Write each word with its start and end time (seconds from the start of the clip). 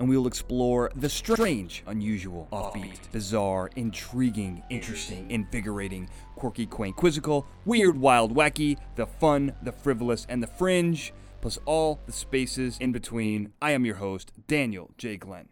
and 0.00 0.08
we 0.08 0.16
will 0.16 0.26
explore 0.26 0.90
the 0.96 1.10
strange, 1.10 1.84
unusual, 1.86 2.48
offbeat, 2.50 3.12
bizarre, 3.12 3.70
intriguing, 3.76 4.62
interesting, 4.70 5.30
invigorating, 5.30 6.08
quirky, 6.36 6.64
quaint, 6.64 6.96
quizzical, 6.96 7.46
weird, 7.66 8.00
wild, 8.00 8.34
wacky, 8.34 8.78
the 8.96 9.06
fun, 9.06 9.54
the 9.62 9.70
frivolous, 9.70 10.26
and 10.30 10.42
the 10.42 10.46
fringe, 10.46 11.12
plus 11.42 11.58
all 11.66 12.00
the 12.06 12.12
spaces 12.12 12.78
in 12.80 12.92
between. 12.92 13.52
I 13.60 13.72
am 13.72 13.84
your 13.84 13.96
host, 13.96 14.32
Daniel 14.48 14.90
J. 14.96 15.18
Glenn. 15.18 15.50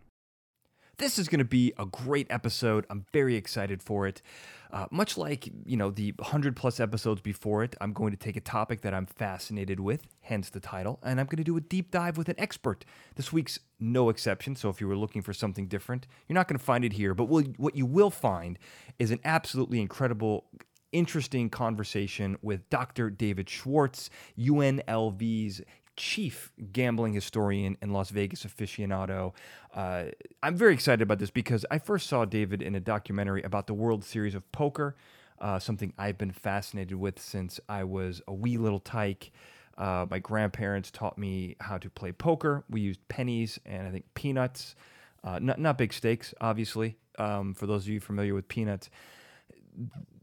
This 0.97 1.19
is 1.19 1.29
going 1.29 1.41
to 1.41 1.45
be 1.45 1.75
a 1.79 1.85
great 1.85 2.27
episode. 2.31 2.87
I'm 2.89 3.05
very 3.13 3.37
excited 3.37 3.83
for 3.83 4.07
it. 4.07 4.23
Uh, 4.71 4.87
much 4.91 5.17
like 5.17 5.49
you 5.65 5.77
know 5.77 5.91
the 5.91 6.13
100 6.19 6.57
plus 6.57 6.81
episodes 6.81 7.21
before 7.21 7.65
it, 7.65 7.77
I'm 7.81 7.93
going 7.93 8.11
to 8.11 8.17
take 8.17 8.37
a 8.37 8.41
topic 8.41 8.83
that 8.83 8.95
I'm 8.95 9.07
fascinated 9.07 9.81
with, 9.81 10.03
hence 10.21 10.51
the 10.51 10.61
title, 10.61 10.99
and 11.03 11.19
I'm 11.21 11.27
going 11.27 11.39
to 11.39 11.45
do 11.45 11.57
a 11.57 11.61
deep 11.61 11.91
dive 11.91 12.19
with 12.19 12.29
an 12.29 12.37
expert. 12.39 12.85
This 13.17 13.33
week's 13.33 13.59
no 13.81 14.09
exception. 14.09 14.57
So 14.57 14.69
if 14.69 14.81
you 14.81 14.89
were 14.89 14.97
looking 14.97 15.23
for 15.23 15.33
something 15.33 15.69
different, 15.69 16.07
you're 16.27 16.35
not 16.35 16.49
going 16.49 16.59
to 16.59 16.65
find 16.65 16.85
it 16.85 16.95
here. 16.95 17.15
But 17.15 17.27
will, 17.27 17.45
what 17.57 17.77
you 17.77 17.87
will 17.87 18.11
find 18.11 18.59
is 18.99 19.11
an 19.11 19.21
absolutely 19.25 19.81
incredible 19.81 20.47
interesting 20.93 21.51
conversation 21.51 22.37
with 22.43 22.69
Dr. 22.71 23.11
David 23.11 23.49
Schwartz, 23.49 24.11
UNLV's 24.39 25.61
chief 25.99 26.53
gambling 26.73 27.13
historian 27.13 27.77
and 27.83 27.93
Las 27.93 28.11
Vegas 28.11 28.45
aficionado. 28.45 29.35
Uh, 29.75 30.05
I'm 30.45 30.57
very 30.57 30.73
excited 30.73 31.03
about 31.03 31.19
this 31.19 31.31
because 31.31 31.67
I 31.73 31.79
first 31.79 32.07
saw 32.07 32.25
David 32.25 32.63
in 32.63 32.77
a 32.77 32.81
documentary 32.81 33.43
about 33.43 33.67
the 33.67 33.75
World 33.75 34.05
Series 34.05 34.37
of 34.37 34.51
Poker, 34.53 34.95
uh, 35.41 35.59
something 35.59 35.93
I've 35.99 36.17
been 36.17 36.31
fascinated 36.31 36.97
with 36.97 37.19
since 37.19 37.59
I 37.69 37.83
was 37.83 38.23
a 38.29 38.33
wee 38.33 38.59
little 38.59 38.79
tyke. 38.79 39.33
Uh, 39.77 40.07
my 40.09 40.21
grandparents 40.21 40.93
taught 40.93 41.19
me 41.19 41.57
how 41.61 41.79
to 41.79 41.91
play 41.91 42.13
poker. 42.13 42.65
We 42.71 42.81
used 42.81 43.07
pennies 43.09 43.59
and 43.67 43.87
I 43.87 43.91
think 43.91 44.05
peanuts, 44.15 44.77
uh, 45.25 45.41
not, 45.41 45.59
not 45.59 45.79
big 45.79 45.93
stakes, 45.93 46.33
obviously, 46.41 46.97
um, 47.19 47.55
for 47.55 47.67
those 47.67 47.83
of 47.83 47.89
you 47.89 47.99
familiar 47.99 48.35
with 48.35 48.47
peanuts 48.47 48.89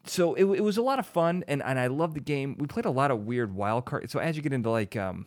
so 0.08 0.36
it, 0.36 0.44
it 0.44 0.62
was 0.62 0.78
a 0.78 0.82
lot 0.82 1.00
of 1.00 1.06
fun 1.06 1.44
and, 1.48 1.64
and 1.64 1.80
I 1.80 1.88
love 1.88 2.14
the 2.14 2.20
game. 2.20 2.58
We 2.60 2.68
played 2.68 2.86
a 2.86 2.92
lot 2.92 3.10
of 3.10 3.26
weird 3.26 3.56
wild 3.56 3.86
cards. 3.86 4.12
So 4.12 4.20
as 4.20 4.36
you 4.36 4.44
get 4.44 4.54
into 4.54 4.70
like 4.70 4.96
um, 4.96 5.26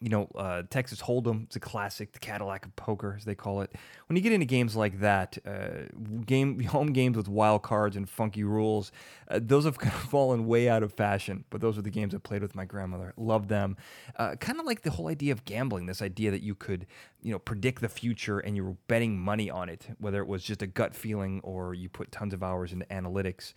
you 0.00 0.08
know, 0.08 0.28
uh, 0.34 0.62
Texas 0.70 1.00
Hold'em. 1.00 1.44
It's 1.44 1.56
a 1.56 1.60
classic, 1.60 2.12
the 2.12 2.18
Cadillac 2.18 2.64
of 2.64 2.74
poker, 2.76 3.14
as 3.16 3.24
they 3.24 3.34
call 3.34 3.62
it. 3.62 3.72
When 4.06 4.16
you 4.16 4.22
get 4.22 4.32
into 4.32 4.46
games 4.46 4.76
like 4.76 5.00
that, 5.00 5.38
uh, 5.46 5.86
game 6.24 6.60
home 6.64 6.92
games 6.92 7.16
with 7.16 7.28
wild 7.28 7.62
cards 7.62 7.96
and 7.96 8.08
funky 8.08 8.44
rules, 8.44 8.92
uh, 9.28 9.40
those 9.42 9.64
have 9.64 9.78
kind 9.78 9.94
of 9.94 10.00
fallen 10.02 10.46
way 10.46 10.68
out 10.68 10.82
of 10.82 10.92
fashion. 10.92 11.44
But 11.50 11.60
those 11.60 11.78
are 11.78 11.82
the 11.82 11.90
games 11.90 12.14
I 12.14 12.18
played 12.18 12.42
with 12.42 12.54
my 12.54 12.64
grandmother. 12.64 13.12
Loved 13.16 13.48
them. 13.48 13.76
Uh, 14.16 14.36
kind 14.36 14.60
of 14.60 14.66
like 14.66 14.82
the 14.82 14.90
whole 14.90 15.08
idea 15.08 15.32
of 15.32 15.44
gambling. 15.44 15.86
This 15.86 16.02
idea 16.02 16.30
that 16.30 16.42
you 16.42 16.54
could, 16.54 16.86
you 17.22 17.32
know, 17.32 17.38
predict 17.38 17.80
the 17.80 17.88
future 17.88 18.38
and 18.38 18.56
you 18.56 18.64
were 18.64 18.76
betting 18.86 19.18
money 19.18 19.50
on 19.50 19.68
it, 19.68 19.88
whether 19.98 20.20
it 20.20 20.28
was 20.28 20.42
just 20.42 20.62
a 20.62 20.66
gut 20.66 20.94
feeling 20.94 21.40
or 21.42 21.74
you 21.74 21.88
put 21.88 22.12
tons 22.12 22.34
of 22.34 22.42
hours 22.42 22.72
into 22.72 22.86
analytics 22.86 23.52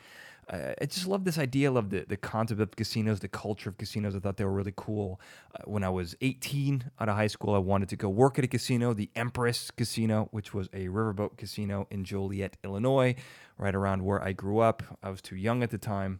uh, 0.49 0.73
I 0.81 0.85
just 0.85 1.07
love 1.07 1.23
this 1.23 1.37
idea. 1.37 1.71
Love 1.71 1.89
the, 1.89 2.05
the 2.07 2.17
concept 2.17 2.59
of 2.59 2.75
casinos, 2.75 3.19
the 3.19 3.27
culture 3.27 3.69
of 3.69 3.77
casinos. 3.77 4.15
I 4.15 4.19
thought 4.19 4.37
they 4.37 4.45
were 4.45 4.51
really 4.51 4.73
cool. 4.75 5.19
Uh, 5.55 5.63
when 5.65 5.83
I 5.83 5.89
was 5.89 6.15
18 6.21 6.91
out 6.99 7.09
of 7.09 7.15
high 7.15 7.27
school, 7.27 7.53
I 7.53 7.59
wanted 7.59 7.89
to 7.89 7.95
go 7.95 8.09
work 8.09 8.37
at 8.37 8.45
a 8.45 8.47
casino, 8.47 8.93
the 8.93 9.09
Empress 9.15 9.71
Casino, 9.71 10.27
which 10.31 10.53
was 10.53 10.67
a 10.73 10.87
riverboat 10.87 11.37
casino 11.37 11.87
in 11.89 12.03
Joliet, 12.03 12.57
Illinois, 12.63 13.15
right 13.57 13.75
around 13.75 14.03
where 14.03 14.21
I 14.23 14.33
grew 14.33 14.59
up. 14.59 14.83
I 15.01 15.09
was 15.09 15.21
too 15.21 15.35
young 15.35 15.63
at 15.63 15.69
the 15.69 15.77
time. 15.77 16.19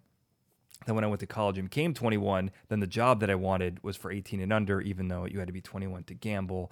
Then 0.86 0.96
when 0.96 1.04
I 1.04 1.08
went 1.08 1.20
to 1.20 1.28
college 1.28 1.58
and 1.58 1.70
became 1.70 1.94
21, 1.94 2.52
then 2.70 2.80
the 2.80 2.88
job 2.88 3.20
that 3.20 3.30
I 3.30 3.36
wanted 3.36 3.84
was 3.84 3.96
for 3.96 4.12
18 4.12 4.42
and 4.42 4.52
under, 4.52 4.82
even 4.82 5.10
though 5.10 5.26
you 5.26 5.40
had 5.40 5.48
to 5.48 5.54
be 5.54 5.62
21 5.62 6.06
to 6.06 6.14
gamble. 6.16 6.72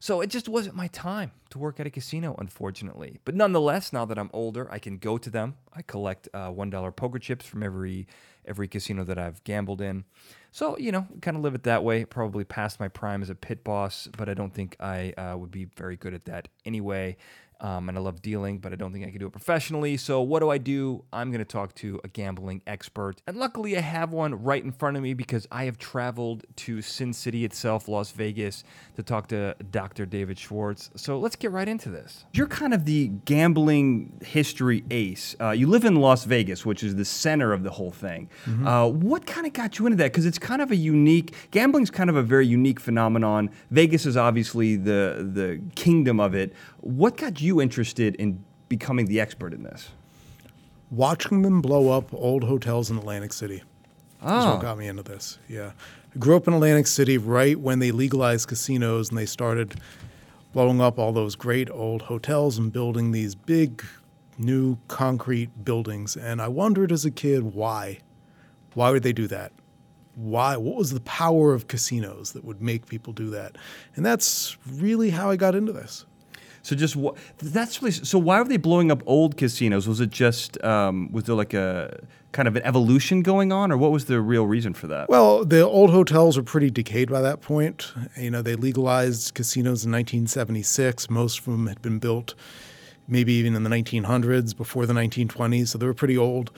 So 0.00 0.20
it 0.20 0.28
just 0.30 0.48
wasn't 0.48 0.76
my 0.76 0.86
time 0.88 1.32
to 1.50 1.58
work 1.58 1.80
at 1.80 1.86
a 1.86 1.90
casino, 1.90 2.36
unfortunately. 2.38 3.18
But 3.24 3.34
nonetheless, 3.34 3.92
now 3.92 4.04
that 4.04 4.18
I'm 4.18 4.30
older, 4.32 4.70
I 4.70 4.78
can 4.78 4.98
go 4.98 5.18
to 5.18 5.28
them. 5.28 5.56
I 5.74 5.82
collect 5.82 6.28
uh, 6.32 6.50
one 6.50 6.70
dollar 6.70 6.92
poker 6.92 7.18
chips 7.18 7.46
from 7.46 7.62
every 7.62 8.06
every 8.44 8.68
casino 8.68 9.04
that 9.04 9.18
I've 9.18 9.42
gambled 9.44 9.80
in. 9.80 10.04
So 10.52 10.78
you 10.78 10.92
know, 10.92 11.06
kind 11.20 11.36
of 11.36 11.42
live 11.42 11.54
it 11.54 11.64
that 11.64 11.82
way. 11.82 12.04
Probably 12.04 12.44
past 12.44 12.78
my 12.78 12.88
prime 12.88 13.22
as 13.22 13.30
a 13.30 13.34
pit 13.34 13.64
boss, 13.64 14.08
but 14.16 14.28
I 14.28 14.34
don't 14.34 14.54
think 14.54 14.76
I 14.78 15.12
uh, 15.12 15.36
would 15.36 15.50
be 15.50 15.64
very 15.64 15.96
good 15.96 16.14
at 16.14 16.26
that 16.26 16.48
anyway. 16.64 17.16
Um, 17.60 17.88
and 17.88 17.98
I 17.98 18.00
love 18.00 18.22
dealing, 18.22 18.58
but 18.58 18.72
I 18.72 18.76
don't 18.76 18.92
think 18.92 19.04
I 19.04 19.10
can 19.10 19.18
do 19.18 19.26
it 19.26 19.32
professionally. 19.32 19.96
So, 19.96 20.20
what 20.20 20.40
do 20.40 20.50
I 20.50 20.58
do? 20.58 21.02
I'm 21.12 21.30
going 21.30 21.40
to 21.40 21.44
talk 21.44 21.74
to 21.76 22.00
a 22.04 22.08
gambling 22.08 22.62
expert. 22.68 23.20
And 23.26 23.36
luckily, 23.36 23.76
I 23.76 23.80
have 23.80 24.12
one 24.12 24.44
right 24.44 24.62
in 24.62 24.70
front 24.70 24.96
of 24.96 25.02
me 25.02 25.12
because 25.12 25.48
I 25.50 25.64
have 25.64 25.76
traveled 25.76 26.44
to 26.56 26.80
Sin 26.82 27.12
City 27.12 27.44
itself, 27.44 27.88
Las 27.88 28.12
Vegas, 28.12 28.62
to 28.94 29.02
talk 29.02 29.26
to 29.28 29.56
Dr. 29.72 30.06
David 30.06 30.38
Schwartz. 30.38 30.90
So, 30.94 31.18
let's 31.18 31.34
get 31.34 31.50
right 31.50 31.66
into 31.66 31.88
this. 31.88 32.26
You're 32.32 32.46
kind 32.46 32.72
of 32.72 32.84
the 32.84 33.08
gambling 33.24 34.20
history 34.24 34.84
ace. 34.92 35.34
Uh, 35.40 35.50
you 35.50 35.66
live 35.66 35.84
in 35.84 35.96
Las 35.96 36.24
Vegas, 36.26 36.64
which 36.64 36.84
is 36.84 36.94
the 36.94 37.04
center 37.04 37.52
of 37.52 37.64
the 37.64 37.70
whole 37.70 37.90
thing. 37.90 38.30
Mm-hmm. 38.46 38.68
Uh, 38.68 38.86
what 38.86 39.26
kind 39.26 39.48
of 39.48 39.52
got 39.52 39.80
you 39.80 39.86
into 39.86 39.96
that? 39.96 40.12
Because 40.12 40.26
it's 40.26 40.38
kind 40.38 40.62
of 40.62 40.70
a 40.70 40.76
unique, 40.76 41.34
gambling's 41.50 41.90
kind 41.90 42.08
of 42.08 42.14
a 42.14 42.22
very 42.22 42.46
unique 42.46 42.78
phenomenon. 42.78 43.50
Vegas 43.72 44.06
is 44.06 44.16
obviously 44.16 44.76
the, 44.76 45.28
the 45.32 45.60
kingdom 45.74 46.20
of 46.20 46.36
it. 46.36 46.52
What 46.82 47.16
got 47.16 47.40
you 47.40 47.47
interested 47.60 48.14
in 48.16 48.44
becoming 48.68 49.06
the 49.06 49.20
expert 49.20 49.52
in 49.52 49.62
this? 49.62 49.90
Watching 50.90 51.42
them 51.42 51.60
blow 51.60 51.90
up 51.90 52.12
old 52.14 52.44
hotels 52.44 52.90
in 52.90 52.98
Atlantic 52.98 53.32
City. 53.32 53.62
Oh. 54.22 54.28
That's 54.28 54.46
what 54.46 54.56
ah. 54.56 54.60
got 54.60 54.78
me 54.78 54.88
into 54.88 55.02
this. 55.02 55.38
Yeah. 55.48 55.72
I 56.14 56.18
grew 56.18 56.36
up 56.36 56.48
in 56.48 56.54
Atlantic 56.54 56.86
City 56.86 57.18
right 57.18 57.58
when 57.58 57.78
they 57.78 57.90
legalized 57.90 58.48
casinos 58.48 59.10
and 59.10 59.18
they 59.18 59.26
started 59.26 59.80
blowing 60.52 60.80
up 60.80 60.98
all 60.98 61.12
those 61.12 61.36
great 61.36 61.70
old 61.70 62.02
hotels 62.02 62.58
and 62.58 62.72
building 62.72 63.12
these 63.12 63.34
big 63.34 63.84
new 64.38 64.78
concrete 64.88 65.64
buildings. 65.64 66.16
And 66.16 66.40
I 66.40 66.48
wondered 66.48 66.92
as 66.92 67.04
a 67.04 67.10
kid 67.10 67.54
why. 67.54 67.98
Why 68.74 68.90
would 68.90 69.02
they 69.02 69.12
do 69.12 69.26
that? 69.28 69.52
Why? 70.14 70.56
What 70.56 70.76
was 70.76 70.92
the 70.92 71.00
power 71.00 71.52
of 71.52 71.68
casinos 71.68 72.32
that 72.32 72.44
would 72.44 72.62
make 72.62 72.86
people 72.86 73.12
do 73.12 73.30
that? 73.30 73.56
And 73.94 74.04
that's 74.04 74.56
really 74.66 75.10
how 75.10 75.30
I 75.30 75.36
got 75.36 75.54
into 75.54 75.72
this. 75.72 76.06
So 76.68 76.76
just 76.76 76.98
that's 77.38 77.80
really 77.80 77.92
so. 77.92 78.18
Why 78.18 78.42
were 78.42 78.46
they 78.46 78.58
blowing 78.58 78.90
up 78.90 79.02
old 79.06 79.38
casinos? 79.38 79.88
Was 79.88 80.02
it 80.02 80.10
just 80.10 80.62
um, 80.62 81.10
was 81.10 81.24
there 81.24 81.34
like 81.34 81.54
a 81.54 81.98
kind 82.32 82.46
of 82.46 82.56
an 82.56 82.62
evolution 82.62 83.22
going 83.22 83.52
on, 83.52 83.72
or 83.72 83.78
what 83.78 83.90
was 83.90 84.04
the 84.04 84.20
real 84.20 84.46
reason 84.46 84.74
for 84.74 84.86
that? 84.88 85.08
Well, 85.08 85.46
the 85.46 85.62
old 85.62 85.88
hotels 85.88 86.36
were 86.36 86.42
pretty 86.42 86.68
decayed 86.68 87.08
by 87.08 87.22
that 87.22 87.40
point. 87.40 87.90
You 88.18 88.30
know, 88.30 88.42
they 88.42 88.54
legalized 88.54 89.32
casinos 89.32 89.86
in 89.86 89.92
1976. 89.92 91.08
Most 91.08 91.38
of 91.38 91.46
them 91.46 91.68
had 91.68 91.80
been 91.80 91.98
built 91.98 92.34
maybe 93.10 93.32
even 93.32 93.56
in 93.56 93.62
the 93.62 93.70
1900s 93.70 94.54
before 94.54 94.84
the 94.84 94.92
1920s, 94.92 95.68
so 95.68 95.78
they 95.78 95.86
were 95.86 95.94
pretty 95.94 96.18
old. 96.18 96.50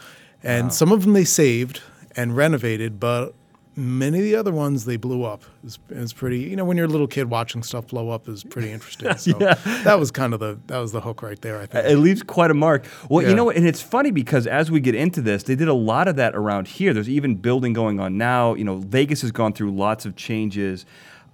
And 0.42 0.64
wow. 0.64 0.70
some 0.70 0.90
of 0.90 1.02
them 1.02 1.12
they 1.12 1.24
saved 1.24 1.82
and 2.16 2.36
renovated, 2.36 2.98
but 2.98 3.36
many 3.76 4.18
of 4.18 4.24
the 4.24 4.34
other 4.34 4.52
ones 4.52 4.84
they 4.84 4.96
blew 4.96 5.24
up. 5.24 5.42
It's, 5.64 5.78
was, 5.88 5.96
it 5.96 6.00
was, 6.00 6.12
pretty, 6.12 6.40
you 6.40 6.56
know, 6.56 6.64
when 6.64 6.76
you're 6.76 6.86
a 6.86 6.90
little 6.90 7.06
kid 7.06 7.30
watching 7.30 7.62
stuff 7.62 7.88
blow 7.88 8.10
up 8.10 8.28
is 8.28 8.44
pretty 8.44 8.70
interesting. 8.70 9.08
So 9.20 9.36
yeah. 9.38 9.54
that 9.84 9.98
was 9.98 10.10
kind 10.10 10.32
of 10.32 10.40
the 10.40 10.58
that 10.68 10.78
was 10.78 10.92
the 10.92 11.00
hook 11.00 11.22
right 11.22 11.40
there. 11.40 11.60
I 11.60 11.66
think 11.66 11.84
it 11.84 11.96
leaves 11.98 12.22
quite 12.22 12.50
a 12.50 12.54
mark. 12.54 12.86
Well, 13.08 13.22
yeah. 13.22 13.30
you 13.30 13.34
know, 13.34 13.50
and 13.50 13.66
it's 13.66 13.82
funny 13.82 14.10
because 14.10 14.46
as 14.46 14.70
we 14.70 14.80
get 14.80 14.94
into 14.94 15.20
this, 15.20 15.42
they 15.42 15.54
did 15.54 15.68
a 15.68 15.74
lot 15.74 16.08
of 16.08 16.16
that 16.16 16.34
around 16.34 16.68
here. 16.68 16.94
There's 16.94 17.08
even 17.08 17.34
building 17.34 17.72
going 17.72 18.00
on 18.00 18.16
now. 18.16 18.54
You 18.54 18.64
know, 18.64 18.78
Vegas 18.78 19.20
has 19.22 19.30
gone 19.30 19.52
through 19.52 19.72
lots 19.72 20.06
of 20.06 20.16
changes, 20.16 20.86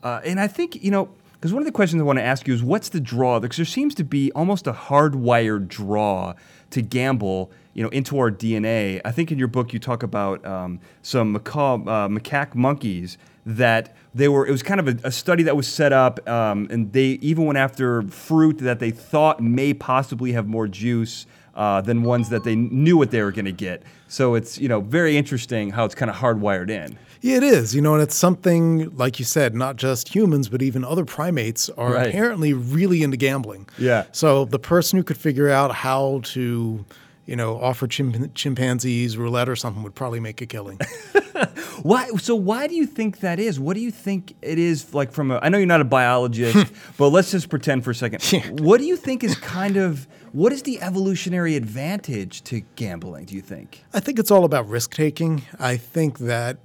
uh, 0.03 0.21
and 0.25 0.41
I 0.41 0.49
think 0.49 0.83
you 0.83 0.91
know. 0.91 1.11
Because 1.35 1.53
one 1.53 1.61
of 1.61 1.67
the 1.67 1.73
questions 1.73 2.01
I 2.01 2.05
want 2.05 2.19
to 2.19 2.25
ask 2.25 2.49
you 2.49 2.55
is 2.55 2.63
what's 2.63 2.89
the 2.89 2.99
draw? 2.99 3.39
Because 3.39 3.59
there 3.59 3.67
seems 3.67 3.95
to 3.97 4.05
be 4.05 4.33
almost 4.33 4.67
a 4.67 4.73
hardwired 4.73 5.69
draw 5.69 6.33
to 6.71 6.83
gamble 6.83 7.53
you 7.77 7.83
know, 7.83 7.91
into 7.91 8.19
our 8.19 8.31
DNA. 8.31 9.03
I 9.05 9.13
think 9.13 9.31
in 9.31 9.39
your 9.39 9.49
book 9.49 9.75
you 9.75 9.79
talk 9.79 10.03
about 10.03 10.45
um, 10.47 10.81
some 11.03 11.33
macaw, 11.33 11.75
uh, 11.75 12.09
macaque 12.09 12.55
monkeys 12.55 13.19
that 13.45 13.95
they 14.15 14.29
were. 14.29 14.47
It 14.47 14.51
was 14.51 14.63
kind 14.63 14.81
of 14.81 14.89
a, 14.89 15.09
a 15.09 15.13
study 15.13 15.43
that 15.43 15.57
was 15.57 15.69
set 15.69 15.93
up, 15.93 16.27
um, 16.27 16.69
and 16.71 16.91
they 16.95 17.19
even 17.21 17.45
went 17.45 17.59
after 17.59 18.01
fruit 18.03 18.59
that 18.59 18.81
they 18.81 18.91
thought 18.91 19.43
may 19.43 19.75
possibly 19.75 20.33
have 20.33 20.49
more 20.49 20.67
juice. 20.67 21.27
Uh, 21.55 21.81
than 21.81 22.03
ones 22.03 22.29
that 22.29 22.45
they 22.45 22.55
knew 22.55 22.99
what 22.99 23.11
they 23.11 23.23
were 23.23 23.33
going 23.33 23.47
to 23.47 23.51
get. 23.51 23.83
So 24.09 24.35
it's 24.35 24.59
you 24.59 24.69
know 24.69 24.83
very 24.83 25.17
interesting 25.17 25.71
how 25.71 25.87
it's 25.87 25.95
kind 25.95 26.11
of 26.11 26.17
hardwired 26.19 26.69
in. 26.69 26.99
Yeah, 27.23 27.39
it 27.39 27.43
is. 27.43 27.75
You 27.75 27.81
know, 27.81 27.95
and 27.95 28.03
it's 28.03 28.15
something 28.15 28.95
like 28.95 29.19
you 29.19 29.25
said, 29.25 29.55
not 29.55 29.77
just 29.77 30.15
humans, 30.15 30.51
but 30.51 30.61
even 30.61 30.85
other 30.85 31.07
primates 31.07 31.71
are 31.71 31.95
right. 31.95 32.09
apparently 32.09 32.53
really 32.53 33.03
into 33.03 33.17
gambling. 33.17 33.67
Yeah. 33.79 34.05
So 34.13 34.45
the 34.45 34.59
person 34.59 34.99
who 34.99 35.03
could 35.03 35.17
figure 35.17 35.49
out 35.49 35.75
how 35.75 36.21
to 36.25 36.85
you 37.27 37.37
know, 37.37 37.61
offer 37.61 37.87
chimp- 37.87 38.35
chimpanzees 38.35 39.17
roulette 39.17 39.49
or 39.49 39.57
something 39.57 39.83
would 39.83 39.95
probably 39.95 40.21
make 40.21 40.41
a 40.41 40.47
killing. 40.47 40.79
Why? 41.83 42.09
So 42.17 42.35
why 42.35 42.67
do 42.67 42.75
you 42.75 42.87
think 42.87 43.21
that 43.21 43.39
is? 43.39 43.61
What 43.61 43.75
do 43.75 43.81
you 43.81 43.91
think 43.91 44.35
it 44.41 44.59
is 44.59 44.95
like 44.95 45.13
from 45.13 45.31
a? 45.31 45.39
I 45.43 45.51
know 45.51 45.59
you're 45.59 45.67
not 45.67 45.83
a 45.83 45.85
biologist, 45.85 46.73
but 46.97 47.11
let's 47.11 47.31
just 47.31 47.51
pretend 47.51 47.85
for 47.85 47.91
a 47.91 47.95
second. 47.95 48.61
What 48.61 48.79
do 48.79 48.87
you 48.87 48.97
think 48.97 49.23
is 49.23 49.37
kind 49.37 49.77
of 49.77 50.09
what 50.33 50.53
is 50.53 50.63
the 50.63 50.81
evolutionary 50.81 51.55
advantage 51.55 52.43
to 52.45 52.61
gambling? 52.77 53.27
Do 53.27 53.35
you 53.35 53.43
think? 53.43 53.85
I 53.93 54.01
think 54.01 54.19
it's 54.19 54.31
all 54.31 54.45
about 54.45 54.69
risk 54.69 54.95
taking. 54.95 55.43
I 55.61 55.77
think 55.77 56.19
that 56.21 56.59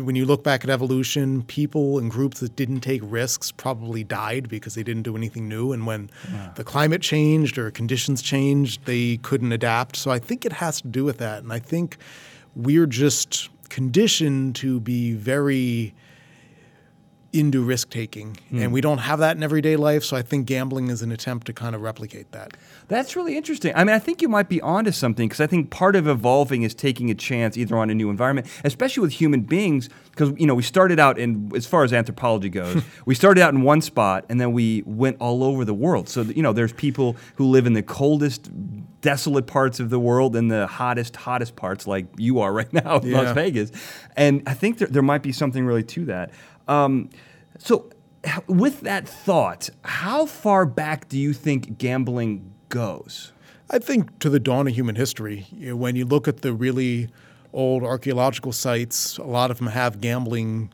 when 0.00 0.16
you 0.16 0.24
look 0.24 0.42
back 0.42 0.64
at 0.64 0.70
evolution, 0.70 1.42
people 1.42 1.98
and 1.98 2.10
groups 2.10 2.40
that 2.40 2.56
didn't 2.56 2.80
take 2.80 3.00
risks 3.04 3.52
probably 3.52 4.04
died 4.04 4.48
because 4.48 4.74
they 4.74 4.82
didn't 4.82 5.02
do 5.02 5.16
anything 5.16 5.48
new. 5.48 5.72
And 5.72 5.86
when 5.86 6.10
the 6.54 6.64
climate 6.64 7.02
changed 7.02 7.58
or 7.58 7.70
conditions 7.70 8.22
changed, 8.22 8.84
they 8.84 9.18
couldn't 9.18 9.52
adapt. 9.52 9.96
So 9.96 10.10
I 10.10 10.18
think 10.18 10.44
it 10.44 10.52
has 10.54 10.80
to 10.82 10.88
do 10.88 11.04
with 11.04 11.18
that. 11.18 11.42
And 11.42 11.52
I 11.52 11.58
think 11.58 11.96
we're 12.54 12.86
just 12.86 13.50
conditioned 13.68 14.54
to 14.56 14.80
be 14.80 15.12
very 15.12 15.94
into 17.38 17.62
risk 17.62 17.90
taking. 17.90 18.36
And 18.52 18.72
we 18.72 18.80
don't 18.80 18.98
have 18.98 19.18
that 19.18 19.36
in 19.36 19.42
everyday 19.42 19.76
life. 19.76 20.02
So 20.04 20.16
I 20.16 20.22
think 20.22 20.46
gambling 20.46 20.88
is 20.88 21.02
an 21.02 21.12
attempt 21.12 21.46
to 21.46 21.52
kind 21.52 21.74
of 21.74 21.82
replicate 21.82 22.32
that. 22.32 22.56
That's 22.88 23.14
really 23.16 23.36
interesting. 23.36 23.72
I 23.74 23.84
mean, 23.84 23.94
I 23.94 23.98
think 23.98 24.22
you 24.22 24.28
might 24.28 24.48
be 24.48 24.60
onto 24.60 24.92
something 24.92 25.28
because 25.28 25.40
I 25.40 25.46
think 25.46 25.70
part 25.70 25.96
of 25.96 26.06
evolving 26.08 26.62
is 26.62 26.74
taking 26.74 27.10
a 27.10 27.14
chance 27.14 27.56
either 27.56 27.76
on 27.76 27.90
a 27.90 27.94
new 27.94 28.10
environment, 28.10 28.46
especially 28.64 29.00
with 29.02 29.12
human 29.12 29.40
beings. 29.42 29.88
Because 30.10 30.32
you 30.38 30.46
know, 30.46 30.54
we 30.54 30.62
started 30.62 30.98
out 30.98 31.18
in 31.18 31.50
as 31.54 31.66
far 31.66 31.84
as 31.84 31.92
anthropology 31.92 32.48
goes, 32.48 32.82
we 33.06 33.14
started 33.14 33.42
out 33.42 33.52
in 33.52 33.62
one 33.62 33.80
spot 33.80 34.24
and 34.28 34.40
then 34.40 34.52
we 34.52 34.82
went 34.86 35.16
all 35.20 35.44
over 35.44 35.64
the 35.64 35.74
world. 35.74 36.08
So 36.08 36.22
you 36.22 36.42
know, 36.42 36.52
there's 36.52 36.72
people 36.72 37.16
who 37.34 37.46
live 37.48 37.66
in 37.66 37.74
the 37.74 37.82
coldest, 37.82 38.50
desolate 39.02 39.46
parts 39.46 39.78
of 39.80 39.90
the 39.90 39.98
world 40.00 40.34
and 40.36 40.50
the 40.50 40.66
hottest, 40.66 41.16
hottest 41.16 41.56
parts, 41.56 41.86
like 41.86 42.06
you 42.16 42.38
are 42.40 42.52
right 42.52 42.72
now 42.84 42.98
in 43.00 43.08
Yeah. 43.08 43.20
Las 43.20 43.34
Vegas. 43.34 43.72
And 44.16 44.42
I 44.46 44.54
think 44.54 44.78
there, 44.78 44.88
there 44.88 45.02
might 45.02 45.22
be 45.22 45.32
something 45.32 45.66
really 45.66 45.84
to 45.84 46.04
that. 46.06 46.30
Um, 46.68 47.10
so, 47.58 47.90
with 48.46 48.80
that 48.80 49.08
thought, 49.08 49.70
how 49.84 50.26
far 50.26 50.66
back 50.66 51.08
do 51.08 51.18
you 51.18 51.32
think 51.32 51.78
gambling 51.78 52.52
goes? 52.68 53.32
I 53.70 53.78
think 53.78 54.18
to 54.20 54.30
the 54.30 54.40
dawn 54.40 54.68
of 54.68 54.74
human 54.74 54.96
history, 54.96 55.46
when 55.60 55.96
you 55.96 56.04
look 56.04 56.28
at 56.28 56.42
the 56.42 56.52
really 56.52 57.08
old 57.52 57.82
archaeological 57.82 58.52
sites, 58.52 59.18
a 59.18 59.24
lot 59.24 59.50
of 59.50 59.58
them 59.58 59.68
have 59.68 60.00
gambling 60.00 60.72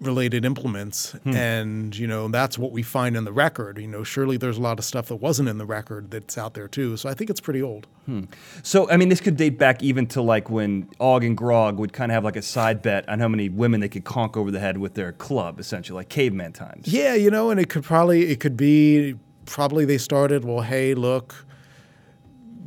related 0.00 0.44
implements. 0.44 1.12
Hmm. 1.12 1.34
And 1.34 1.96
you 1.96 2.06
know 2.06 2.28
that's 2.28 2.58
what 2.58 2.72
we 2.72 2.82
find 2.82 3.16
in 3.16 3.24
the 3.24 3.32
record. 3.32 3.78
You 3.78 3.88
know 3.88 4.04
surely 4.04 4.36
there's 4.36 4.58
a 4.58 4.60
lot 4.60 4.78
of 4.78 4.84
stuff 4.84 5.08
that 5.08 5.16
wasn't 5.16 5.48
in 5.48 5.58
the 5.58 5.66
record 5.66 6.10
that's 6.10 6.36
out 6.36 6.54
there 6.54 6.68
too. 6.68 6.96
So 6.96 7.08
i 7.08 7.14
think 7.14 7.30
it's 7.30 7.40
pretty 7.40 7.62
old. 7.62 7.86
Hmm. 8.04 8.24
So, 8.62 8.88
I 8.88 8.96
mean, 8.96 9.08
this 9.08 9.20
could 9.20 9.36
date 9.36 9.58
back 9.58 9.82
even 9.82 10.06
to 10.08 10.22
like 10.22 10.48
when 10.48 10.88
Og 11.00 11.24
and 11.24 11.36
Grog 11.36 11.78
would 11.78 11.92
kind 11.92 12.12
of 12.12 12.14
have 12.14 12.24
like 12.24 12.36
a 12.36 12.42
side 12.42 12.80
bet 12.80 13.08
on 13.08 13.18
how 13.18 13.26
many 13.26 13.48
women 13.48 13.80
they 13.80 13.88
could 13.88 14.04
conk 14.04 14.36
over 14.36 14.50
the 14.52 14.60
head 14.60 14.78
with 14.78 14.94
their 14.94 15.12
club, 15.12 15.58
essentially, 15.58 15.96
like 15.96 16.08
caveman 16.08 16.52
times. 16.52 16.86
yeah 16.86 17.14
you 17.14 17.30
know 17.30 17.50
and 17.50 17.58
it 17.58 17.68
could 17.68 17.82
probably 17.82 18.26
it 18.30 18.38
could 18.38 18.56
be 18.56 19.16
probably 19.46 19.84
they 19.84 19.98
started 19.98 20.44
well 20.44 20.60
hey 20.60 20.94
look 20.94 21.44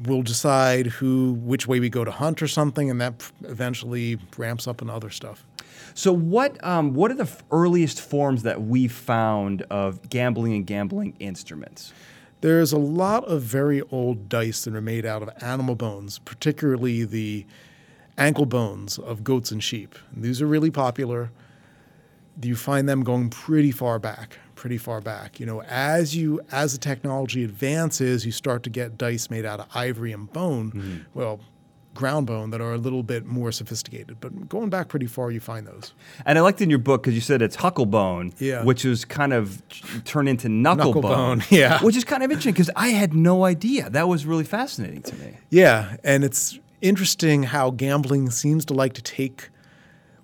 we'll 0.03 0.21
decide 0.21 0.87
who 0.87 1.33
which 1.41 1.67
way 1.67 1.79
we 1.79 1.89
go 1.89 2.03
to 2.03 2.11
hunt 2.11 2.41
or 2.41 2.47
something 2.47 2.89
and 2.89 2.99
that 3.01 3.29
eventually 3.43 4.17
ramps 4.37 4.67
up 4.67 4.81
in 4.81 4.89
other 4.89 5.09
stuff 5.09 5.45
So, 5.99 6.13
what 6.13 6.63
um, 6.65 6.93
what 6.93 7.11
are 7.11 7.15
the 7.15 7.29
earliest 7.51 7.99
forms 7.99 8.43
that 8.43 8.61
we 8.61 8.87
found 8.87 9.63
of 9.63 10.09
gambling 10.09 10.53
and 10.53 10.65
gambling 10.65 11.13
instruments? 11.19 11.91
There's 12.39 12.71
a 12.71 12.77
lot 12.77 13.25
of 13.25 13.41
very 13.41 13.81
old 13.91 14.29
dice 14.29 14.63
that 14.63 14.73
are 14.73 14.79
made 14.79 15.05
out 15.05 15.21
of 15.21 15.29
animal 15.43 15.75
bones, 15.75 16.19
particularly 16.19 17.03
the 17.03 17.45
ankle 18.17 18.45
bones 18.45 18.97
of 18.97 19.25
goats 19.25 19.51
and 19.51 19.61
sheep. 19.61 19.93
And 20.15 20.23
these 20.23 20.41
are 20.41 20.47
really 20.47 20.71
popular. 20.71 21.31
You 22.41 22.55
find 22.55 22.87
them 22.87 23.03
going 23.03 23.29
pretty 23.29 23.71
far 23.71 23.99
back, 23.99 24.37
pretty 24.55 24.77
far 24.77 25.01
back. 25.01 25.37
You 25.37 25.47
know, 25.47 25.63
as 25.63 26.15
you 26.15 26.39
as 26.49 26.71
the 26.71 26.77
technology 26.79 27.43
advances, 27.43 28.25
you 28.25 28.31
start 28.31 28.63
to 28.63 28.69
get 28.69 28.97
dice 28.97 29.29
made 29.29 29.43
out 29.43 29.59
of 29.59 29.65
ivory 29.75 30.13
and 30.13 30.31
bone. 30.31 31.05
Well, 31.13 31.41
ground 31.99 32.25
bone 32.27 32.49
that 32.51 32.61
are 32.61 32.73
a 32.73 32.77
little 32.77 33.03
bit 33.03 33.25
more 33.25 33.51
sophisticated. 33.51 34.17
But 34.21 34.47
going 34.47 34.69
back 34.69 34.87
pretty 34.87 35.05
far, 35.05 35.29
you 35.31 35.39
find 35.41 35.67
those. 35.67 35.93
And 36.25 36.37
I 36.37 36.41
liked 36.41 36.61
in 36.61 36.69
your 36.69 36.79
book 36.79 37.03
because 37.03 37.13
you 37.15 37.21
said 37.21 37.41
it's 37.41 37.57
hucklebone, 37.57 38.33
Yeah. 38.39 38.63
which 38.63 38.85
is 38.85 39.03
kind 39.05 39.33
of 39.33 39.61
turned 40.05 40.29
into 40.29 40.47
knucklebone, 40.47 41.41
Knucklebone, 41.41 41.51
yeah. 41.61 41.83
which 41.83 41.95
is 41.97 42.03
kind 42.05 42.23
of 42.23 42.31
interesting 42.31 42.53
because 42.53 42.71
I 42.75 42.89
had 42.89 43.13
no 43.13 43.43
idea. 43.45 43.89
That 43.89 44.07
was 44.07 44.25
really 44.25 44.45
fascinating 44.45 45.01
to 45.03 45.15
me. 45.17 45.37
Yeah, 45.49 45.97
and 46.03 46.23
it's 46.23 46.57
interesting 46.81 47.43
how 47.43 47.71
gambling 47.71 48.29
seems 48.31 48.63
to 48.65 48.73
like 48.73 48.93
to 48.93 49.01
take 49.01 49.49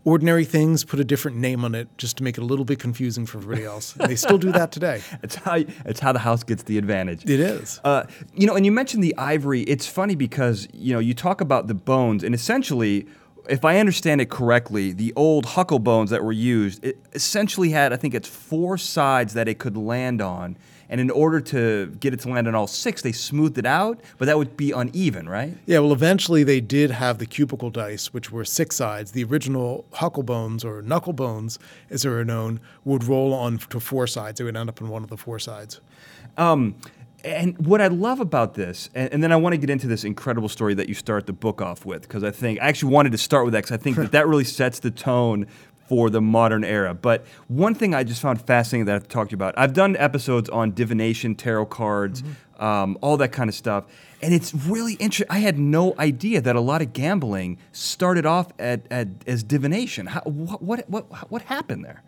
ordinary 0.05 0.45
things, 0.45 0.85
put 0.85 0.99
a 0.99 1.03
different 1.03 1.35
name 1.35 1.65
on 1.65 1.75
it, 1.75 1.89
just 1.97 2.17
to 2.17 2.23
make 2.23 2.37
it 2.37 2.41
a 2.41 2.45
little 2.45 2.63
bit 2.63 2.79
confusing 2.79 3.25
for 3.25 3.39
everybody 3.39 3.65
else. 3.65 3.93
They 3.93 4.15
still 4.15 4.37
do 4.37 4.51
that 4.53 4.71
today. 4.71 5.01
It's 5.23 5.35
how 5.35 5.55
it's 5.55 5.99
how 5.99 6.11
the 6.11 6.19
house 6.19 6.43
gets 6.43 6.63
the 6.63 6.77
advantage. 6.77 7.23
It 7.25 7.39
is. 7.39 7.79
Uh, 7.83 8.03
you 8.33 8.45
know, 8.45 8.55
and 8.55 8.63
you 8.63 8.71
mentioned 8.71 9.03
the 9.03 9.15
ivory. 9.17 9.61
It's 9.61 9.87
funny 9.87 10.13
because 10.13 10.67
you 10.71 10.93
know 10.93 10.99
you 10.99 11.15
talk 11.15 11.41
about 11.41 11.67
the 11.67 11.73
bones, 11.73 12.23
and 12.23 12.35
essentially, 12.35 13.07
if 13.49 13.65
I 13.65 13.79
understand 13.79 14.21
it 14.21 14.29
correctly, 14.29 14.91
the 14.91 15.13
old 15.15 15.45
huckle 15.45 15.79
bones 15.79 16.11
that 16.11 16.23
were 16.23 16.31
used, 16.31 16.83
it 16.85 16.99
essentially 17.13 17.71
had, 17.71 17.91
I 17.91 17.97
think, 17.97 18.13
it's 18.13 18.27
four 18.27 18.77
sides 18.77 19.33
that 19.33 19.47
it 19.47 19.57
could 19.57 19.77
land 19.77 20.21
on, 20.21 20.57
and 20.89 21.01
in 21.01 21.09
order 21.09 21.41
to 21.41 21.87
get 21.99 22.13
it 22.13 22.19
to 22.21 22.29
land 22.29 22.47
on 22.47 22.55
all 22.55 22.67
six, 22.67 23.01
they 23.01 23.11
smoothed 23.11 23.57
it 23.57 23.65
out, 23.65 23.99
but 24.17 24.25
that 24.25 24.37
would 24.37 24.55
be 24.55 24.71
uneven, 24.71 25.27
right? 25.27 25.55
Yeah, 25.65 25.79
well, 25.79 25.93
eventually 25.93 26.43
they 26.43 26.61
did 26.61 26.91
have 26.91 27.17
the 27.17 27.25
cubicle 27.25 27.69
dice, 27.69 28.13
which 28.13 28.31
were 28.31 28.45
six 28.45 28.75
sides. 28.75 29.11
The 29.11 29.23
original 29.23 29.85
huckle 29.93 30.23
bones 30.23 30.63
or 30.63 30.81
knuckle 30.81 31.13
bones, 31.13 31.59
as 31.89 32.03
they 32.03 32.09
were 32.09 32.25
known, 32.25 32.59
would 32.83 33.03
roll 33.03 33.33
on 33.33 33.57
to 33.57 33.79
four 33.79 34.07
sides. 34.07 34.37
They 34.37 34.43
would 34.43 34.55
end 34.55 34.69
up 34.69 34.81
in 34.81 34.89
one 34.89 35.03
of 35.03 35.09
the 35.09 35.17
four 35.17 35.39
sides. 35.39 35.81
Um, 36.37 36.75
and 37.23 37.57
what 37.65 37.81
I 37.81 37.87
love 37.87 38.19
about 38.19 38.53
this, 38.53 38.89
and, 38.93 39.11
and 39.11 39.23
then 39.23 39.31
I 39.31 39.35
want 39.35 39.53
to 39.53 39.57
get 39.57 39.71
into 39.71 39.87
this 39.87 40.03
incredible 40.03 40.49
story 40.49 40.75
that 40.75 40.87
you 40.87 40.93
start 40.93 41.25
the 41.25 41.33
book 41.33 41.61
off 41.61 41.85
with, 41.85 42.03
because 42.03 42.23
I 42.23 42.29
think 42.29 42.61
I 42.61 42.67
actually 42.67 42.93
wanted 42.93 43.13
to 43.13 43.17
start 43.17 43.45
with 43.45 43.53
that 43.53 43.63
because 43.63 43.71
I 43.71 43.77
think 43.77 43.95
that 43.97 44.11
that 44.11 44.27
really 44.27 44.43
sets 44.43 44.79
the 44.79 44.91
tone 44.91 45.47
for 45.87 46.09
the 46.09 46.21
modern 46.21 46.63
era. 46.63 46.93
But 46.93 47.25
one 47.47 47.75
thing 47.75 47.93
I 47.93 48.03
just 48.03 48.21
found 48.21 48.41
fascinating 48.41 48.85
that 48.85 48.91
I 48.91 48.95
have 48.95 49.03
to 49.03 49.09
talk 49.09 49.29
to 49.29 49.31
you 49.31 49.35
about, 49.37 49.57
I've 49.57 49.73
done 49.73 49.95
episodes 49.97 50.49
on 50.49 50.71
divination, 50.73 51.35
tarot 51.35 51.67
cards, 51.67 52.23
um, 52.59 52.97
all 53.01 53.17
that 53.17 53.31
kind 53.31 53.49
of 53.49 53.55
stuff, 53.55 53.85
and 54.21 54.33
it's 54.33 54.53
really 54.53 54.93
interesting. 54.93 55.27
I 55.29 55.39
had 55.39 55.59
no 55.59 55.93
idea 55.99 56.41
that 56.41 56.55
a 56.55 56.61
lot 56.61 56.81
of 56.81 56.93
gambling 56.93 57.57
started 57.71 58.25
off 58.25 58.51
at, 58.57 58.85
at 58.89 59.07
as 59.27 59.43
divination. 59.43 60.07
How, 60.07 60.21
what, 60.21 60.61
what 60.61 60.89
what 60.89 61.31
what 61.31 61.41
happened 61.43 61.83
there? 61.83 62.03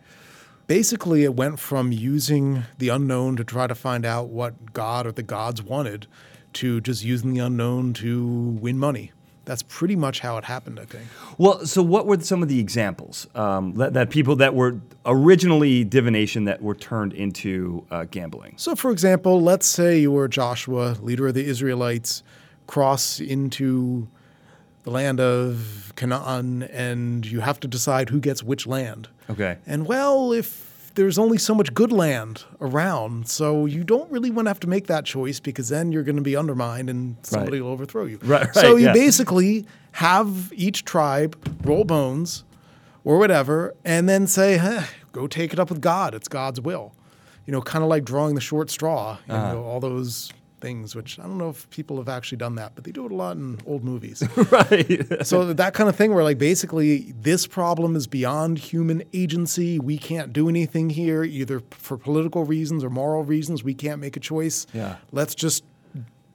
Basically, 0.68 1.24
it 1.24 1.36
went 1.36 1.60
from 1.60 1.92
using 1.92 2.64
the 2.78 2.90
unknown 2.90 3.38
to 3.38 3.44
try 3.44 3.68
to 3.68 3.76
find 3.76 4.06
out 4.06 4.30
what 4.30 4.74
God 4.74 5.08
or 5.08 5.12
the 5.12 5.24
gods 5.24 5.62
wanted 5.62 6.08
to 6.54 6.82
just 6.82 7.04
using 7.04 7.34
the 7.34 7.40
unknown 7.40 7.94
to 7.94 8.26
win 8.26 8.78
money. 8.78 9.12
That's 9.48 9.64
pretty 9.64 9.96
much 9.96 10.20
how 10.20 10.38
it 10.38 10.44
happened, 10.44 10.78
I 10.78 10.84
think. 10.84 11.06
Well, 11.38 11.66
so 11.66 11.82
what 11.82 12.06
were 12.06 12.20
some 12.20 12.44
of 12.44 12.50
the 12.50 12.60
examples 12.60 13.28
um, 13.34 13.76
that, 13.76 13.94
that 13.94 14.10
people 14.10 14.36
that 14.36 14.54
were 14.54 14.76
originally 15.06 15.86
divination 15.86 16.44
that 16.44 16.62
were 16.62 16.76
turned 16.76 17.14
into 17.14 17.86
uh, 17.90 18.04
gambling? 18.12 18.56
So, 18.58 18.76
for 18.76 18.92
example, 18.92 19.42
let's 19.42 19.66
say 19.66 20.00
you 20.00 20.12
were 20.12 20.28
Joshua, 20.28 20.98
leader 21.02 21.28
of 21.28 21.34
the 21.34 21.46
Israelites, 21.46 22.24
cross 22.68 23.22
into 23.22 24.10
the 24.84 24.92
land 24.92 25.22
of 25.22 25.94
Canaan, 25.96 26.64
and 26.64 27.26
you 27.26 27.40
have 27.40 27.58
to 27.62 27.70
decide 27.70 28.10
who 28.10 28.20
gets 28.20 28.44
which 28.44 28.68
land. 28.68 29.08
Okay. 29.30 29.60
And 29.66 29.88
well, 29.88 30.34
if 30.34 30.67
there's 30.98 31.18
only 31.18 31.38
so 31.38 31.56
much 31.56 31.74
good 31.74 31.92
land 31.92 32.44
around, 32.60 33.28
so 33.30 33.66
you 33.66 33.84
don't 33.84 34.12
really 34.12 34.30
want 34.32 34.48
to 34.48 34.50
have 34.50 34.60
to 34.62 34.68
make 34.68 34.88
that 34.88 35.06
choice 35.06 35.40
because 35.40 35.70
then 35.70 35.92
you're 35.92 36.04
going 36.04 36.16
to 36.18 36.22
be 36.22 36.36
undermined 36.36 36.90
and 36.90 37.16
somebody 37.24 37.62
will 37.62 37.70
overthrow 37.70 38.06
you. 38.06 38.20
Right, 38.24 38.54
so 38.54 38.76
you 38.76 38.88
yeah. 38.88 38.94
basically 38.94 39.66
have 39.94 40.52
each 40.54 40.84
tribe 40.84 41.38
roll 41.64 41.86
bones 41.86 42.44
or 43.06 43.18
whatever, 43.20 43.74
and 43.86 44.10
then 44.10 44.28
say, 44.28 44.58
"Go 45.14 45.28
take 45.28 45.54
it 45.54 45.60
up 45.60 45.70
with 45.70 45.80
God. 45.82 46.14
It's 46.14 46.28
God's 46.28 46.60
will." 46.60 46.94
You 47.46 47.54
know, 47.54 47.62
kind 47.62 47.84
of 47.84 47.90
like 47.90 48.04
drawing 48.04 48.36
the 48.36 48.42
short 48.42 48.70
straw. 48.70 49.18
You 49.28 49.34
Uh-huh. 49.34 49.54
know, 49.54 49.64
all 49.64 49.80
those 49.80 50.32
things. 50.60 50.96
Which 50.96 51.20
I 51.20 51.24
don't 51.24 51.38
know 51.38 51.50
if 51.50 51.70
people 51.70 51.98
have 51.98 52.10
actually 52.10 52.38
done 52.40 52.56
that, 52.56 52.74
but 52.76 52.84
they 52.84 52.92
do 52.92 53.06
it 53.06 53.12
a 53.12 53.16
lot 53.16 53.38
in 53.38 53.60
old 53.66 53.84
movies. 53.84 54.24
right. 54.52 55.26
so 55.26 55.54
that 55.54 55.74
kind 55.74 55.90
of 55.90 55.96
thing 55.96 56.14
where 56.14 56.24
like 56.24 56.38
basically 56.38 57.14
this 57.20 57.48
problem 57.48 57.96
is 57.96 58.08
beyond 58.08 58.58
human 58.60 59.04
agency 59.14 59.80
we 59.80 59.98
can't 59.98 60.34
do 60.34 60.50
anything 60.50 60.90
here 60.90 61.24
either 61.24 61.62
for 61.72 61.98
political 61.98 62.44
reasons 62.44 62.84
or 62.84 62.90
moral 62.90 63.24
reasons 63.24 63.64
we 63.64 63.74
can't 63.74 64.00
make 64.02 64.18
a 64.18 64.20
choice 64.20 64.66
Yeah. 64.74 64.98
let's 65.12 65.36
just 65.36 65.64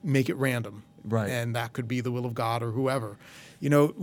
make 0.03 0.29
it 0.29 0.35
random 0.35 0.83
Right. 1.05 1.29
and 1.29 1.55
that 1.55 1.73
could 1.73 1.87
be 1.87 2.01
the 2.01 2.11
will 2.11 2.25
of 2.25 2.33
god 2.33 2.63
or 2.63 2.71
whoever 2.71 3.17
you 3.59 3.69
know 3.69 3.93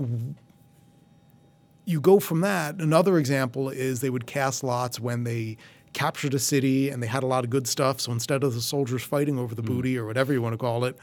you 1.85 2.01
go 2.01 2.21
from 2.21 2.41
that 2.43 2.77
another 2.77 3.19
example 3.19 3.69
is 3.69 4.01
they 4.01 4.11
would 4.11 4.27
cast 4.27 4.63
lots 4.63 5.01
when 5.01 5.25
they 5.25 5.57
captured 5.93 6.35
a 6.35 6.39
city 6.39 6.89
and 6.91 7.03
they 7.03 7.07
had 7.07 7.23
a 7.23 7.27
lot 7.27 7.45
of 7.45 7.51
good 7.51 7.67
stuff. 7.67 8.01
So 8.01 8.13
instead 8.13 8.45
of 8.45 8.55
the 8.55 8.61
soldiers 8.61 9.03
fighting 9.03 9.39
over 9.39 9.55
the 9.55 9.63
hmm. 9.63 9.69
booty 9.69 9.99
or 9.99 10.07
whatever 10.07 10.33
you 10.33 10.43
want 10.43 10.55
to 10.55 10.59
call 10.59 10.85
it, 10.85 10.97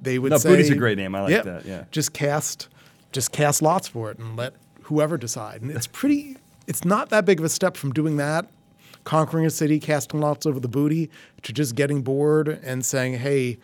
they 0.00 0.18
would. 0.18 0.30
No, 0.30 0.38
say, 0.38 0.50
booty's 0.50 0.70
a 0.70 0.74
great 0.74 0.98
name. 0.98 1.14
I 1.14 1.22
like 1.22 1.44
that, 1.44 1.64
yeah. 1.64 1.84
just 1.90 2.12
cast, 2.12 2.68
just 3.12 3.32
cast 3.32 3.62
lots 3.62 3.88
for 3.88 4.10
it 4.10 4.18
and 4.18 4.36
let 4.36 4.54
whoever 4.82 5.16
decide. 5.16 5.62
And 5.62 5.70
it's 5.70 5.86
pretty. 5.86 6.36
It's 6.66 6.84
not 6.84 7.10
that 7.10 7.26
big 7.26 7.40
of 7.40 7.44
a 7.44 7.50
step 7.50 7.76
from 7.76 7.92
doing 7.92 8.16
that, 8.16 8.46
conquering 9.04 9.44
a 9.44 9.50
city, 9.50 9.78
casting 9.78 10.20
lots 10.20 10.46
over 10.46 10.58
the 10.58 10.68
booty, 10.68 11.10
to 11.42 11.52
just 11.52 11.74
getting 11.74 12.02
bored 12.02 12.48
and 12.48 12.84
saying, 12.84 13.14
"Hey, 13.14 13.58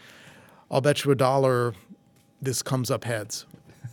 I'll 0.71 0.81
bet 0.81 1.05
you 1.05 1.11
a 1.11 1.15
dollar 1.15 1.75
this 2.43 2.63
comes 2.63 2.91
up 2.91 3.05
heads." 3.05 3.47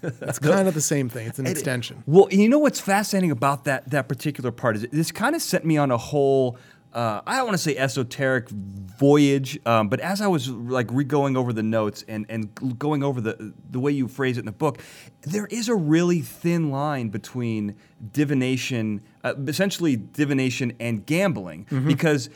It's 0.03 0.39
kind 0.39 0.67
of 0.67 0.73
the 0.73 0.81
same 0.81 1.09
thing. 1.09 1.27
It's 1.27 1.39
an 1.39 1.47
extension. 1.47 2.03
Well, 2.05 2.27
you 2.31 2.49
know 2.49 2.59
what's 2.59 2.79
fascinating 2.79 3.31
about 3.31 3.63
that 3.65 3.89
that 3.89 4.07
particular 4.07 4.51
part 4.51 4.75
is 4.75 4.87
this 4.91 5.11
kind 5.11 5.35
of 5.35 5.41
sent 5.41 5.65
me 5.65 5.77
on 5.77 5.91
a 5.91 5.97
whole. 5.97 6.57
Uh, 6.97 7.21
I 7.27 7.37
don't 7.37 7.45
want 7.45 7.53
to 7.53 7.63
say 7.63 7.77
esoteric 7.77 8.49
voyage, 8.49 9.59
um, 9.67 9.87
but 9.87 9.99
as 9.99 10.19
I 10.19 10.25
was 10.25 10.49
like 10.49 10.87
re-going 10.89 11.37
over 11.37 11.53
the 11.53 11.61
notes 11.61 12.03
and, 12.07 12.25
and 12.27 12.79
going 12.79 13.03
over 13.03 13.21
the 13.21 13.53
the 13.69 13.79
way 13.79 13.91
you 13.91 14.07
phrase 14.07 14.37
it 14.37 14.39
in 14.39 14.45
the 14.47 14.51
book, 14.51 14.79
there 15.21 15.45
is 15.45 15.69
a 15.69 15.75
really 15.75 16.21
thin 16.21 16.71
line 16.71 17.09
between 17.09 17.75
divination, 18.13 19.03
uh, 19.23 19.35
essentially 19.45 19.95
divination 19.95 20.73
and 20.79 21.05
gambling, 21.05 21.67
because 21.85 22.31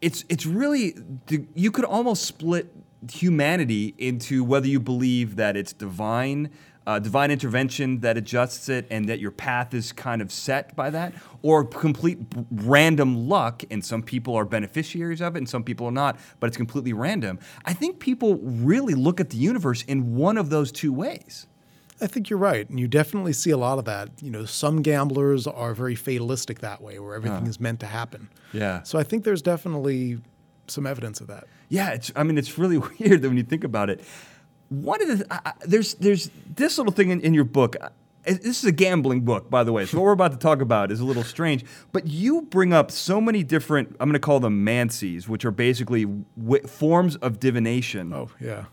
it's 0.00 0.24
it's 0.28 0.44
really 0.44 0.96
you 1.54 1.70
could 1.70 1.84
almost 1.84 2.24
split 2.24 2.72
humanity 3.12 3.94
into 3.96 4.42
whether 4.42 4.66
you 4.66 4.80
believe 4.80 5.36
that 5.36 5.56
it's 5.56 5.72
divine 5.72 6.50
uh, 6.88 6.98
divine 6.98 7.30
intervention 7.30 8.00
that 8.00 8.16
adjusts 8.16 8.70
it 8.70 8.86
and 8.90 9.06
that 9.10 9.20
your 9.20 9.30
path 9.30 9.74
is 9.74 9.92
kind 9.92 10.22
of 10.22 10.32
set 10.32 10.74
by 10.74 10.88
that 10.88 11.12
or 11.42 11.62
complete 11.62 12.18
random 12.50 13.28
luck 13.28 13.62
and 13.70 13.84
some 13.84 14.02
people 14.02 14.34
are 14.34 14.46
beneficiaries 14.46 15.20
of 15.20 15.36
it 15.36 15.38
and 15.38 15.48
some 15.48 15.62
people 15.62 15.86
are 15.86 15.92
not 15.92 16.18
but 16.40 16.46
it's 16.46 16.56
completely 16.56 16.94
random 16.94 17.38
i 17.66 17.74
think 17.74 17.98
people 17.98 18.36
really 18.36 18.94
look 18.94 19.20
at 19.20 19.28
the 19.28 19.36
universe 19.36 19.82
in 19.82 20.16
one 20.16 20.38
of 20.38 20.48
those 20.48 20.72
two 20.72 20.90
ways 20.90 21.46
I 22.00 22.06
think 22.06 22.30
you're 22.30 22.38
right, 22.38 22.70
and 22.70 22.78
you 22.78 22.86
definitely 22.86 23.32
see 23.32 23.50
a 23.50 23.56
lot 23.56 23.80
of 23.80 23.84
that. 23.86 24.10
You 24.22 24.30
know, 24.30 24.44
some 24.44 24.82
gamblers 24.82 25.48
are 25.48 25.74
very 25.74 25.96
fatalistic 25.96 26.60
that 26.60 26.80
way, 26.80 27.00
where 27.00 27.16
everything 27.16 27.48
is 27.48 27.58
meant 27.58 27.80
to 27.80 27.86
happen. 27.86 28.28
Yeah. 28.52 28.84
So 28.84 29.00
I 29.00 29.02
think 29.02 29.24
there's 29.24 29.42
definitely 29.42 30.20
some 30.68 30.86
evidence 30.86 31.20
of 31.20 31.26
that. 31.26 31.48
Yeah, 31.68 31.90
it's. 31.90 32.12
I 32.14 32.22
mean, 32.22 32.38
it's 32.38 32.56
really 32.56 32.78
weird 33.00 33.22
that 33.22 33.28
when 33.28 33.36
you 33.36 33.42
think 33.42 33.64
about 33.64 33.90
it. 33.90 34.00
One 34.68 35.00
of 35.02 35.08
the 35.18 35.54
there's 35.66 35.94
there's 35.94 36.30
this 36.56 36.78
little 36.78 36.92
thing 36.92 37.10
in, 37.10 37.20
in 37.22 37.34
your 37.34 37.44
book. 37.44 37.76
uh, 37.80 37.88
This 38.24 38.58
is 38.58 38.64
a 38.64 38.72
gambling 38.72 39.22
book, 39.22 39.48
by 39.48 39.64
the 39.64 39.72
way. 39.72 39.86
So 39.86 39.96
what 39.98 40.04
we're 40.04 40.12
about 40.12 40.32
to 40.32 40.38
talk 40.38 40.60
about 40.60 40.90
is 40.92 41.00
a 41.00 41.04
little 41.04 41.24
strange, 41.24 41.64
but 41.92 42.06
you 42.06 42.42
bring 42.42 42.72
up 42.74 42.90
so 42.90 43.20
many 43.20 43.42
different. 43.42 43.96
I'm 43.98 44.08
going 44.08 44.12
to 44.14 44.18
call 44.18 44.40
them 44.40 44.66
mancies, 44.66 45.26
which 45.28 45.44
are 45.46 45.50
basically 45.50 46.04
w- 46.38 46.66
forms 46.66 47.16
of 47.16 47.40
divination. 47.40 48.12
Oh 48.12 48.28
yeah. 48.40 48.64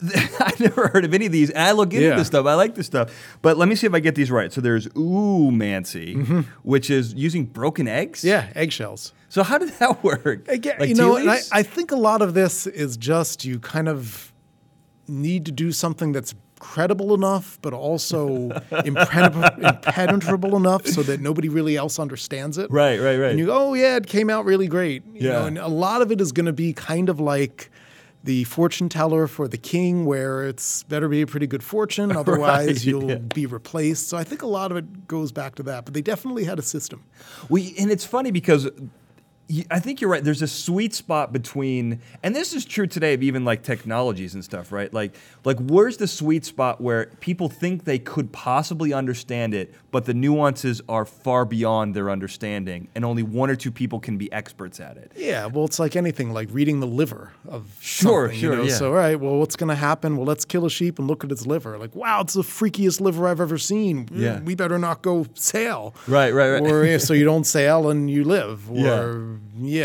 I 0.40 0.52
never 0.60 0.88
heard 0.88 1.04
of 1.04 1.12
any 1.12 1.26
of 1.26 1.32
these, 1.32 1.50
and 1.50 1.58
I 1.62 1.72
look 1.72 1.92
into 1.92 2.06
Yeah. 2.06 2.14
this 2.16 2.28
stuff. 2.28 2.46
I 2.46 2.54
like 2.54 2.76
this 2.76 2.86
stuff, 2.86 3.10
but 3.42 3.56
let 3.56 3.68
me 3.68 3.74
see 3.74 3.86
if 3.86 3.94
I 3.94 3.98
get 4.00 4.14
these 4.14 4.30
right. 4.30 4.52
So 4.52 4.60
there's 4.60 4.86
oomancy, 4.88 6.44
which 6.62 6.90
is 6.90 7.14
using 7.14 7.44
broken 7.46 7.88
eggs. 7.88 8.20
Mm-hmm. 8.20 8.28
Yeah, 8.28 8.46
eggshells. 8.54 9.12
So 9.28 9.42
how 9.42 9.58
did 9.58 9.70
that 9.70 10.02
work? 10.10 10.46
Again, 10.48 10.76
Like 10.78 10.88
you 10.88 10.94
know, 10.94 11.16
I. 11.16 11.40
I 11.52 11.62
think 11.62 11.90
a 11.90 11.96
lot 11.96 12.22
of 12.22 12.34
this 12.34 12.66
is 12.66 12.96
just 12.96 13.44
you 13.44 13.58
kind 13.58 13.88
of 13.88 14.32
need 15.08 15.46
to 15.46 15.52
do 15.52 15.72
something 15.72 16.12
that's 16.12 16.34
credible 16.60 17.14
enough, 17.14 17.58
but 17.62 17.72
also 17.72 18.50
impenetrable, 18.84 19.44
impenetrable 19.64 20.56
enough 20.56 20.86
so 20.86 21.02
that 21.04 21.20
nobody 21.20 21.48
really 21.48 21.76
else 21.76 21.98
understands 21.98 22.58
it. 22.58 22.70
Right, 22.70 22.98
right, 23.00 23.16
right. 23.16 23.30
And 23.30 23.38
you 23.38 23.46
go, 23.46 23.70
oh 23.70 23.74
yeah, 23.74 23.96
it 23.96 24.06
came 24.06 24.28
out 24.28 24.44
really 24.44 24.66
great. 24.66 25.02
You 25.14 25.22
know, 25.28 25.40
Yeah. 25.40 25.46
and 25.46 25.58
a 25.58 25.68
lot 25.68 26.02
of 26.02 26.10
it 26.12 26.20
is 26.20 26.32
going 26.32 26.46
to 26.46 26.52
be 26.52 26.72
kind 26.72 27.08
of 27.08 27.20
like 27.20 27.70
the 28.24 28.42
fortune 28.44 28.88
teller 28.88 29.28
for 29.28 29.46
the 29.46 29.56
king, 29.56 30.04
where 30.04 30.46
it's 30.48 30.82
better 30.82 31.08
be 31.08 31.22
a 31.22 31.26
pretty 31.26 31.46
good 31.46 31.62
fortune, 31.62 32.10
otherwise 32.16 32.66
Right, 32.66 32.84
you'll 32.84 33.08
yeah. 33.08 33.14
be 33.18 33.46
replaced. 33.46 34.08
So 34.08 34.16
I 34.16 34.24
think 34.24 34.42
a 34.42 34.46
lot 34.48 34.72
of 34.72 34.76
it 34.76 35.06
goes 35.06 35.30
back 35.30 35.54
to 35.54 35.62
that. 35.62 35.84
But 35.84 35.94
they 35.94 36.02
definitely 36.02 36.42
had 36.44 36.58
a 36.58 36.62
system. 36.62 37.04
We 37.48 37.74
and 37.78 37.90
it's 37.92 38.04
funny 38.04 38.32
because 38.32 38.68
I 39.70 39.80
think 39.80 40.00
you're 40.00 40.10
right. 40.10 40.22
There's 40.22 40.42
a 40.42 40.48
sweet 40.48 40.92
spot 40.92 41.32
between, 41.32 42.00
and 42.22 42.36
this 42.36 42.52
is 42.52 42.66
true 42.66 42.86
today 42.86 43.14
of 43.14 43.22
even 43.22 43.46
like 43.46 43.62
technologies 43.62 44.34
and 44.34 44.44
stuff, 44.44 44.72
right? 44.72 44.92
Like, 44.92 45.14
like 45.42 45.56
where's 45.58 45.96
the 45.96 46.06
sweet 46.06 46.44
spot 46.44 46.82
where 46.82 47.06
people 47.20 47.48
think 47.48 47.84
they 47.84 47.98
could 47.98 48.30
possibly 48.30 48.92
understand 48.92 49.54
it, 49.54 49.72
but 49.90 50.04
the 50.04 50.14
nuances 50.14 50.80
are 50.88 51.04
far 51.04 51.44
beyond 51.44 51.94
their 51.94 52.10
understanding, 52.10 52.88
and 52.94 53.04
only 53.04 53.22
one 53.22 53.48
or 53.50 53.56
two 53.56 53.70
people 53.70 54.00
can 54.00 54.18
be 54.18 54.30
experts 54.32 54.80
at 54.80 54.96
it. 54.96 55.12
Yeah, 55.16 55.46
well, 55.46 55.64
it's 55.64 55.78
like 55.78 55.96
anything, 55.96 56.32
like 56.32 56.48
reading 56.52 56.80
the 56.80 56.86
liver 56.86 57.32
of 57.48 57.76
Sure, 57.80 58.32
sure, 58.32 58.50
You 58.52 58.56
know? 58.56 58.62
yeah. 58.64 58.74
So, 58.74 58.88
all 58.88 58.94
right, 58.94 59.18
well, 59.18 59.36
what's 59.38 59.56
going 59.56 59.68
to 59.70 59.74
happen? 59.74 60.16
Well, 60.16 60.26
let's 60.26 60.44
kill 60.44 60.66
a 60.66 60.70
sheep 60.70 60.98
and 60.98 61.08
look 61.08 61.24
at 61.24 61.32
its 61.32 61.46
liver. 61.46 61.78
Like, 61.78 61.94
wow, 61.96 62.20
it's 62.20 62.34
the 62.34 62.42
freakiest 62.42 63.00
liver 63.00 63.26
I've 63.26 63.40
ever 63.40 63.56
seen. 63.58 64.06
Mm, 64.06 64.20
Yeah. 64.20 64.40
we 64.40 64.54
better 64.54 64.78
not 64.78 65.02
go 65.02 65.26
sail. 65.34 65.94
Right, 66.06 66.32
right, 66.34 66.50
right. 66.50 66.62
Or 66.70 66.84
yeah, 66.84 66.98
so 66.98 67.14
you 67.14 67.24
don't 67.32 67.44
sail 67.44 67.88
and 67.90 68.10
you 68.10 68.24
live. 68.24 68.70
Or 68.70 68.76
Yeah. 68.76 69.36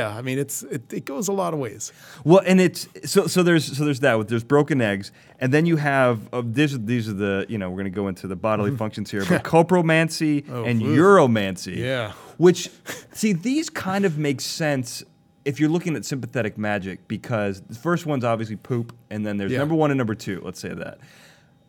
yeah, 0.10 0.18
I 0.18 0.22
mean, 0.22 0.38
it's 0.38 0.64
it, 0.64 0.92
it 0.92 1.06
goes 1.06 1.28
a 1.28 1.34
lot 1.34 1.54
of 1.54 1.60
ways. 1.60 1.92
Well, 2.26 2.42
and 2.46 2.60
it's 2.60 2.88
so 3.06 3.28
so 3.28 3.42
there's 3.44 3.78
so 3.78 3.86
there's 3.86 4.02
that 4.02 4.18
with 4.18 4.28
there's 4.28 4.44
broken 4.44 4.82
eggs, 4.82 5.12
and 5.44 5.54
then 5.54 5.66
you 5.66 5.76
have 5.76 6.34
uh, 6.34 6.42
these 6.46 6.74
are 6.74 6.78
these 6.78 7.10
are 7.10 7.14
the 7.14 7.46
you 7.50 7.58
know 7.58 7.70
we're 7.70 7.76
going 7.76 7.84
to 7.84 7.90
go 7.92 8.08
into 8.08 8.28
the 8.28 8.36
bodily 8.36 8.74
functions 8.78 9.12
here, 9.12 9.26
but 9.30 9.44
copromancy 9.44 10.48
and 10.48 10.82
oof. 10.82 10.98
uromancy. 10.98 11.76
Yeah. 11.76 12.14
Which 12.38 12.70
see 13.12 13.34
these 13.34 13.70
kind 13.70 14.06
of 14.06 14.18
make 14.18 14.40
sense 14.40 15.04
if 15.44 15.60
you're 15.60 15.70
looking 15.70 15.98
at 15.98 16.06
sympathetic 16.06 16.58
magic 16.58 17.10
because 17.10 17.60
the 17.60 17.76
first 17.76 18.06
one's 18.06 18.24
obviously 18.24 18.56
poop, 18.56 18.96
and 19.10 19.26
then 19.26 19.36
there's 19.36 19.52
Yeah. 19.52 19.58
number 19.58 19.76
one 19.76 19.92
and 19.92 19.98
number 19.98 20.16
two. 20.16 20.42
Let's 20.46 20.62
say 20.62 20.74
that. 20.74 21.00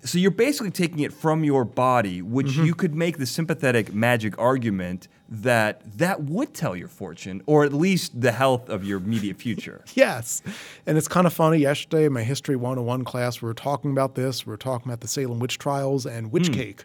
So 0.05 0.19
you're 0.19 0.31
basically 0.31 0.71
taking 0.71 1.01
it 1.01 1.13
from 1.13 1.45
your 1.45 1.65
body, 1.65 2.21
which 2.23 2.49
Mm-hmm. 2.49 2.65
you 2.65 2.75
could 2.75 2.95
make 2.95 3.17
the 3.19 3.27
sympathetic 3.27 3.95
magic 3.95 4.39
argument 4.39 5.09
that 5.31 5.81
that 5.99 6.25
would 6.25 6.53
tell 6.53 6.77
your 6.77 6.89
fortune, 6.89 7.43
or 7.47 7.65
at 7.65 7.73
least 7.73 8.21
the 8.21 8.31
health 8.33 8.69
of 8.69 8.85
your 8.85 8.99
immediate 8.99 9.39
future. 9.39 9.83
Yes. 9.95 10.43
And 10.87 10.99
it's 10.99 11.09
kind 11.09 11.27
of 11.27 11.33
funny. 11.33 11.59
Yesterday 11.59 12.05
in 12.05 12.13
my 12.13 12.23
History 12.23 12.55
101 12.57 13.05
class, 13.05 13.41
we 13.41 13.47
were 13.47 13.55
talking 13.55 13.91
about 13.93 14.15
this. 14.15 14.45
We 14.47 14.51
were 14.51 14.57
talking 14.59 14.89
about 14.89 15.01
the 15.01 15.09
Salem 15.09 15.39
witch 15.39 15.59
trials 15.59 16.05
and 16.05 16.31
witch 16.31 16.53
cake, 16.53 16.85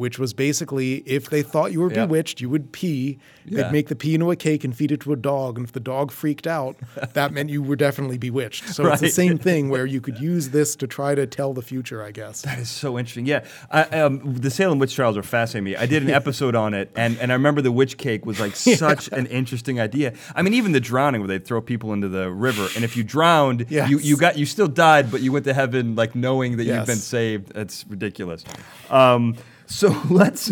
which 0.00 0.18
was 0.18 0.32
basically 0.32 1.02
if 1.04 1.28
they 1.28 1.42
thought 1.42 1.72
you 1.72 1.80
were. 1.80 1.92
Yeah. 1.92 2.06
bewitched, 2.06 2.40
you 2.40 2.48
would 2.48 2.72
pee. 2.72 3.18
Yeah. 3.44 3.64
They'd 3.64 3.72
make 3.72 3.88
the 3.88 3.96
pee 3.96 4.14
into 4.14 4.30
a 4.30 4.36
cake 4.36 4.64
and 4.64 4.74
feed 4.74 4.90
it 4.92 5.00
to 5.00 5.12
a 5.12 5.16
dog. 5.16 5.58
And 5.58 5.66
if 5.66 5.72
the 5.72 5.80
dog 5.80 6.10
freaked 6.10 6.46
out, 6.46 6.76
that 7.12 7.32
meant 7.32 7.50
you 7.50 7.62
were 7.62 7.76
definitely 7.76 8.16
bewitched. 8.16 8.68
So 8.70 8.86
it's 8.90 9.02
the 9.02 9.10
same 9.10 9.36
thing 9.36 9.68
where 9.74 9.84
you 9.84 10.00
could 10.00 10.18
use 10.18 10.50
this 10.50 10.74
to 10.76 10.86
try 10.86 11.14
to 11.14 11.26
tell 11.26 11.52
the 11.52 11.60
future, 11.60 12.02
I 12.02 12.12
guess. 12.12 12.40
That 12.42 12.58
is 12.58 12.70
so 12.70 12.98
interesting. 12.98 13.26
Yeah, 13.26 13.44
I, 13.70 13.82
um, 14.00 14.34
the 14.34 14.50
Salem 14.50 14.78
witch 14.78 14.94
trials 14.94 15.18
are 15.18 15.22
fascinating 15.22 15.64
me. 15.64 15.76
I 15.76 15.84
did 15.84 16.02
an 16.02 16.10
episode 16.22 16.54
on 16.54 16.72
it, 16.72 16.90
and, 16.96 17.18
and 17.18 17.30
I 17.30 17.34
remember 17.34 17.60
the 17.60 17.72
witch 17.72 17.98
cake 17.98 18.24
was 18.24 18.40
like 18.40 18.56
such 18.56 19.08
an 19.12 19.26
interesting 19.26 19.80
idea. 19.80 20.14
I 20.34 20.40
mean, 20.40 20.54
even 20.54 20.72
the 20.72 20.80
drowning, 20.80 21.20
where 21.20 21.28
they 21.28 21.38
throw 21.38 21.60
people 21.60 21.92
into 21.92 22.08
the 22.08 22.30
river, 22.30 22.68
and 22.74 22.84
if 22.84 22.96
you 22.96 23.04
drowned, 23.04 23.60
you, 23.70 23.76
Yes. 23.80 24.04
you 24.04 24.16
got 24.16 24.38
you 24.38 24.46
still 24.46 24.68
died, 24.68 25.10
but 25.10 25.20
you 25.20 25.30
went 25.32 25.44
to 25.44 25.52
heaven 25.54 25.94
like 25.94 26.14
knowing 26.14 26.56
that 26.56 26.64
you've 26.64 26.86
been 26.86 26.96
saved. 26.96 27.52
That's 27.52 27.84
ridiculous. 27.86 28.44
Um, 28.88 29.36
so 29.70 29.88
let's 30.10 30.50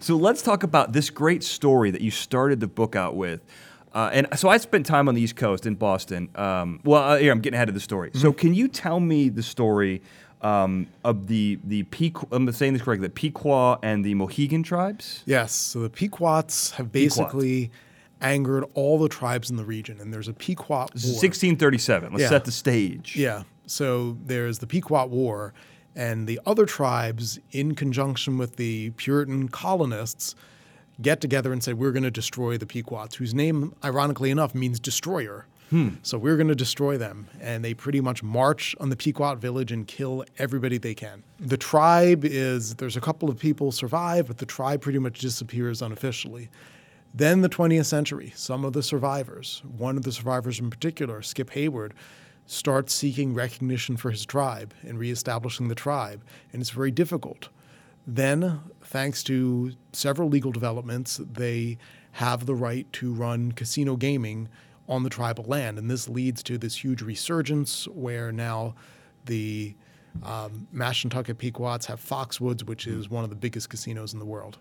so 0.00 0.16
let's 0.16 0.42
talk 0.42 0.62
about 0.62 0.92
this 0.92 1.08
great 1.10 1.42
story 1.42 1.90
that 1.90 2.00
you 2.00 2.10
started 2.10 2.60
the 2.60 2.66
book 2.66 2.94
out 2.96 3.16
with. 3.16 3.40
Uh, 3.94 4.10
and 4.12 4.26
so 4.36 4.50
I 4.50 4.58
spent 4.58 4.84
time 4.84 5.08
on 5.08 5.14
the 5.14 5.22
East 5.22 5.36
Coast 5.36 5.64
in 5.64 5.74
Boston. 5.74 6.28
Um, 6.34 6.80
well, 6.84 7.02
uh, 7.02 7.16
here 7.16 7.32
I'm 7.32 7.40
getting 7.40 7.54
ahead 7.56 7.68
of 7.68 7.74
the 7.74 7.80
story. 7.80 8.10
So 8.12 8.28
Mm-hmm. 8.30 8.38
can 8.38 8.54
you 8.54 8.68
tell 8.68 9.00
me 9.00 9.30
the 9.30 9.42
story 9.42 10.02
um, 10.42 10.86
of 11.02 11.28
the 11.28 11.58
the 11.64 11.84
Pequ- 11.84 12.28
I'm 12.30 12.50
saying 12.52 12.74
this 12.74 12.82
correctly, 12.82 13.06
the 13.08 13.12
Pequot 13.14 13.78
and 13.82 14.04
the 14.04 14.14
Mohegan 14.14 14.62
tribes? 14.62 15.22
Yes. 15.24 15.52
So 15.52 15.80
the 15.80 15.88
Pequots 15.88 16.72
have 16.72 16.92
basically 16.92 17.70
angered 18.20 18.64
all 18.74 18.98
the 18.98 19.08
tribes 19.08 19.48
in 19.50 19.56
the 19.56 19.64
region. 19.64 19.98
And 20.00 20.12
there's 20.12 20.28
a 20.28 20.32
Pequot 20.34 20.74
war. 20.74 20.86
1637. 20.92 22.12
Let's 22.12 22.22
Yeah. 22.22 22.28
set 22.28 22.44
the 22.44 22.52
stage. 22.52 23.16
Yeah. 23.16 23.44
So 23.66 24.16
there's 24.24 24.58
the 24.58 24.66
Pequot 24.66 25.06
War, 25.06 25.54
and 25.96 26.26
the 26.26 26.38
other 26.44 26.66
tribes, 26.66 27.40
in 27.50 27.74
conjunction 27.74 28.36
with 28.36 28.56
the 28.56 28.90
Puritan 28.90 29.48
colonists, 29.48 30.34
get 31.00 31.20
together 31.20 31.52
and 31.52 31.64
say, 31.64 31.72
We're 31.72 31.92
going 31.92 32.02
to 32.02 32.10
destroy 32.10 32.58
the 32.58 32.66
Pequots, 32.66 33.16
whose 33.16 33.34
name, 33.34 33.74
ironically 33.82 34.30
enough, 34.30 34.54
means 34.54 34.78
destroyer. 34.78 35.46
Hmm. 35.70 35.88
So 36.02 36.16
we're 36.16 36.36
going 36.36 36.48
to 36.48 36.54
destroy 36.54 36.96
them. 36.96 37.26
And 37.40 37.64
they 37.64 37.74
pretty 37.74 38.00
much 38.00 38.22
march 38.22 38.76
on 38.78 38.90
the 38.90 38.96
Pequot 38.96 39.36
village 39.36 39.72
and 39.72 39.86
kill 39.88 40.24
everybody 40.38 40.78
they 40.78 40.94
can. 40.94 41.24
The 41.40 41.56
tribe 41.56 42.24
is, 42.24 42.76
there's 42.76 42.96
a 42.96 43.00
couple 43.00 43.28
of 43.28 43.38
people 43.38 43.72
survive, 43.72 44.28
but 44.28 44.38
the 44.38 44.46
tribe 44.46 44.80
pretty 44.80 45.00
much 45.00 45.18
disappears 45.18 45.82
unofficially. 45.82 46.50
Then 47.12 47.40
the 47.40 47.48
20th 47.48 47.86
century, 47.86 48.32
some 48.36 48.64
of 48.64 48.74
the 48.74 48.82
survivors, 48.82 49.62
one 49.76 49.96
of 49.96 50.04
the 50.04 50.12
survivors 50.12 50.60
in 50.60 50.70
particular, 50.70 51.22
Skip 51.22 51.50
Hayward, 51.50 51.94
starts 52.46 52.94
seeking 52.94 53.34
recognition 53.34 53.96
for 53.96 54.10
his 54.10 54.24
tribe 54.24 54.72
and 54.82 54.98
reestablishing 54.98 55.68
the 55.68 55.74
tribe. 55.74 56.24
And 56.52 56.60
it's 56.60 56.70
very 56.70 56.90
difficult. 56.90 57.48
Then, 58.06 58.60
thanks 58.82 59.24
to 59.24 59.72
several 59.92 60.28
legal 60.28 60.52
developments, 60.52 61.20
they 61.32 61.78
have 62.12 62.46
the 62.46 62.54
right 62.54 62.90
to 62.94 63.12
run 63.12 63.52
casino 63.52 63.96
gaming 63.96 64.48
on 64.88 65.02
the 65.02 65.10
tribal 65.10 65.44
land. 65.44 65.78
And 65.78 65.90
this 65.90 66.08
leads 66.08 66.42
to 66.44 66.56
this 66.56 66.82
huge 66.84 67.02
resurgence 67.02 67.88
where 67.88 68.30
now 68.30 68.74
the 69.24 69.74
um, 70.22 70.68
Mashantucket 70.72 71.38
Pequots 71.38 71.86
have 71.86 72.00
Foxwoods, 72.00 72.62
which 72.62 72.86
is 72.86 73.10
one 73.10 73.24
of 73.24 73.30
the 73.30 73.36
biggest 73.36 73.68
casinos 73.68 74.12
in 74.12 74.18
the 74.18 74.24
world. 74.24 74.58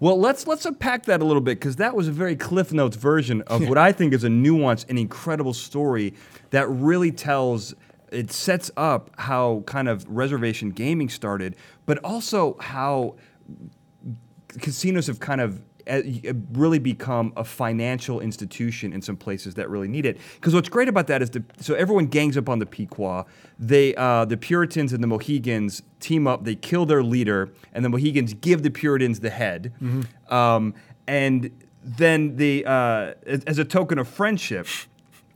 Well, 0.00 0.18
let's 0.18 0.46
let's 0.46 0.64
unpack 0.64 1.04
that 1.06 1.20
a 1.20 1.24
little 1.24 1.40
bit 1.40 1.58
because 1.58 1.76
that 1.76 1.94
was 1.94 2.08
a 2.08 2.12
very 2.12 2.36
Cliff 2.36 2.72
Notes 2.72 2.96
version 2.96 3.42
of 3.42 3.68
what 3.68 3.78
I 3.88 3.92
think 3.92 4.12
is 4.12 4.24
a 4.24 4.28
nuanced 4.28 4.86
and 4.88 4.98
incredible 4.98 5.54
story 5.54 6.14
that 6.50 6.68
really 6.68 7.12
tells. 7.12 7.74
It 8.10 8.32
sets 8.32 8.70
up 8.78 9.10
how 9.18 9.64
kind 9.66 9.86
of 9.86 10.08
reservation 10.08 10.70
gaming 10.70 11.10
started, 11.10 11.56
but 11.84 11.98
also 11.98 12.56
how 12.58 13.16
casinos 14.48 15.08
have 15.08 15.20
kind 15.20 15.42
of 15.42 15.60
really 16.52 16.78
become 16.78 17.32
a 17.36 17.44
financial 17.44 18.20
institution 18.20 18.92
in 18.92 19.02
some 19.02 19.16
places 19.16 19.54
that 19.54 19.68
really 19.70 19.88
need 19.88 20.06
it. 20.06 20.18
Because 20.34 20.54
what's 20.54 20.68
great 20.68 20.88
about 20.88 21.06
that 21.08 21.22
is 21.22 21.30
the 21.30 21.42
so 21.60 21.74
everyone 21.74 22.06
gangs 22.06 22.36
up 22.36 22.48
on 22.48 22.58
the 22.58 22.66
Pequot. 22.66 23.24
They 23.58 23.94
uh, 23.94 24.24
the 24.24 24.36
Puritans 24.36 24.92
and 24.92 25.02
the 25.02 25.06
Mohegans 25.06 25.82
team 26.00 26.26
up. 26.26 26.44
They 26.44 26.54
kill 26.54 26.86
their 26.86 27.02
leader, 27.02 27.50
and 27.72 27.84
the 27.84 27.88
Mohegans 27.88 28.34
give 28.34 28.62
the 28.62 28.70
Puritans 28.70 29.20
the 29.20 29.30
head. 29.30 29.72
Mm-hmm. 29.82 30.34
Um, 30.34 30.74
and 31.06 31.50
then 31.82 32.36
the 32.36 32.64
uh, 32.66 33.14
as 33.46 33.58
a 33.58 33.64
token 33.64 33.98
of 33.98 34.08
friendship, 34.08 34.66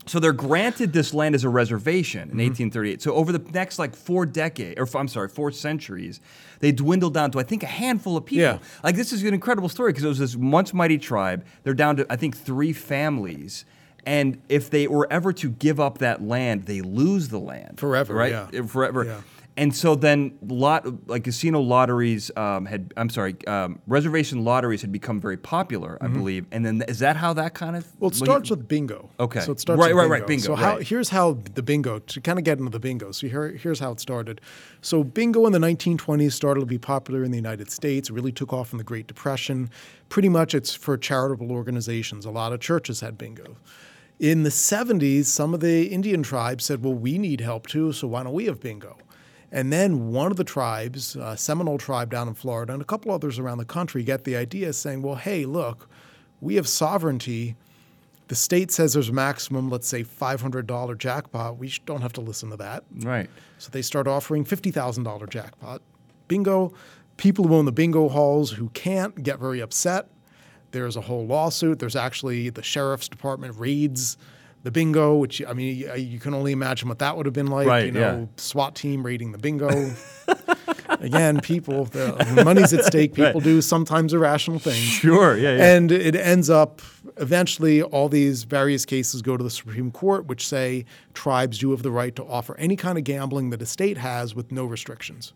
so 0.06 0.18
they're 0.18 0.32
granted 0.32 0.92
this 0.92 1.14
land 1.14 1.34
as 1.34 1.44
a 1.44 1.48
reservation 1.48 2.22
in 2.22 2.28
mm-hmm. 2.28 2.38
1838. 2.38 3.02
So 3.02 3.14
over 3.14 3.32
the 3.32 3.38
next 3.52 3.78
like 3.78 3.94
four 3.94 4.26
decades, 4.26 4.78
or 4.78 4.88
I'm 4.98 5.08
sorry, 5.08 5.28
four 5.28 5.52
centuries, 5.52 6.20
they 6.60 6.72
dwindled 6.72 7.14
down 7.14 7.30
to 7.32 7.38
I 7.38 7.44
think 7.44 7.62
a 7.62 7.66
handful 7.66 8.16
of 8.16 8.26
people. 8.26 8.42
Yeah. 8.42 8.58
Like 8.82 8.96
this 8.96 9.12
is 9.12 9.22
an 9.22 9.34
incredible 9.34 9.68
story 9.68 9.92
because 9.92 10.04
it 10.04 10.08
was 10.08 10.18
this 10.18 10.36
once 10.36 10.74
mighty 10.74 10.98
tribe. 10.98 11.44
They're 11.62 11.74
down 11.74 11.96
to 11.96 12.06
I 12.10 12.16
think 12.16 12.36
three 12.36 12.72
families. 12.72 13.64
And 14.04 14.42
if 14.48 14.68
they 14.68 14.88
were 14.88 15.06
ever 15.12 15.32
to 15.34 15.50
give 15.50 15.78
up 15.78 15.98
that 15.98 16.20
land, 16.20 16.64
they 16.64 16.80
lose 16.80 17.28
the 17.28 17.38
land 17.38 17.78
forever, 17.78 18.14
right? 18.14 18.32
Yeah. 18.52 18.62
Forever. 18.62 19.04
Yeah. 19.04 19.20
And 19.62 19.72
so 19.72 19.94
then, 19.94 20.36
lot 20.44 21.08
like 21.08 21.22
casino 21.22 21.60
lotteries 21.60 22.32
um, 22.36 22.66
had. 22.66 22.92
I'm 22.96 23.08
sorry, 23.08 23.36
um, 23.46 23.78
reservation 23.86 24.42
lotteries 24.42 24.80
had 24.80 24.90
become 24.90 25.20
very 25.20 25.36
popular, 25.36 25.98
I 26.00 26.06
mm-hmm. 26.06 26.14
believe. 26.14 26.46
And 26.50 26.66
then 26.66 26.82
is 26.88 26.98
that 26.98 27.16
how 27.16 27.32
that 27.34 27.54
kind 27.54 27.76
of? 27.76 27.86
Well, 28.00 28.10
it 28.10 28.16
starts 28.16 28.50
with 28.50 28.66
bingo. 28.66 29.08
Okay. 29.20 29.38
So 29.38 29.52
it 29.52 29.60
starts 29.60 29.78
right, 29.78 29.94
with 29.94 29.98
right, 29.98 30.08
bingo. 30.08 30.18
right, 30.18 30.26
bingo. 30.26 30.42
So 30.42 30.54
how, 30.56 30.78
here's 30.78 31.10
how 31.10 31.38
the 31.54 31.62
bingo 31.62 32.00
to 32.00 32.20
kind 32.20 32.40
of 32.40 32.44
get 32.44 32.58
into 32.58 32.72
the 32.72 32.80
bingo. 32.80 33.12
So 33.12 33.28
here, 33.28 33.50
here's 33.50 33.78
how 33.78 33.92
it 33.92 34.00
started. 34.00 34.40
So 34.80 35.04
bingo 35.04 35.46
in 35.46 35.52
the 35.52 35.60
1920s 35.60 36.32
started 36.32 36.58
to 36.58 36.66
be 36.66 36.78
popular 36.78 37.22
in 37.22 37.30
the 37.30 37.38
United 37.38 37.70
States. 37.70 38.10
It 38.10 38.14
really 38.14 38.32
took 38.32 38.52
off 38.52 38.72
in 38.72 38.78
the 38.78 38.84
Great 38.84 39.06
Depression. 39.06 39.70
Pretty 40.08 40.28
much, 40.28 40.56
it's 40.56 40.74
for 40.74 40.98
charitable 40.98 41.52
organizations. 41.52 42.26
A 42.26 42.32
lot 42.32 42.52
of 42.52 42.58
churches 42.58 42.98
had 42.98 43.16
bingo. 43.16 43.56
In 44.18 44.42
the 44.42 44.50
70s, 44.50 45.26
some 45.26 45.54
of 45.54 45.60
the 45.60 45.86
Indian 45.86 46.24
tribes 46.24 46.64
said, 46.64 46.82
"Well, 46.82 46.94
we 46.94 47.16
need 47.16 47.40
help 47.40 47.68
too, 47.68 47.92
so 47.92 48.08
why 48.08 48.24
don't 48.24 48.34
we 48.34 48.46
have 48.46 48.58
bingo?" 48.58 48.96
And 49.54 49.70
then 49.70 50.10
one 50.10 50.30
of 50.30 50.38
the 50.38 50.44
tribes, 50.44 51.14
uh, 51.14 51.36
Seminole 51.36 51.76
tribe 51.76 52.10
down 52.10 52.26
in 52.26 52.32
Florida, 52.32 52.72
and 52.72 52.80
a 52.80 52.86
couple 52.86 53.12
others 53.12 53.38
around 53.38 53.58
the 53.58 53.66
country 53.66 54.02
get 54.02 54.24
the 54.24 54.34
idea 54.34 54.72
saying, 54.72 55.02
well, 55.02 55.16
hey, 55.16 55.44
look, 55.44 55.90
we 56.40 56.54
have 56.54 56.66
sovereignty. 56.66 57.54
The 58.28 58.34
state 58.34 58.70
says 58.70 58.94
there's 58.94 59.10
a 59.10 59.12
maximum, 59.12 59.68
let's 59.68 59.86
say 59.86 60.04
$500 60.04 60.96
jackpot. 60.96 61.58
We 61.58 61.70
don't 61.84 62.00
have 62.00 62.14
to 62.14 62.22
listen 62.22 62.48
to 62.48 62.56
that. 62.56 62.84
Right. 63.00 63.28
So 63.58 63.68
they 63.70 63.82
start 63.82 64.08
offering 64.08 64.46
$50,000 64.46 65.28
jackpot. 65.28 65.82
Bingo. 66.28 66.72
People 67.18 67.46
who 67.46 67.54
own 67.54 67.66
the 67.66 67.72
bingo 67.72 68.08
halls 68.08 68.52
who 68.52 68.70
can't 68.70 69.22
get 69.22 69.38
very 69.38 69.60
upset. 69.60 70.08
There's 70.70 70.96
a 70.96 71.02
whole 71.02 71.26
lawsuit. 71.26 71.78
There's 71.78 71.94
actually 71.94 72.48
the 72.48 72.62
sheriff's 72.62 73.06
department 73.06 73.54
raids 73.58 74.16
the 74.62 74.70
bingo, 74.70 75.16
which 75.16 75.42
I 75.46 75.52
mean, 75.52 75.88
you 75.96 76.18
can 76.18 76.34
only 76.34 76.52
imagine 76.52 76.88
what 76.88 77.00
that 77.00 77.16
would 77.16 77.26
have 77.26 77.32
been 77.32 77.48
like. 77.48 77.66
Right, 77.66 77.86
you 77.86 77.92
know, 77.92 78.00
yeah. 78.00 78.26
SWAT 78.36 78.74
team 78.74 79.04
raiding 79.04 79.32
the 79.32 79.38
bingo. 79.38 79.92
Again, 81.00 81.40
people, 81.40 81.86
the 81.86 82.42
money's 82.44 82.72
at 82.72 82.84
stake. 82.84 83.14
People 83.14 83.34
right. 83.34 83.42
do 83.42 83.60
sometimes 83.60 84.14
irrational 84.14 84.60
things. 84.60 84.76
Sure, 84.76 85.36
yeah, 85.36 85.56
yeah. 85.56 85.74
And 85.74 85.90
it 85.90 86.14
ends 86.14 86.48
up 86.48 86.80
eventually, 87.16 87.82
all 87.82 88.08
these 88.08 88.44
various 88.44 88.84
cases 88.84 89.20
go 89.20 89.36
to 89.36 89.42
the 89.42 89.50
Supreme 89.50 89.90
Court, 89.90 90.26
which 90.26 90.46
say 90.46 90.84
tribes 91.12 91.58
do 91.58 91.72
have 91.72 91.82
the 91.82 91.90
right 91.90 92.14
to 92.14 92.24
offer 92.24 92.56
any 92.56 92.76
kind 92.76 92.98
of 92.98 93.04
gambling 93.04 93.50
that 93.50 93.60
a 93.60 93.66
state 93.66 93.98
has 93.98 94.34
with 94.36 94.52
no 94.52 94.64
restrictions. 94.64 95.32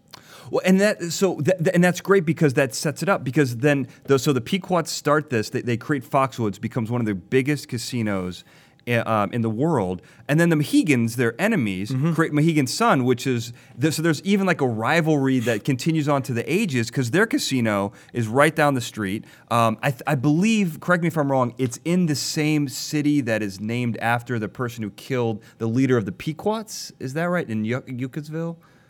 Well, 0.51 0.63
and 0.65 0.81
that 0.81 1.03
so 1.13 1.41
that, 1.41 1.75
and 1.75 1.83
that's 1.83 2.01
great 2.01 2.25
because 2.25 2.55
that 2.55 2.75
sets 2.75 3.03
it 3.03 3.09
up 3.09 3.25
because 3.25 3.57
then 3.57 3.89
the, 4.05 4.19
so 4.19 4.33
the 4.33 4.41
Pequots 4.41 4.91
start 4.91 5.31
this. 5.31 5.51
They, 5.51 5.63
they 5.63 5.77
create 5.77 6.09
Foxwoods 6.09 6.61
becomes 6.61 6.91
one 6.91 7.01
of 7.01 7.07
the 7.07 7.15
biggest 7.15 7.69
casinos 7.69 8.45
um, 8.89 9.33
in 9.33 9.43
the 9.43 9.51
world. 9.51 10.03
And 10.29 10.39
then 10.39 10.49
the 10.49 10.57
Mohegans, 10.57 11.17
their 11.17 11.41
enemies, 11.41 11.91
mm-hmm. 11.91 12.13
create 12.13 12.33
Mohegan 12.33 12.67
Sun, 12.67 13.05
which 13.05 13.27
is 13.27 13.53
so 13.91 14.03
there's 14.03 14.23
even 14.23 14.47
like 14.47 14.61
a 14.61 14.67
rivalry 14.67 15.39
that 15.41 15.65
continues 15.65 16.09
on 16.09 16.23
to 16.23 16.33
the 16.33 16.51
ages 16.53 16.89
because 16.89 17.11
their 17.11 17.27
casino 17.27 17.93
is 18.13 18.29
right 18.29 18.55
down 18.55 18.75
the 18.75 18.81
street. 18.81 19.25
Um, 19.51 19.79
I, 19.83 19.91
th- 19.91 20.03
I, 20.07 20.15
believe, 20.15 20.81
correct 20.81 21.03
me 21.03 21.09
if 21.09 21.17
I'm 21.17 21.31
wrong, 21.31 21.55
it's 21.59 21.79
in 21.85 22.07
the 22.07 22.15
same 22.15 22.69
city 22.69 23.21
that 23.23 23.43
is 23.43 23.61
named 23.61 23.97
after 23.99 24.39
the 24.39 24.49
person 24.49 24.83
who 24.83 24.91
killed 24.91 25.43
the 25.59 25.67
leader 25.67 25.97
of 25.97 26.05
the 26.05 26.13
Pequots. 26.13 26.93
Is 26.99 27.15
that 27.15 27.25
right? 27.25 27.49
In 27.49 27.63
y- 27.63 27.83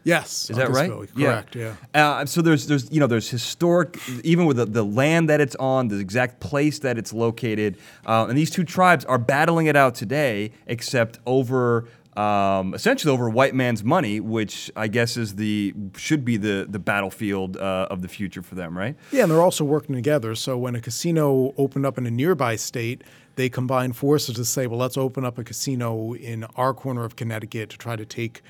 Yes, 0.06 0.50
is 0.50 0.56
that 0.56 0.70
right? 0.70 0.88
Correct. 0.88 1.56
Yeah. 1.56 1.74
yeah. 1.92 2.08
Uh, 2.08 2.26
so 2.26 2.40
there's 2.40 2.68
there's 2.68 2.88
you 2.92 3.00
know 3.00 3.08
there's 3.08 3.28
historic 3.28 3.98
even 4.22 4.46
with 4.46 4.56
the, 4.56 4.64
the 4.64 4.84
land 4.84 5.28
that 5.28 5.40
it's 5.40 5.56
on, 5.56 5.88
the 5.88 5.98
exact 5.98 6.38
place 6.38 6.78
that 6.78 6.96
it's 6.96 7.12
located, 7.12 7.76
uh, 8.06 8.26
and 8.28 8.38
these 8.38 8.48
two 8.48 8.62
tribes 8.62 9.04
are 9.04 9.18
battling 9.18 9.66
it 9.66 9.74
out 9.74 9.94
today, 9.94 10.52
except 10.66 11.18
over. 11.26 11.88
Um, 12.16 12.72
essentially 12.72 13.12
over 13.12 13.28
white 13.28 13.54
man's 13.54 13.84
money, 13.84 14.20
which 14.20 14.70
I 14.74 14.88
guess 14.88 15.18
is 15.18 15.34
the 15.34 15.74
should 15.98 16.24
be 16.24 16.38
the 16.38 16.66
the 16.66 16.78
battlefield 16.78 17.58
uh, 17.58 17.88
of 17.90 18.00
the 18.00 18.08
future 18.08 18.40
for 18.40 18.54
them, 18.54 18.78
right? 18.78 18.96
Yeah, 19.12 19.24
and 19.24 19.30
they're 19.30 19.42
also 19.42 19.64
working 19.64 19.94
together. 19.94 20.34
So 20.34 20.56
when 20.56 20.74
a 20.74 20.80
casino 20.80 21.52
opened 21.58 21.84
up 21.84 21.98
in 21.98 22.06
a 22.06 22.10
nearby 22.10 22.56
state, 22.56 23.04
they 23.34 23.50
combined 23.50 23.96
forces 23.96 24.34
to 24.36 24.46
say, 24.46 24.66
well, 24.66 24.78
let's 24.78 24.96
open 24.96 25.26
up 25.26 25.36
a 25.36 25.44
casino 25.44 26.14
in 26.14 26.44
our 26.56 26.72
corner 26.72 27.04
of 27.04 27.16
Connecticut 27.16 27.68
to 27.68 27.76
try 27.76 27.96
to 27.96 28.06
take 28.06 28.40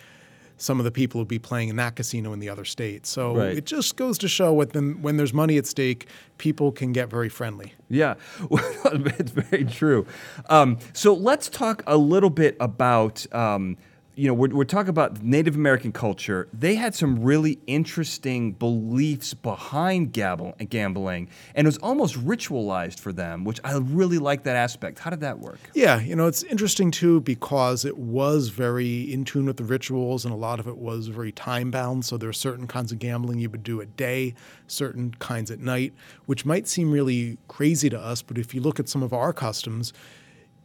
some 0.56 0.78
of 0.78 0.84
the 0.84 0.90
people 0.90 1.20
who'd 1.20 1.28
be 1.28 1.38
playing 1.38 1.68
in 1.68 1.76
that 1.76 1.96
casino 1.96 2.32
in 2.32 2.38
the 2.38 2.48
other 2.48 2.64
states. 2.64 3.08
So 3.08 3.36
right. 3.36 3.56
it 3.56 3.66
just 3.66 3.96
goes 3.96 4.18
to 4.18 4.28
show 4.28 4.52
what 4.52 4.72
them, 4.72 5.02
when 5.02 5.16
there's 5.16 5.34
money 5.34 5.58
at 5.58 5.66
stake, 5.66 6.06
people 6.38 6.72
can 6.72 6.92
get 6.92 7.10
very 7.10 7.28
friendly. 7.28 7.74
Yeah, 7.88 8.14
it's 8.50 9.30
very 9.30 9.64
true. 9.64 10.06
Um, 10.48 10.78
so 10.92 11.14
let's 11.14 11.48
talk 11.48 11.82
a 11.86 11.96
little 11.96 12.30
bit 12.30 12.56
about. 12.60 13.32
Um, 13.34 13.76
you 14.16 14.26
know, 14.26 14.32
we're, 14.32 14.48
we're 14.48 14.64
talking 14.64 14.88
about 14.88 15.22
Native 15.22 15.56
American 15.56 15.92
culture. 15.92 16.48
They 16.50 16.74
had 16.74 16.94
some 16.94 17.22
really 17.22 17.58
interesting 17.66 18.52
beliefs 18.52 19.34
behind 19.34 20.14
gambling, 20.14 21.28
and 21.54 21.66
it 21.66 21.68
was 21.68 21.76
almost 21.78 22.14
ritualized 22.24 22.98
for 22.98 23.12
them, 23.12 23.44
which 23.44 23.60
I 23.62 23.76
really 23.76 24.16
like 24.16 24.44
that 24.44 24.56
aspect. 24.56 25.00
How 25.00 25.10
did 25.10 25.20
that 25.20 25.38
work? 25.38 25.58
Yeah, 25.74 26.00
you 26.00 26.16
know, 26.16 26.26
it's 26.26 26.42
interesting 26.44 26.90
too 26.90 27.20
because 27.20 27.84
it 27.84 27.98
was 27.98 28.48
very 28.48 29.12
in 29.12 29.26
tune 29.26 29.44
with 29.44 29.58
the 29.58 29.64
rituals, 29.64 30.24
and 30.24 30.32
a 30.32 30.36
lot 30.36 30.60
of 30.60 30.66
it 30.66 30.78
was 30.78 31.08
very 31.08 31.30
time 31.30 31.70
bound. 31.70 32.06
So 32.06 32.16
there 32.16 32.30
are 32.30 32.32
certain 32.32 32.66
kinds 32.66 32.92
of 32.92 32.98
gambling 32.98 33.38
you 33.38 33.50
would 33.50 33.62
do 33.62 33.82
at 33.82 33.98
day, 33.98 34.34
certain 34.66 35.10
kinds 35.18 35.50
at 35.50 35.60
night, 35.60 35.92
which 36.24 36.46
might 36.46 36.66
seem 36.66 36.90
really 36.90 37.36
crazy 37.48 37.90
to 37.90 38.00
us, 38.00 38.22
but 38.22 38.38
if 38.38 38.54
you 38.54 38.62
look 38.62 38.80
at 38.80 38.88
some 38.88 39.02
of 39.02 39.12
our 39.12 39.34
customs, 39.34 39.92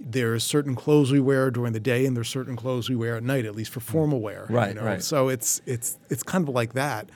there's 0.03 0.43
certain 0.43 0.75
clothes 0.75 1.11
we 1.11 1.19
wear 1.19 1.51
during 1.51 1.73
the 1.73 1.79
day 1.79 2.05
and 2.05 2.15
there's 2.15 2.29
certain 2.29 2.55
clothes 2.55 2.89
we 2.89 2.95
wear 2.95 3.15
at 3.15 3.23
night, 3.23 3.45
at 3.45 3.55
least 3.55 3.71
for 3.71 3.79
formal 3.79 4.19
wear. 4.19 4.47
Right, 4.49 4.69
you 4.69 4.75
know? 4.75 4.83
right. 4.83 5.03
So 5.03 5.29
it's 5.29 5.61
it's 5.65 5.97
it's 6.09 6.23
kind 6.23 6.47
of 6.47 6.53
like 6.53 6.73
that. 6.73 7.09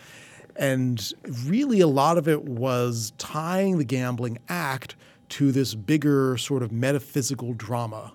And 0.55 1.13
really 1.45 1.81
a 1.81 1.87
lot 1.87 2.17
of 2.17 2.27
it 2.27 2.43
was 2.43 3.11
tying 3.17 3.77
the 3.77 3.83
gambling 3.83 4.37
act 4.47 4.95
to 5.29 5.51
this 5.51 5.75
bigger 5.75 6.37
sort 6.37 6.63
of 6.63 6.71
metaphysical 6.71 7.53
drama 7.53 8.13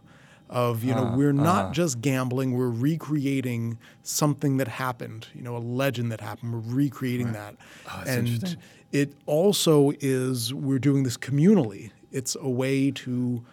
of, 0.48 0.82
you 0.82 0.94
know, 0.94 1.08
uh, 1.08 1.16
we're 1.16 1.32
not 1.32 1.66
uh. 1.66 1.72
just 1.72 2.00
gambling, 2.00 2.52
we're 2.52 2.70
recreating 2.70 3.78
something 4.02 4.56
that 4.56 4.68
happened, 4.68 5.28
you 5.34 5.42
know, 5.42 5.56
a 5.56 5.58
legend 5.58 6.10
that 6.12 6.20
happened. 6.20 6.52
We're 6.52 6.74
recreating 6.74 7.26
right. 7.26 7.34
that. 7.34 7.56
Oh, 7.88 8.02
and 8.06 8.56
it 8.90 9.12
also 9.26 9.92
is 10.00 10.52
we're 10.52 10.80
doing 10.80 11.04
this 11.04 11.16
communally. 11.16 11.90
It's 12.10 12.36
a 12.40 12.48
way 12.48 12.90
to 12.90 13.44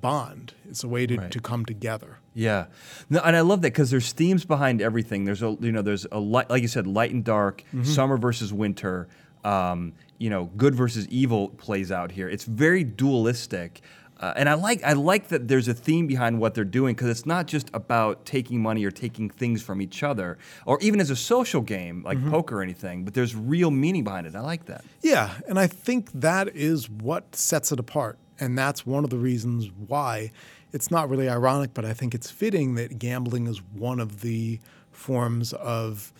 bond. 0.00 0.54
It's 0.68 0.84
a 0.84 0.88
way 0.88 1.06
to, 1.06 1.16
right. 1.16 1.30
to 1.30 1.40
come 1.40 1.64
together. 1.64 2.18
Yeah, 2.34 2.66
no, 3.08 3.20
and 3.20 3.36
I 3.36 3.40
love 3.40 3.62
that 3.62 3.72
because 3.72 3.90
there's 3.90 4.12
themes 4.12 4.44
behind 4.44 4.82
everything. 4.82 5.24
There's 5.24 5.42
a 5.42 5.56
you 5.60 5.72
know 5.72 5.82
there's 5.82 6.06
a 6.10 6.18
light 6.18 6.50
like 6.50 6.62
you 6.62 6.68
said 6.68 6.86
light 6.86 7.12
and 7.12 7.24
dark, 7.24 7.62
mm-hmm. 7.68 7.84
summer 7.84 8.16
versus 8.16 8.52
winter. 8.52 9.08
Um, 9.44 9.92
you 10.18 10.30
know, 10.30 10.46
good 10.56 10.74
versus 10.74 11.06
evil 11.08 11.50
plays 11.50 11.92
out 11.92 12.10
here. 12.10 12.28
It's 12.28 12.44
very 12.44 12.82
dualistic. 12.82 13.82
Uh, 14.18 14.32
and 14.36 14.48
I 14.48 14.54
like 14.54 14.82
I 14.84 14.92
like 14.92 15.28
that 15.28 15.48
there's 15.48 15.68
a 15.68 15.74
theme 15.74 16.06
behind 16.06 16.40
what 16.40 16.54
they're 16.54 16.64
doing 16.64 16.94
because 16.94 17.08
it's 17.08 17.26
not 17.26 17.46
just 17.46 17.68
about 17.74 18.24
taking 18.24 18.62
money 18.62 18.84
or 18.84 18.90
taking 18.90 19.28
things 19.28 19.60
from 19.60 19.82
each 19.82 20.02
other, 20.02 20.38
or 20.66 20.78
even 20.80 21.00
as 21.00 21.10
a 21.10 21.16
social 21.16 21.60
game 21.60 22.02
like 22.04 22.18
mm-hmm. 22.18 22.30
poker 22.30 22.58
or 22.58 22.62
anything. 22.62 23.04
But 23.04 23.14
there's 23.14 23.34
real 23.34 23.70
meaning 23.70 24.04
behind 24.04 24.26
it. 24.26 24.34
I 24.34 24.40
like 24.40 24.66
that. 24.66 24.84
Yeah, 25.02 25.34
and 25.48 25.58
I 25.58 25.66
think 25.66 26.10
that 26.12 26.54
is 26.54 26.88
what 26.88 27.34
sets 27.34 27.72
it 27.72 27.80
apart 27.80 28.18
And 28.40 28.58
that's 28.58 28.84
one 28.84 29.04
of 29.04 29.10
the 29.10 29.18
reasons 29.18 29.70
why 29.86 30.30
it's 30.72 30.90
not 30.90 31.08
really 31.08 31.28
ironic, 31.28 31.72
but 31.72 31.84
I 31.84 31.94
think 31.94 32.14
it's 32.14 32.30
fitting 32.30 32.74
that 32.74 32.98
gambling 32.98 33.46
is 33.46 33.58
one 33.72 34.00
of 34.00 34.22
the 34.22 34.58
forms 34.90 35.52
of 35.52 36.12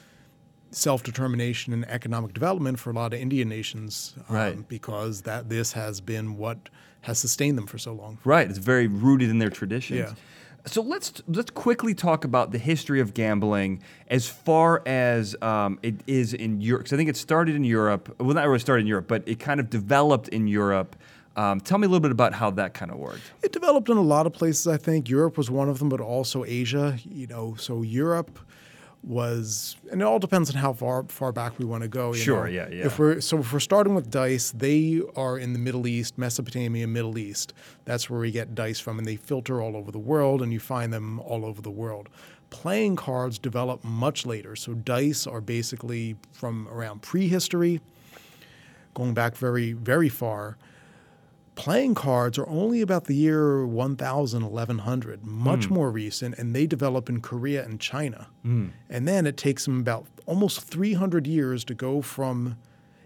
self 0.71 1.03
determination 1.03 1.73
and 1.73 1.89
economic 1.89 2.33
development 2.35 2.79
for 2.79 2.91
a 2.91 2.93
lot 2.93 3.15
of 3.15 3.21
Indian 3.21 3.49
nations. 3.49 4.15
um, 4.29 4.35
Right. 4.37 4.69
because 4.69 5.23
that 5.23 5.49
this 5.49 5.73
has 5.73 6.01
been 6.01 6.37
what 6.37 6.69
has 7.03 7.19
sustained 7.19 7.59
them 7.59 7.67
for 7.67 7.79
so 7.79 7.93
long. 7.93 8.19
Right. 8.25 8.49
It's 8.49 8.59
very 8.59 8.87
rooted 8.87 9.29
in 9.31 9.39
their 9.39 9.51
traditions. 9.51 9.99
Yeah. 9.99 10.15
So 10.67 10.81
let's 10.81 11.23
let's 11.29 11.51
quickly 11.51 11.93
talk 11.95 12.25
about 12.25 12.51
the 12.51 12.59
history 12.59 12.99
of 13.01 13.13
gambling 13.13 13.83
as 14.09 14.27
far 14.27 14.83
as 14.87 15.37
um, 15.43 15.79
it 15.83 15.97
is 16.07 16.33
in 16.33 16.63
Europe. 16.63 16.85
Because 16.85 16.95
I 16.95 16.97
think 16.97 17.11
it 17.11 17.19
started 17.19 17.55
in 17.55 17.65
Europe. 17.65 18.15
Well, 18.19 18.33
not 18.35 18.47
really 18.47 18.59
started 18.61 18.81
in 18.83 18.87
Europe, 18.87 19.07
but 19.07 19.23
it 19.27 19.39
kind 19.39 19.61
of 19.61 19.69
developed 19.69 20.29
in 20.29 20.47
Europe. 20.47 20.97
Um, 21.37 21.61
tell 21.61 21.79
me 21.79 21.87
a 21.87 21.89
little 21.89 22.01
bit 22.01 22.13
about 22.13 22.33
how 22.35 22.51
that 22.53 22.75
kind 22.75 22.91
of 22.93 22.99
worked. 22.99 23.23
It 23.43 23.53
developed 23.53 23.89
in 23.89 23.97
a 23.97 24.03
lot 24.03 24.27
of 24.27 24.33
places, 24.33 24.69
I 24.69 24.77
think. 24.77 25.09
Europe 25.09 25.37
was 25.37 25.51
one 25.51 25.69
of 25.69 25.79
them, 25.81 25.89
but 25.89 26.01
also 26.01 26.45
Asia. 26.45 26.97
You 27.09 27.27
know, 27.27 27.55
so 27.59 27.83
Europe 27.83 28.39
was, 29.03 29.77
and 29.91 30.01
it 30.01 30.05
all 30.05 30.19
depends 30.19 30.49
on 30.49 30.57
how 30.57 30.73
far 30.73 31.05
far 31.09 31.33
back 31.33 31.59
we 31.59 31.65
want 31.65 31.83
to 31.83 31.89
go. 31.89 32.15
you 32.15 32.21
Sure, 32.21 32.45
know. 32.45 32.51
yeah, 32.51 32.69
yeah. 32.69 32.87
If 32.87 32.99
we're 32.99 33.21
so, 33.21 33.39
if 33.39 33.53
we're 33.53 33.61
starting 33.61 33.95
with 33.95 34.11
dice, 34.11 34.53
they 34.53 35.03
are 35.17 35.37
in 35.39 35.53
the 35.53 35.59
Middle 35.59 35.87
East, 35.87 36.17
Mesopotamia, 36.17 36.87
Middle 36.87 37.19
East. 37.19 37.53
That's 37.85 38.09
where 38.09 38.21
we 38.21 38.31
get 38.31 38.55
dice 38.55 38.79
from, 38.81 38.99
and 38.99 39.07
they 39.07 39.17
filter 39.17 39.61
all 39.61 39.77
over 39.77 39.91
the 39.91 39.99
world, 39.99 40.41
and 40.41 40.53
you 40.53 40.61
find 40.61 40.93
them 40.93 41.21
all 41.21 41.45
over 41.45 41.61
the 41.61 41.71
world. 41.71 42.09
Playing 42.51 42.95
cards 42.97 43.39
develop 43.39 43.83
much 43.83 44.25
later, 44.25 44.55
so 44.55 44.75
dice 44.75 45.27
are 45.27 45.41
basically 45.41 46.17
from 46.33 46.69
around 46.69 47.03
prehistory, 47.03 47.81
going 48.95 49.13
back 49.15 49.37
very 49.37 49.73
very 49.73 50.09
far 50.09 50.57
playing 51.55 51.95
cards 51.95 52.39
are 52.39 52.49
only 52.49 52.81
about 52.81 53.05
the 53.05 53.15
year 53.15 53.67
1000 53.67 54.51
1100 54.51 55.25
much 55.25 55.67
hmm. 55.67 55.75
more 55.75 55.91
recent 55.91 56.37
and 56.39 56.55
they 56.55 56.67
develop 56.67 57.09
in 57.09 57.21
korea 57.21 57.65
and 57.65 57.81
china. 57.81 58.29
Hmm. 58.43 58.69
And 58.89 59.07
then 59.07 59.27
it 59.27 59.37
takes 59.37 59.65
them 59.65 59.81
about 59.81 60.07
almost 60.27 60.61
300 60.61 61.27
years 61.27 61.65
to 61.65 61.75
go 61.75 62.03
from 62.03 62.57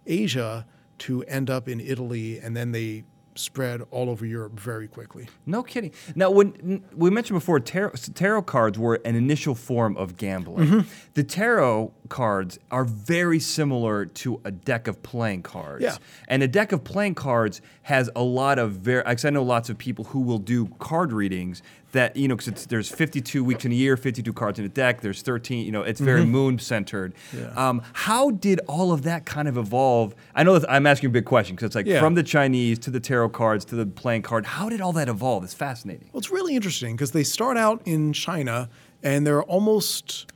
asia 0.07 0.67
to 0.99 1.23
end 1.25 1.51
up 1.51 1.69
in 1.69 1.81
italy 1.81 2.39
and 2.39 2.57
then 2.57 2.73
they 2.73 3.05
spread 3.39 3.83
all 3.91 4.11
over 4.11 4.27
europe 4.27 4.59
very 4.59 4.89
quickly 4.89 5.29
No 5.47 5.63
kidding. 5.63 5.93
Now, 6.15 6.31
when 6.31 6.85
we 6.95 7.11
mentioned 7.11 7.37
before, 7.39 7.61
tarot, 7.61 7.93
tarot 8.15 8.43
cards 8.43 8.79
were 8.79 9.01
an 9.05 9.15
initial 9.15 9.55
form 9.55 9.97
of 9.97 10.17
gambling. 10.17 10.69
Mm-hmm. 10.69 10.89
The 11.15 11.25
tarot 11.25 11.93
cards 12.09 12.59
are 12.71 12.85
very 12.85 13.41
similar 13.41 14.07
to 14.07 14.41
a 14.45 14.51
deck 14.51 14.89
of 14.89 15.03
playing 15.03 15.43
cards. 15.43 15.85
Yeah. 15.85 15.97
And 16.27 16.43
a 16.43 16.49
deck 16.49 16.73
of 16.73 16.85
playing 16.85 17.15
cards 17.15 17.61
has 17.83 18.11
a 18.15 18.23
lot 18.23 18.59
of 18.59 18.73
very. 18.73 19.03
I 19.07 19.31
know 19.31 19.43
lots 19.43 19.71
of 19.71 19.79
people 19.79 20.07
who 20.07 20.21
will 20.21 20.39
do 20.39 20.67
card 20.79 21.13
readings 21.13 21.63
that 21.93 22.17
you 22.17 22.29
know 22.29 22.37
because 22.37 22.67
there's 22.67 22.89
52 22.91 23.43
weeks 23.43 23.65
in 23.65 23.73
a 23.73 23.75
year, 23.75 23.97
52 23.97 24.33
cards 24.35 24.59
in 24.59 24.65
a 24.65 24.69
deck. 24.69 25.01
There's 25.01 25.23
13. 25.23 25.65
You 25.65 25.73
know, 25.73 25.83
it's 25.83 26.01
very 26.01 26.25
moon 26.25 26.59
centered. 26.59 27.15
Um, 27.57 27.83
how 27.93 28.31
did 28.31 28.61
all 28.69 28.93
of 28.93 29.03
that 29.05 29.25
kind 29.25 29.49
of 29.49 29.57
evolve? 29.57 30.15
I 30.35 30.43
know 30.43 30.59
that 30.59 30.71
I'm 30.71 30.87
asking 30.87 31.09
a 31.09 31.13
big 31.13 31.25
question 31.25 31.57
because 31.57 31.67
it's 31.69 31.75
like 31.77 31.87
Yeah. 31.87 32.01
from 32.01 32.15
the 32.15 32.23
Chinese 32.23 32.79
to 32.81 32.91
the 32.91 33.01
tarot 33.01 33.31
cards 33.31 33.65
to 33.67 33.75
the 33.75 33.87
playing 33.87 34.23
card. 34.23 34.45
How 34.47 34.69
did 34.69 34.81
all 34.81 34.93
that 34.93 35.09
evolve? 35.09 35.45
It's 35.45 35.55
fascinating. 35.55 36.09
well 36.13 36.19
it's 36.19 36.31
really 36.31 36.55
interesting 36.57 36.95
because 36.95 37.13
they 37.13 37.25
start 37.25 37.57
out 37.57 37.81
in 37.85 38.13
china 38.13 38.69
and 39.03 39.27
they're 39.27 39.43
almost 39.45 40.31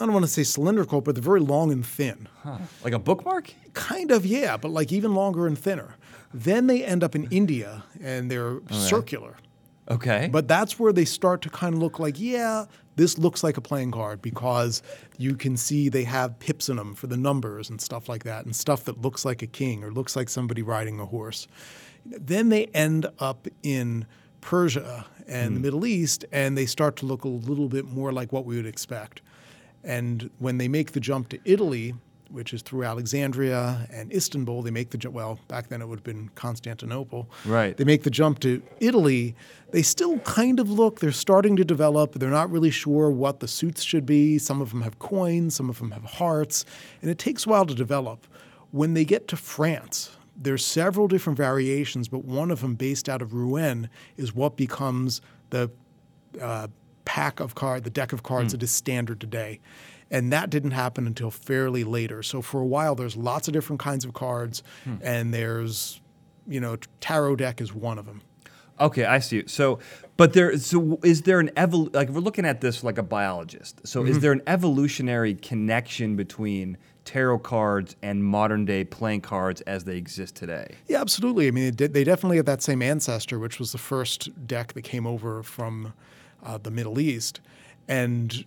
i 0.00 0.04
don't 0.04 0.12
want 0.12 0.24
to 0.24 0.30
say 0.30 0.42
cylindrical 0.42 1.00
but 1.00 1.14
they're 1.14 1.22
very 1.22 1.40
long 1.40 1.70
and 1.72 1.86
thin 1.86 2.28
Like 2.84 2.92
a 2.92 2.98
bookmark? 2.98 3.52
Kind 3.72 4.10
of, 4.10 4.26
yeah, 4.26 4.56
but 4.58 4.70
like 4.70 4.92
even 4.92 5.14
longer 5.14 5.46
and 5.46 5.58
thinner. 5.58 5.96
Then 6.32 6.66
they 6.66 6.84
end 6.84 7.02
up 7.02 7.14
in 7.14 7.24
India 7.30 7.84
and 8.02 8.30
they're 8.30 8.58
circular. 8.70 9.36
Okay. 9.90 10.28
But 10.32 10.48
that's 10.48 10.78
where 10.78 10.92
they 10.92 11.04
start 11.04 11.42
to 11.42 11.50
kind 11.50 11.74
of 11.74 11.80
look 11.80 11.98
like, 11.98 12.18
yeah, 12.18 12.64
this 12.96 13.18
looks 13.18 13.42
like 13.44 13.56
a 13.56 13.60
playing 13.60 13.90
card 13.90 14.22
because 14.22 14.82
you 15.18 15.34
can 15.34 15.56
see 15.56 15.88
they 15.88 16.04
have 16.04 16.38
pips 16.38 16.68
in 16.68 16.76
them 16.76 16.94
for 16.94 17.06
the 17.06 17.16
numbers 17.16 17.68
and 17.68 17.80
stuff 17.80 18.08
like 18.08 18.24
that, 18.24 18.44
and 18.44 18.54
stuff 18.54 18.84
that 18.84 19.00
looks 19.00 19.24
like 19.24 19.42
a 19.42 19.46
king 19.46 19.84
or 19.84 19.90
looks 19.90 20.16
like 20.16 20.28
somebody 20.28 20.62
riding 20.62 21.00
a 21.00 21.06
horse. 21.06 21.46
Then 22.06 22.48
they 22.48 22.66
end 22.66 23.06
up 23.18 23.46
in 23.62 24.06
Persia 24.40 25.06
and 25.26 25.56
the 25.56 25.58
hmm. 25.58 25.62
Middle 25.62 25.86
East, 25.86 26.24
and 26.32 26.56
they 26.56 26.66
start 26.66 26.96
to 26.96 27.06
look 27.06 27.24
a 27.24 27.28
little 27.28 27.68
bit 27.68 27.86
more 27.86 28.12
like 28.12 28.32
what 28.32 28.44
we 28.44 28.56
would 28.56 28.66
expect. 28.66 29.22
And 29.82 30.30
when 30.38 30.58
they 30.58 30.68
make 30.68 30.92
the 30.92 31.00
jump 31.00 31.28
to 31.30 31.38
Italy, 31.44 31.94
which 32.34 32.52
is 32.52 32.62
through 32.62 32.82
Alexandria 32.82 33.86
and 33.90 34.12
Istanbul, 34.12 34.62
they 34.62 34.70
make 34.70 34.90
the 34.90 34.98
jump. 34.98 35.14
Well, 35.14 35.38
back 35.48 35.68
then 35.68 35.80
it 35.80 35.88
would 35.88 36.00
have 36.00 36.04
been 36.04 36.28
Constantinople. 36.34 37.30
Right. 37.46 37.76
They 37.76 37.84
make 37.84 38.02
the 38.02 38.10
jump 38.10 38.40
to 38.40 38.60
Italy. 38.80 39.36
They 39.70 39.82
still 39.82 40.18
kind 40.20 40.58
of 40.58 40.68
look. 40.68 41.00
They're 41.00 41.12
starting 41.12 41.54
to 41.56 41.64
develop. 41.64 42.14
They're 42.14 42.30
not 42.30 42.50
really 42.50 42.70
sure 42.70 43.10
what 43.10 43.40
the 43.40 43.48
suits 43.48 43.82
should 43.82 44.04
be. 44.04 44.38
Some 44.38 44.60
of 44.60 44.70
them 44.70 44.82
have 44.82 44.98
coins. 44.98 45.54
Some 45.54 45.70
of 45.70 45.78
them 45.78 45.92
have 45.92 46.04
hearts, 46.04 46.64
and 47.00 47.10
it 47.10 47.18
takes 47.18 47.46
a 47.46 47.48
while 47.48 47.66
to 47.66 47.74
develop. 47.74 48.26
When 48.72 48.94
they 48.94 49.04
get 49.04 49.28
to 49.28 49.36
France, 49.36 50.16
there's 50.36 50.64
several 50.64 51.06
different 51.06 51.36
variations, 51.36 52.08
but 52.08 52.24
one 52.24 52.50
of 52.50 52.60
them, 52.60 52.74
based 52.74 53.08
out 53.08 53.22
of 53.22 53.32
Rouen, 53.32 53.88
is 54.16 54.34
what 54.34 54.56
becomes 54.56 55.20
the 55.50 55.70
uh, 56.40 56.66
pack 57.04 57.38
of 57.38 57.54
card, 57.54 57.84
the 57.84 57.90
deck 57.90 58.12
of 58.12 58.22
cards 58.24 58.52
that 58.52 58.62
is 58.62 58.72
standard 58.72 59.20
today. 59.20 59.60
And 60.14 60.32
that 60.32 60.48
didn't 60.50 60.70
happen 60.72 61.06
until 61.06 61.30
fairly 61.30 61.82
later. 61.82 62.22
So 62.22 62.40
for 62.42 62.60
a 62.60 62.66
while, 62.76 62.94
there's 62.94 63.16
lots 63.16 63.48
of 63.48 63.52
different 63.54 63.80
kinds 63.80 64.04
of 64.04 64.12
cards, 64.14 64.62
and 65.02 65.34
there's, 65.34 66.00
you 66.46 66.60
know, 66.60 66.76
tarot 67.00 67.36
deck 67.36 67.60
is 67.60 67.74
one 67.74 67.98
of 67.98 68.06
them. 68.06 68.20
Okay, 68.78 69.04
I 69.04 69.18
see. 69.20 69.44
So, 69.46 69.78
but 70.16 70.32
there. 70.32 70.56
So, 70.58 70.98
is 71.04 71.22
there 71.22 71.40
an 71.40 71.50
evol? 71.56 71.94
Like 71.94 72.08
we're 72.10 72.20
looking 72.28 72.44
at 72.44 72.60
this 72.60 72.82
like 72.84 72.98
a 72.98 73.02
biologist. 73.04 73.86
So, 73.86 74.00
Mm-hmm. 74.02 74.10
is 74.10 74.20
there 74.20 74.32
an 74.32 74.42
evolutionary 74.46 75.34
connection 75.34 76.16
between 76.16 76.76
tarot 77.04 77.38
cards 77.40 77.94
and 78.02 78.24
modern 78.24 78.64
day 78.64 78.82
playing 78.84 79.20
cards 79.20 79.60
as 79.62 79.84
they 79.84 79.96
exist 79.96 80.34
today? 80.36 80.66
Yeah, 80.88 81.00
absolutely. 81.00 81.46
I 81.48 81.50
mean, 81.52 81.74
did, 81.74 81.92
they 81.94 82.02
definitely 82.04 82.36
have 82.38 82.46
that 82.46 82.62
same 82.62 82.82
ancestor, 82.82 83.38
which 83.38 83.58
was 83.60 83.72
the 83.72 83.78
first 83.78 84.46
deck 84.46 84.72
that 84.74 84.82
came 84.82 85.06
over 85.06 85.42
from 85.44 85.92
uh, 86.44 86.58
the 86.58 86.70
Middle 86.72 86.98
East, 86.98 87.40
and 87.88 88.44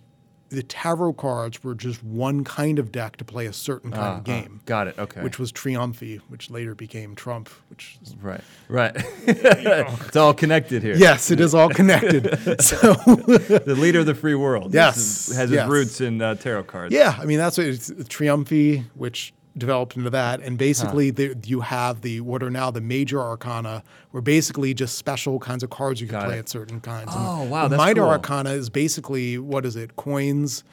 the 0.50 0.62
tarot 0.62 1.12
cards 1.14 1.62
were 1.62 1.74
just 1.74 2.02
one 2.02 2.44
kind 2.44 2.78
of 2.78 2.90
deck 2.90 3.16
to 3.18 3.24
play 3.24 3.46
a 3.46 3.52
certain 3.52 3.90
kind 3.90 4.18
of 4.18 4.24
game. 4.24 4.60
Got 4.64 4.88
it. 4.88 4.98
Okay. 4.98 5.22
Which 5.22 5.38
was 5.38 5.52
Triumphi, 5.52 6.20
which 6.28 6.50
later 6.50 6.74
became 6.74 7.14
Trump, 7.14 7.48
which 7.70 7.98
is 8.02 8.16
right. 8.16 8.40
Right. 8.68 8.92
it's 9.26 10.16
all 10.16 10.34
connected 10.34 10.82
here. 10.82 10.96
Yes, 10.96 11.30
it 11.30 11.40
is 11.40 11.54
all 11.54 11.68
connected. 11.68 12.24
so, 12.60 12.94
The 12.94 13.76
leader 13.78 14.00
of 14.00 14.06
the 14.06 14.14
free 14.14 14.34
world. 14.34 14.72
Yes, 14.74 15.28
is- 15.28 15.36
has 15.36 15.50
his 15.50 15.56
yes. 15.56 15.68
roots 15.68 16.00
in 16.00 16.22
uh, 16.22 16.34
tarot 16.34 16.64
cards. 16.64 16.94
yeah, 16.94 17.16
I 17.18 17.24
mean 17.24 17.38
that's 17.38 17.58
what 17.58 17.66
it's 17.66 17.92
Triumphi, 18.08 18.84
which 18.94 19.32
developed 19.58 19.96
into 19.96 20.10
that, 20.10 20.40
and 20.40 20.56
basically 20.56 21.10
the, 21.10 21.36
you 21.44 21.60
have 21.60 22.00
the 22.02 22.20
what 22.20 22.42
are 22.42 22.50
now 22.50 22.70
the 22.70 22.80
major 22.80 23.20
arcana, 23.20 23.82
were 24.12 24.20
basically 24.22 24.72
just 24.74 24.96
special 24.96 25.38
kinds 25.38 25.62
of 25.62 25.70
cards 25.70 26.00
you 26.00 26.06
can 26.06 26.18
Got 26.20 26.26
play 26.26 26.36
it. 26.36 26.40
at 26.40 26.48
certain 26.48 26.80
kinds. 26.80 27.10
Oh, 27.14 27.42
And 27.42 27.50
wow, 27.50 27.62
The 27.64 27.76
that's 27.76 27.78
minor 27.78 28.02
cool. 28.02 28.10
arcana 28.10 28.50
is 28.50 28.70
basically 28.70 29.38
what 29.38 29.66
is 29.66 29.76
it? 29.76 29.96
Coins, 29.96 30.64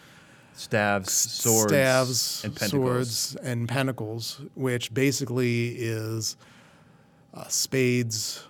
Staves, 0.53 1.11
swords, 1.11 1.71
staves, 1.73 2.43
and 2.45 2.55
pentacles. 2.55 2.71
swords, 2.71 3.35
and 3.43 3.67
pentacles, 3.67 4.41
which 4.55 4.93
basically 4.93 5.75
is 5.77 6.37
uh, 7.33 7.45
spades. 7.47 8.45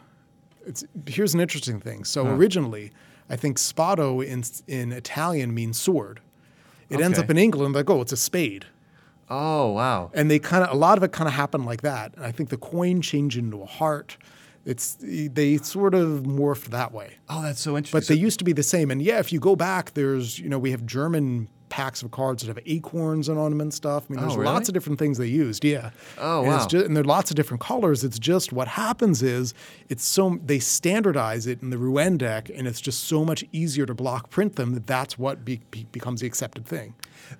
It's, 0.68 0.84
here's 1.08 1.34
an 1.34 1.40
interesting 1.40 1.80
thing. 1.80 2.04
So 2.04 2.28
originally, 2.28 2.92
I 3.30 3.36
think 3.36 3.58
spado 3.58 4.24
in 4.24 4.44
in 4.68 4.92
Italian 4.92 5.54
means 5.54 5.80
sword. 5.80 6.20
It 6.90 7.02
ends 7.02 7.18
up 7.18 7.32
in 7.32 7.38
England 7.40 7.74
like, 7.74 7.90
oh, 7.90 8.02
it's 8.02 8.12
a 8.12 8.18
spade. 8.18 8.66
Oh 9.30 9.72
wow. 9.72 10.12
And 10.14 10.30
they 10.30 10.40
kind 10.40 10.64
of 10.64 10.72
a 10.72 10.78
lot 10.78 10.98
of 10.98 11.04
it 11.04 11.12
kind 11.12 11.28
of 11.28 11.34
happened 11.34 11.66
like 11.66 11.82
that. 11.82 12.14
And 12.16 12.26
I 12.26 12.32
think 12.32 12.50
the 12.50 12.58
coin 12.58 13.02
changed 13.02 13.38
into 13.38 13.62
a 13.62 13.66
heart. 13.66 14.18
It's 14.66 14.98
they 15.00 15.58
sort 15.58 15.94
of 15.94 16.24
morphed 16.24 16.70
that 16.70 16.92
way. 16.92 17.14
Oh, 17.30 17.42
that's 17.42 17.62
so 17.62 17.78
interesting. 17.78 18.00
But 18.00 18.08
they 18.08 18.16
used 18.16 18.40
to 18.40 18.46
be 18.46 18.54
the 18.54 18.64
same. 18.64 18.90
And 18.92 19.02
yeah, 19.02 19.20
if 19.20 19.32
you 19.32 19.40
go 19.40 19.56
back, 19.56 19.94
there's 19.94 20.40
you 20.40 20.50
know 20.50 20.58
we 20.60 20.72
have 20.72 20.86
German 20.86 21.48
packs 21.70 22.04
of 22.04 22.12
cards 22.12 22.44
that 22.44 22.48
have 22.56 22.64
acorns 22.68 23.28
and 23.28 23.38
ornament 23.40 23.74
stuff. 23.74 24.06
I 24.08 24.14
mean, 24.14 24.20
Oh, 24.20 24.28
there's 24.28 24.38
really? 24.38 24.54
lots 24.54 24.70
of 24.70 24.74
different 24.76 25.00
things 25.00 25.18
they 25.18 25.26
used. 25.28 25.66
Yeah. 25.66 25.90
Oh, 26.20 26.44
and 26.44 26.54
It's 26.54 26.62
wow. 26.64 26.68
just, 26.68 26.86
and 26.86 26.96
there 26.96 27.02
are 27.02 27.06
lots 27.08 27.32
of 27.32 27.36
different 27.36 27.60
colors. 27.62 28.04
It's 28.04 28.20
just 28.20 28.54
what 28.54 28.68
happens 28.70 29.24
is 29.24 29.54
it's 29.90 30.06
so 30.06 30.40
they 30.46 30.60
standardize 30.60 31.48
it 31.48 31.62
in 31.64 31.72
the 31.72 31.78
Rouen 31.80 32.18
deck, 32.18 32.50
and 32.54 32.68
it's 32.68 32.80
just 32.80 33.06
so 33.06 33.26
much 33.26 33.44
easier 33.52 33.86
to 33.88 33.94
block 33.96 34.30
print 34.30 34.56
them 34.58 34.74
that 34.76 34.86
that's 34.88 35.18
what 35.18 35.44
be, 35.44 35.60
be, 35.72 35.86
becomes 35.92 36.22
the 36.22 36.28
accepted 36.28 36.66
thing. 36.66 36.94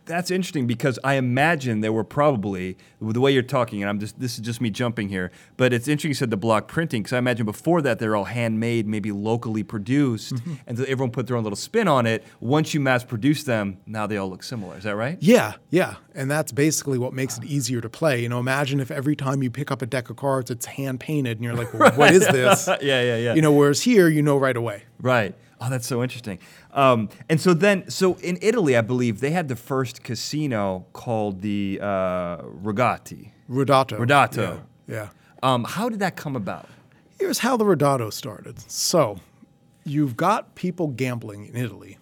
That's 0.06 0.32
interesting 0.32 0.68
because 0.68 1.00
I 1.04 1.16
imagine 1.16 1.82
there 1.82 1.94
were 1.94 2.04
probably 2.04 2.78
the 3.02 3.20
way 3.20 3.32
you're 3.32 3.44
talking, 3.44 3.82
and 3.84 3.90
I'm 3.90 4.00
just 4.00 4.20
this 4.20 4.34
is 4.36 4.40
just 4.40 4.62
me 4.62 4.70
jumping 4.70 5.10
here, 5.10 5.32
but 5.58 5.74
it's 5.74 5.88
interesting 5.88 6.10
you 6.12 6.16
said 6.16 6.30
the 6.32 6.38
block 6.38 6.68
printing 6.68 7.04
because 7.04 7.14
I 7.14 7.18
imagine 7.18 7.46
before 7.46 7.82
that 7.84 8.00
they're 8.00 8.16
all 8.16 8.26
handmade, 8.26 8.88
maybe 8.88 9.12
locally 9.12 9.64
produced, 9.64 10.34
Mm-hmm. 10.36 10.54
and 10.68 10.78
so 10.78 10.84
everyone 10.86 11.12
put 11.12 11.28
their 11.28 11.36
own 11.38 11.44
little 11.44 11.56
spin 11.58 11.88
on 11.88 12.06
it. 12.06 12.24
Once 12.40 12.74
you 12.74 12.80
mass 12.80 13.04
produce 13.04 13.44
them, 13.44 13.78
now 13.86 14.08
they 14.08 14.18
all 14.18 14.30
look 14.30 14.44
similar. 14.44 14.78
Is 14.78 14.84
that 14.84 14.96
right? 14.96 15.18
Yeah, 15.22 15.54
yeah. 15.70 15.96
And 16.14 16.30
that's 16.32 16.52
basically 16.52 16.98
what 16.98 17.14
makes 17.14 17.38
it 17.38 17.44
easier 17.44 17.82
to 17.82 17.90
play. 17.90 18.22
You 18.22 18.30
know, 18.30 18.40
imagine 18.40 18.80
if 18.80 18.90
every 18.92 19.16
time 19.16 19.44
you 19.44 19.50
pick 19.52 19.70
up 19.72 19.82
a 19.82 19.86
deck 19.86 20.10
of 20.10 20.16
cards, 20.16 20.50
it's 20.50 20.66
hand 20.66 21.00
painted 21.00 21.38
and 21.38 21.44
you're 21.44 21.54
like, 21.54 21.74
well, 21.74 21.92
what 21.96 22.14
is 22.14 22.26
this? 22.28 22.68
yeah, 22.82 23.02
yeah, 23.02 23.18
yeah. 23.18 23.34
You 23.34 23.42
know, 23.42 23.52
whereas 23.52 23.82
here, 23.82 24.08
you 24.08 24.22
know 24.22 24.38
right 24.38 24.56
away. 24.56 24.84
Right. 25.02 25.36
Oh, 25.62 25.70
that's 25.70 25.88
so 25.88 26.04
interesting. 26.04 26.40
Um, 26.74 27.10
and 27.30 27.40
so 27.40 27.54
then, 27.54 27.90
so 27.90 28.16
in 28.16 28.38
Italy, 28.42 28.76
I 28.76 28.82
believe 28.82 29.22
they 29.22 29.32
had 29.32 29.48
the 29.48 29.56
first 29.56 30.04
casino 30.04 30.86
called 30.94 31.42
the 31.42 31.80
uh, 31.82 32.42
Regati. 32.42 33.32
Ridotto. 33.50 33.98
Ridotto. 33.98 34.62
Yeah. 34.88 34.96
yeah. 34.96 35.10
Um, 35.42 35.64
how 35.64 35.90
did 35.90 36.00
that 36.00 36.16
come 36.16 36.36
about? 36.36 36.68
Here's 37.20 37.40
how 37.40 37.56
the 37.56 37.64
Ridotto 37.64 38.12
started. 38.12 38.60
So, 38.70 39.20
you've 39.86 40.18
got 40.18 40.56
people 40.56 40.88
gambling 40.88 41.46
in 41.48 41.56
Italy, 41.56 41.98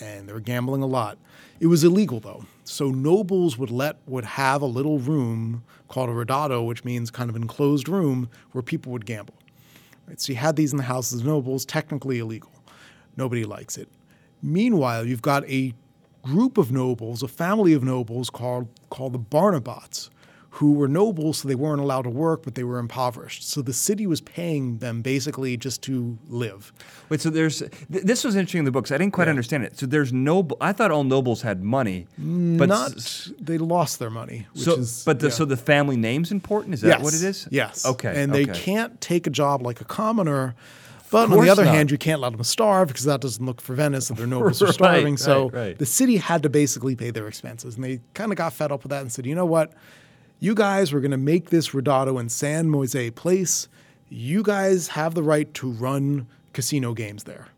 and 0.00 0.28
they're 0.28 0.40
gambling 0.40 0.82
a 0.82 0.86
lot. 0.86 1.18
It 1.60 1.66
was 1.66 1.84
illegal 1.84 2.20
though. 2.20 2.44
So 2.64 2.90
nobles 2.90 3.56
would 3.56 3.70
let 3.70 3.96
would 4.06 4.24
have 4.24 4.60
a 4.60 4.66
little 4.66 4.98
room 4.98 5.64
called 5.88 6.10
a 6.10 6.12
Ridotto, 6.12 6.66
which 6.66 6.84
means 6.84 7.10
kind 7.10 7.30
of 7.30 7.36
enclosed 7.36 7.88
room 7.88 8.28
where 8.52 8.62
people 8.62 8.92
would 8.92 9.06
gamble. 9.06 9.34
Right? 10.06 10.20
So 10.20 10.32
you 10.32 10.38
had 10.38 10.56
these 10.56 10.72
in 10.72 10.76
the 10.76 10.84
houses 10.84 11.20
of 11.20 11.26
nobles, 11.26 11.64
technically 11.64 12.18
illegal. 12.18 12.50
Nobody 13.16 13.44
likes 13.44 13.76
it. 13.78 13.88
Meanwhile, 14.42 15.06
you've 15.06 15.22
got 15.22 15.48
a 15.48 15.74
group 16.22 16.58
of 16.58 16.70
nobles, 16.72 17.22
a 17.22 17.28
family 17.28 17.72
of 17.72 17.82
nobles 17.82 18.30
called 18.30 18.68
called 18.90 19.12
the 19.12 19.18
Barnabots, 19.18 20.10
who 20.50 20.72
were 20.72 20.88
nobles, 20.88 21.38
so 21.38 21.48
they 21.48 21.54
weren't 21.54 21.80
allowed 21.80 22.02
to 22.02 22.10
work, 22.10 22.42
but 22.42 22.54
they 22.54 22.64
were 22.64 22.78
impoverished. 22.78 23.48
So 23.48 23.60
the 23.62 23.72
city 23.72 24.06
was 24.06 24.20
paying 24.20 24.78
them 24.78 25.02
basically 25.02 25.56
just 25.56 25.82
to 25.82 26.18
live. 26.28 26.72
Wait, 27.08 27.20
so 27.20 27.30
there's 27.30 27.58
th- 27.60 27.72
this 27.88 28.24
was 28.24 28.36
interesting 28.36 28.60
in 28.60 28.64
the 28.64 28.70
books. 28.70 28.90
I 28.90 28.98
didn't 28.98 29.12
quite 29.12 29.26
Yeah. 29.26 29.30
understand 29.30 29.64
it. 29.64 29.78
So 29.78 29.86
there's 29.86 30.12
noble. 30.12 30.56
I 30.60 30.72
thought 30.72 30.90
all 30.90 31.04
nobles 31.04 31.42
had 31.42 31.62
money, 31.62 32.06
but 32.18 32.68
Not 32.68 32.96
s- 32.96 33.32
they 33.40 33.58
lost 33.58 33.98
their 33.98 34.10
money, 34.10 34.46
which 34.54 34.64
so 34.64 34.74
is 34.76 35.04
but 35.04 35.20
the, 35.20 35.26
yeah. 35.28 35.32
so 35.32 35.44
the 35.44 35.56
family 35.56 35.96
name's 35.96 36.32
important. 36.32 36.74
Is 36.74 36.80
that 36.82 36.88
yes. 36.98 37.02
what 37.02 37.14
it 37.14 37.22
is? 37.22 37.48
Yes. 37.50 37.84
Okay. 37.86 38.12
And 38.22 38.32
they 38.34 38.46
can't 38.46 39.00
take 39.00 39.26
a 39.26 39.30
job 39.30 39.62
like 39.62 39.80
a 39.80 39.84
commoner. 39.84 40.54
But 41.16 41.30
on 41.32 41.44
the 41.44 41.50
other 41.50 41.64
not. 41.64 41.74
hand, 41.74 41.90
you 41.90 41.98
can't 41.98 42.20
let 42.20 42.32
them 42.32 42.42
starve 42.44 42.88
because 42.88 43.04
that 43.04 43.20
doesn't 43.20 43.44
look 43.44 43.60
for 43.60 43.74
Venice 43.74 44.10
if 44.10 44.18
their 44.18 44.26
nobles 44.26 44.60
are 44.60 44.66
Right, 44.66 44.74
starving. 44.74 45.16
so 45.16 45.44
right, 45.50 45.54
right. 45.54 45.78
the 45.78 45.86
city 45.86 46.16
had 46.18 46.42
to 46.42 46.50
basically 46.50 46.94
pay 46.94 47.10
their 47.10 47.26
expenses. 47.26 47.76
And 47.76 47.84
they 47.84 48.00
kind 48.14 48.32
of 48.32 48.38
got 48.38 48.52
fed 48.52 48.70
up 48.70 48.82
with 48.82 48.90
that 48.90 49.00
and 49.02 49.10
said, 49.10 49.24
you 49.24 49.34
know 49.34 49.46
what? 49.46 49.72
You 50.40 50.54
guys 50.54 50.92
were 50.92 51.00
going 51.00 51.12
to 51.12 51.16
make 51.16 51.48
this 51.50 51.70
Ridotto 51.70 52.20
in 52.20 52.28
San 52.28 52.68
Moise 52.68 53.10
Place. 53.14 53.68
You 54.10 54.42
guys 54.42 54.88
have 54.88 55.14
the 55.14 55.22
right 55.22 55.52
to 55.54 55.70
run 55.70 56.26
casino 56.52 56.92
games 56.92 57.24
there. 57.24 57.48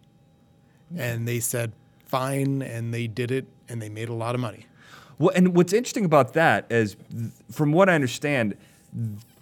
And 0.97 1.27
they 1.27 1.41
said, 1.41 1.73
fine. 2.07 2.63
And 2.63 2.95
they 2.95 3.07
did 3.09 3.31
it 3.31 3.47
and 3.69 3.83
they 3.83 3.89
made 3.89 4.09
a 4.09 4.15
lot 4.15 4.35
of 4.35 4.41
money. 4.41 4.67
Well, 5.19 5.33
and 5.35 5.57
what's 5.57 5.73
interesting 5.73 6.05
about 6.05 6.35
that 6.35 6.67
is, 6.71 6.97
from 7.51 7.73
what 7.73 7.89
I 7.89 7.95
understand, 7.97 8.55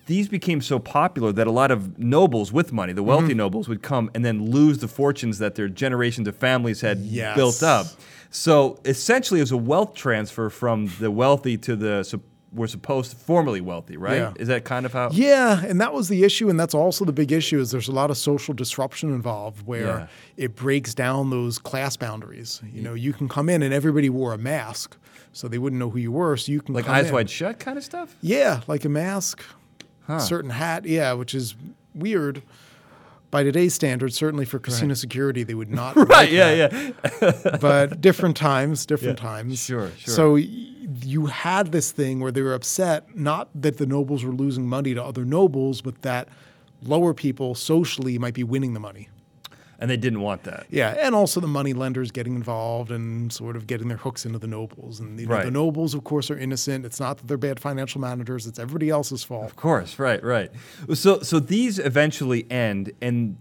these 0.06 0.28
became 0.28 0.60
so 0.60 0.78
popular 0.78 1.32
that 1.32 1.46
a 1.46 1.50
lot 1.52 1.70
of 1.70 1.98
nobles 1.98 2.52
with 2.52 2.72
money, 2.72 2.92
the 2.92 3.02
wealthy 3.02 3.28
Mm-hmm. 3.28 3.36
nobles, 3.38 3.68
would 3.68 3.82
come 3.82 4.10
and 4.14 4.24
then 4.24 4.50
lose 4.50 4.78
the 4.78 4.88
fortunes 4.88 5.38
that 5.38 5.54
their 5.56 5.68
generations 5.68 6.26
of 6.28 6.36
families 6.36 6.80
had 6.80 6.98
Yes. 7.00 7.36
built 7.36 7.62
up. 7.62 7.86
So 8.30 8.78
essentially, 8.84 9.40
it 9.40 9.44
was 9.44 9.52
a 9.52 9.56
wealth 9.56 9.94
transfer 9.94 10.50
from 10.50 10.90
the 11.00 11.10
wealthy 11.10 11.56
to 11.58 11.76
the 11.76 12.20
were 12.52 12.68
supposed 12.68 13.10
to 13.10 13.16
formerly 13.18 13.60
wealthy, 13.60 13.98
right? 13.98 14.16
Yeah. 14.16 14.32
Is 14.38 14.48
that 14.48 14.64
kind 14.64 14.86
of 14.86 14.92
how? 14.94 15.10
Yeah, 15.12 15.62
and 15.66 15.78
that 15.80 15.92
was 15.92 16.08
the 16.08 16.24
issue, 16.24 16.48
and 16.48 16.58
that's 16.58 16.72
also 16.74 17.04
the 17.04 17.12
big 17.12 17.30
issue 17.30 17.58
is 17.60 17.70
there's 17.70 17.88
a 17.88 17.92
lot 17.92 18.10
of 18.10 18.16
social 18.16 18.54
disruption 18.54 19.10
involved 19.12 19.66
where 19.66 19.86
Yeah. 19.86 20.06
it 20.38 20.54
breaks 20.56 20.94
down 20.94 21.28
those 21.28 21.58
class 21.58 21.98
boundaries. 21.98 22.62
You 22.72 22.80
know, 22.80 22.94
you 22.94 23.12
can 23.12 23.28
come 23.28 23.50
in 23.50 23.62
and 23.62 23.74
everybody 23.74 24.08
wore 24.08 24.32
a 24.32 24.38
mask, 24.38 24.96
so 25.32 25.48
they 25.48 25.58
wouldn't 25.58 25.78
know 25.80 25.90
who 25.90 25.98
you 25.98 26.12
were. 26.12 26.34
So 26.38 26.50
you 26.50 26.62
can 26.62 26.74
Like 26.74 26.88
eyes 26.88 27.08
in. 27.08 27.14
wide 27.14 27.28
shut 27.28 27.58
kind 27.58 27.76
of 27.76 27.84
stuff. 27.84 28.16
Yeah, 28.22 28.60
like 28.68 28.86
a 28.86 28.88
mask, 28.88 29.42
certain 30.18 30.50
hat. 30.50 30.84
Yeah, 30.86 31.12
which 31.14 31.34
is 31.34 31.54
weird. 31.94 32.42
By 33.30 33.42
today's 33.42 33.74
standards, 33.74 34.14
certainly 34.16 34.44
for 34.44 34.58
casino 34.58 34.94
security, 34.94 35.42
they 35.42 35.54
would 35.54 35.70
not. 35.82 35.96
Right. 36.08 36.30
Yeah. 36.30 36.68
that 36.68 36.94
Yeah. 37.20 37.56
but 37.60 38.00
different 38.00 38.36
times, 38.36 38.86
different 38.92 39.18
times. 39.18 39.58
Sure, 39.62 39.90
sure. 39.98 40.14
So 40.14 40.34
y- 40.34 40.46
you 41.02 41.26
had 41.26 41.72
this 41.72 41.90
thing 41.90 42.20
where 42.20 42.30
they 42.30 42.42
were 42.42 42.54
upset, 42.54 43.16
not 43.16 43.48
that 43.60 43.78
the 43.78 43.86
nobles 43.86 44.24
were 44.24 44.32
losing 44.32 44.68
money 44.68 44.94
to 44.94 45.02
other 45.02 45.24
nobles, 45.24 45.82
but 45.82 46.02
that 46.02 46.28
lower 46.82 47.12
people 47.12 47.54
socially 47.56 48.16
might 48.18 48.34
be 48.34 48.44
winning 48.44 48.72
the 48.74 48.80
money. 48.80 49.08
And 49.78 49.90
they 49.90 49.96
didn't 49.98 50.20
want 50.22 50.44
that. 50.44 50.66
Yeah, 50.70 50.96
and 50.98 51.14
also 51.14 51.38
the 51.40 51.46
money 51.46 51.72
lenders 51.74 52.10
getting 52.10 52.34
involved 52.34 52.90
and 52.90 53.30
sort 53.32 53.56
of 53.56 53.66
getting 53.66 53.88
their 53.88 53.98
hooks 53.98 54.24
into 54.24 54.38
the 54.38 54.46
nobles. 54.46 55.00
And 55.00 55.20
you 55.20 55.26
know, 55.26 55.34
Right. 55.34 55.44
the 55.44 55.50
nobles, 55.50 55.92
of 55.92 56.02
course, 56.04 56.30
are 56.30 56.38
innocent. 56.38 56.86
It's 56.86 56.98
not 56.98 57.18
that 57.18 57.26
they're 57.28 57.36
bad 57.36 57.60
financial 57.60 58.00
managers; 58.00 58.46
it's 58.46 58.58
everybody 58.58 58.88
else's 58.88 59.22
fault. 59.22 59.44
Of 59.44 59.56
course, 59.56 59.98
right, 59.98 60.22
right. 60.24 60.50
So, 60.94 61.20
so 61.20 61.38
these 61.40 61.78
eventually 61.78 62.50
end, 62.50 62.92
and 63.02 63.36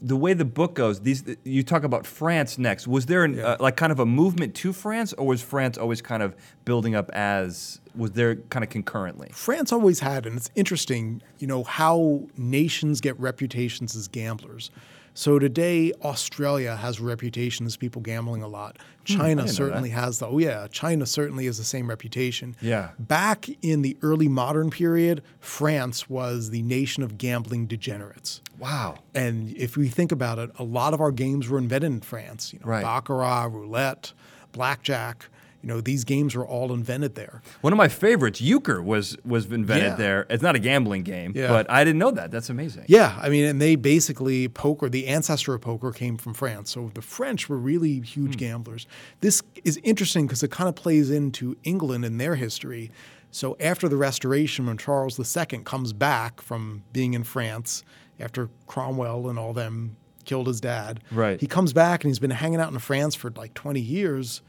the 0.00 0.16
way 0.16 0.32
the 0.32 0.44
book 0.44 0.74
goes, 0.74 1.00
these 1.00 1.24
you 1.42 1.64
talk 1.64 1.82
about 1.82 2.06
France 2.06 2.56
next. 2.56 2.86
Was 2.86 3.06
there 3.06 3.24
an, 3.24 3.40
uh, 3.40 3.56
like 3.58 3.76
kind 3.76 3.90
of 3.90 3.98
a 3.98 4.06
movement 4.06 4.54
to 4.56 4.72
France, 4.72 5.12
or 5.14 5.26
was 5.26 5.42
France 5.42 5.76
always 5.76 6.00
kind 6.00 6.22
of 6.22 6.36
building 6.64 6.94
up 6.94 7.10
as? 7.10 7.80
Was 7.96 8.12
there 8.12 8.36
kind 8.36 8.62
of 8.62 8.70
concurrently? 8.70 9.30
France 9.32 9.72
always 9.72 9.98
had, 9.98 10.24
and 10.24 10.36
it's 10.36 10.48
interesting, 10.54 11.20
you 11.40 11.48
know, 11.48 11.64
how 11.64 12.28
nations 12.36 13.00
get 13.00 13.18
reputations 13.18 13.96
as 13.96 14.06
gamblers. 14.06 14.70
So 15.14 15.38
today, 15.38 15.92
Australia 16.02 16.76
has 16.76 16.98
a 17.00 17.02
reputation 17.02 17.66
as 17.66 17.76
people 17.76 18.00
gambling 18.00 18.42
a 18.42 18.48
lot. 18.48 18.78
China 19.04 19.42
Hmm, 19.42 19.48
certainly 19.48 19.90
has 19.90 20.18
the, 20.20 20.26
oh 20.26 20.38
yeah, 20.38 20.66
China 20.70 21.04
certainly 21.06 21.46
has 21.46 21.58
the 21.58 21.64
same 21.64 21.88
reputation. 21.88 22.54
Yeah. 22.60 22.90
Back 22.98 23.48
in 23.62 23.82
the 23.82 23.96
early 24.02 24.28
modern 24.28 24.70
period, 24.70 25.22
France 25.40 26.08
was 26.08 26.50
the 26.50 26.62
nation 26.62 27.02
of 27.02 27.18
gambling 27.18 27.66
degenerates. 27.66 28.40
Wow. 28.58 28.98
And 29.14 29.56
if 29.56 29.76
we 29.76 29.88
think 29.88 30.12
about 30.12 30.38
it, 30.38 30.50
a 30.58 30.64
lot 30.64 30.94
of 30.94 31.00
our 31.00 31.10
games 31.12 31.48
were 31.48 31.58
invented 31.58 31.90
in 31.90 32.00
France. 32.02 32.52
You 32.52 32.60
know, 32.60 32.66
Right. 32.66 32.82
Baccarat, 32.82 33.48
roulette, 33.48 34.12
blackjack. 34.52 35.26
You 35.62 35.68
know, 35.68 35.80
these 35.80 36.04
games 36.04 36.34
were 36.34 36.46
all 36.46 36.72
invented 36.72 37.14
there. 37.16 37.42
One 37.60 37.72
of 37.72 37.76
my 37.76 37.88
favorites, 37.88 38.40
euchre, 38.40 38.82
was 38.82 39.16
was 39.24 39.46
invented 39.46 39.90
Yeah. 39.90 39.96
there. 39.96 40.26
It's 40.30 40.42
not 40.42 40.54
a 40.56 40.58
gambling 40.58 41.02
game, 41.02 41.32
Yeah. 41.34 41.48
but 41.48 41.70
I 41.70 41.84
didn't 41.84 41.98
know 41.98 42.10
that. 42.12 42.30
That's 42.30 42.48
amazing. 42.48 42.84
Yeah, 42.88 43.18
I 43.20 43.28
mean, 43.28 43.44
and 43.44 43.60
they 43.60 43.76
basically 43.76 44.48
poker. 44.48 44.88
The 44.88 45.06
ancestor 45.06 45.52
of 45.54 45.60
poker 45.60 45.92
came 45.92 46.16
from 46.16 46.32
France, 46.34 46.70
so 46.70 46.90
the 46.94 47.02
French 47.02 47.48
were 47.48 47.58
really 47.58 48.00
huge 48.00 48.34
hmm. 48.34 48.38
gamblers. 48.38 48.86
This 49.20 49.42
is 49.64 49.78
interesting 49.82 50.26
because 50.26 50.42
it 50.42 50.50
kind 50.50 50.68
of 50.68 50.74
plays 50.74 51.10
into 51.10 51.56
England 51.64 52.04
and 52.04 52.20
their 52.20 52.36
history. 52.36 52.90
So 53.30 53.56
after 53.60 53.88
the 53.88 53.96
Restoration, 53.96 54.66
when 54.66 54.76
Charles 54.78 55.18
II 55.18 55.58
comes 55.64 55.92
back 55.92 56.40
from 56.40 56.82
being 56.92 57.14
in 57.14 57.22
France 57.22 57.84
after 58.18 58.48
Cromwell 58.66 59.28
and 59.28 59.38
all 59.38 59.52
them 59.52 59.96
killed 60.24 60.46
his 60.48 60.60
dad, 60.60 61.00
Right. 61.12 61.40
He 61.40 61.46
comes 61.46 61.72
back 61.72 62.02
and 62.02 62.10
he's 62.10 62.18
been 62.18 62.30
hanging 62.30 62.60
out 62.60 62.72
in 62.72 62.78
France 62.78 63.14
for 63.14 63.30
like 63.30 63.54
20 63.54 63.80
years, 63.80 64.42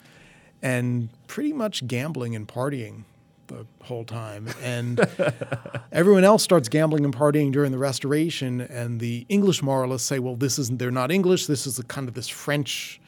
and 0.62 1.10
pretty 1.28 1.54
much 1.54 1.86
gambling 1.88 2.36
and 2.36 2.48
partying 2.48 3.04
the 3.48 3.66
whole 3.84 4.06
time. 4.06 4.48
And 4.62 5.00
everyone 5.92 6.24
else 6.24 6.44
starts 6.44 6.70
gambling 6.70 7.04
and 7.06 7.16
partying 7.16 7.52
during 7.52 7.72
the 7.72 7.78
Restoration, 7.78 8.62
and 8.62 9.00
the 9.00 9.26
English 9.30 9.62
moralists 9.62 10.08
say, 10.08 10.20
"Well, 10.20 10.36
this 10.36 10.58
isn't. 10.60 10.80
They're 10.80 10.92
not 10.92 11.12
English. 11.12 11.48
This 11.48 11.68
is 11.68 11.78
a 11.80 11.84
kind 11.84 12.08
of 12.08 12.14
this 12.14 12.28
French." 12.28 13.00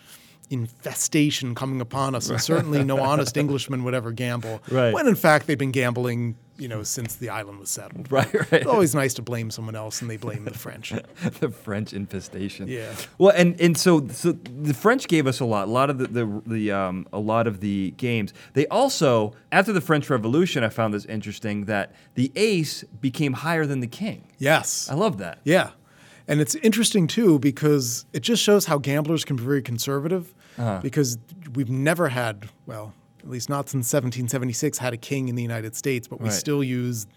infestation 0.50 1.56
coming 1.56 1.82
upon 1.82 2.14
us 2.14 2.30
and 2.30 2.40
certainly 2.40 2.84
no 2.84 3.00
honest 3.10 3.38
englishman 3.38 3.84
would 3.84 3.94
ever 3.94 4.12
gamble 4.12 4.62
Right. 4.70 4.94
when 4.94 5.08
in 5.08 5.16
fact 5.16 5.48
they've 5.48 5.58
been 5.58 5.72
gambling 5.72 6.36
you 6.58 6.68
know 6.68 6.84
since 6.84 7.16
the 7.16 7.30
island 7.30 7.60
was 7.60 7.70
settled 7.72 8.12
Right, 8.12 8.32
right. 8.34 8.54
it's 8.54 8.66
always 8.68 8.94
nice 8.94 9.14
to 9.16 9.22
blame 9.22 9.50
someone 9.52 9.76
else 9.76 10.02
and 10.02 10.10
they 10.10 10.18
blame 10.18 10.46
the 10.46 10.54
french 10.54 10.94
the 11.40 11.50
French 11.50 11.94
infestation. 11.94 12.68
Yeah. 12.68 12.94
Well, 13.18 13.34
and 13.36 13.60
and 13.60 13.78
so 13.78 14.08
so 14.10 14.34
the 14.34 14.74
French 14.74 15.08
gave 15.08 15.26
us 15.28 15.40
a 15.40 15.46
lot, 15.46 15.68
a 15.68 15.72
lot 15.72 15.90
of 15.90 15.98
the 15.98 16.08
the, 16.08 16.42
the 16.46 16.72
um, 16.72 17.08
a 17.12 17.20
lot 17.20 17.48
of 17.48 17.60
the 17.60 17.92
games. 17.98 18.34
They 18.54 18.68
also 18.68 19.34
after 19.52 19.74
the 19.74 19.82
French 19.82 20.10
Revolution, 20.10 20.64
I 20.64 20.70
found 20.70 20.94
this 20.94 21.06
interesting 21.06 21.66
that 21.66 21.94
the 22.16 22.32
ace 22.36 22.84
became 23.02 23.34
higher 23.34 23.66
than 23.66 23.80
the 23.80 23.88
king. 23.88 24.28
yes 24.38 24.90
I 24.90 24.96
love 24.96 25.18
that. 25.18 25.40
Yeah. 25.44 25.72
And 26.28 26.40
it's 26.40 26.56
interesting 26.56 27.08
too 27.08 27.40
because 27.40 28.06
it 28.14 28.22
just 28.22 28.42
shows 28.42 28.66
how 28.68 28.78
gamblers 28.78 29.26
can 29.26 29.36
be 29.36 29.44
very 29.44 29.62
conservative 29.62 30.34
because 30.82 31.18
we've 31.56 31.70
never 31.70 32.10
had, 32.10 32.48
well, 32.66 32.94
at 33.24 33.30
least 33.30 33.50
not 33.50 33.70
since 33.70 33.88
1776, 33.92 34.78
had 34.78 34.94
a 34.94 34.98
king 34.98 35.30
in 35.30 35.36
the 35.36 35.42
United 35.42 35.76
States, 35.76 36.08
but 36.08 36.20
we 36.20 36.26
Right. 36.30 36.34
still 36.34 36.64
use 36.64 37.08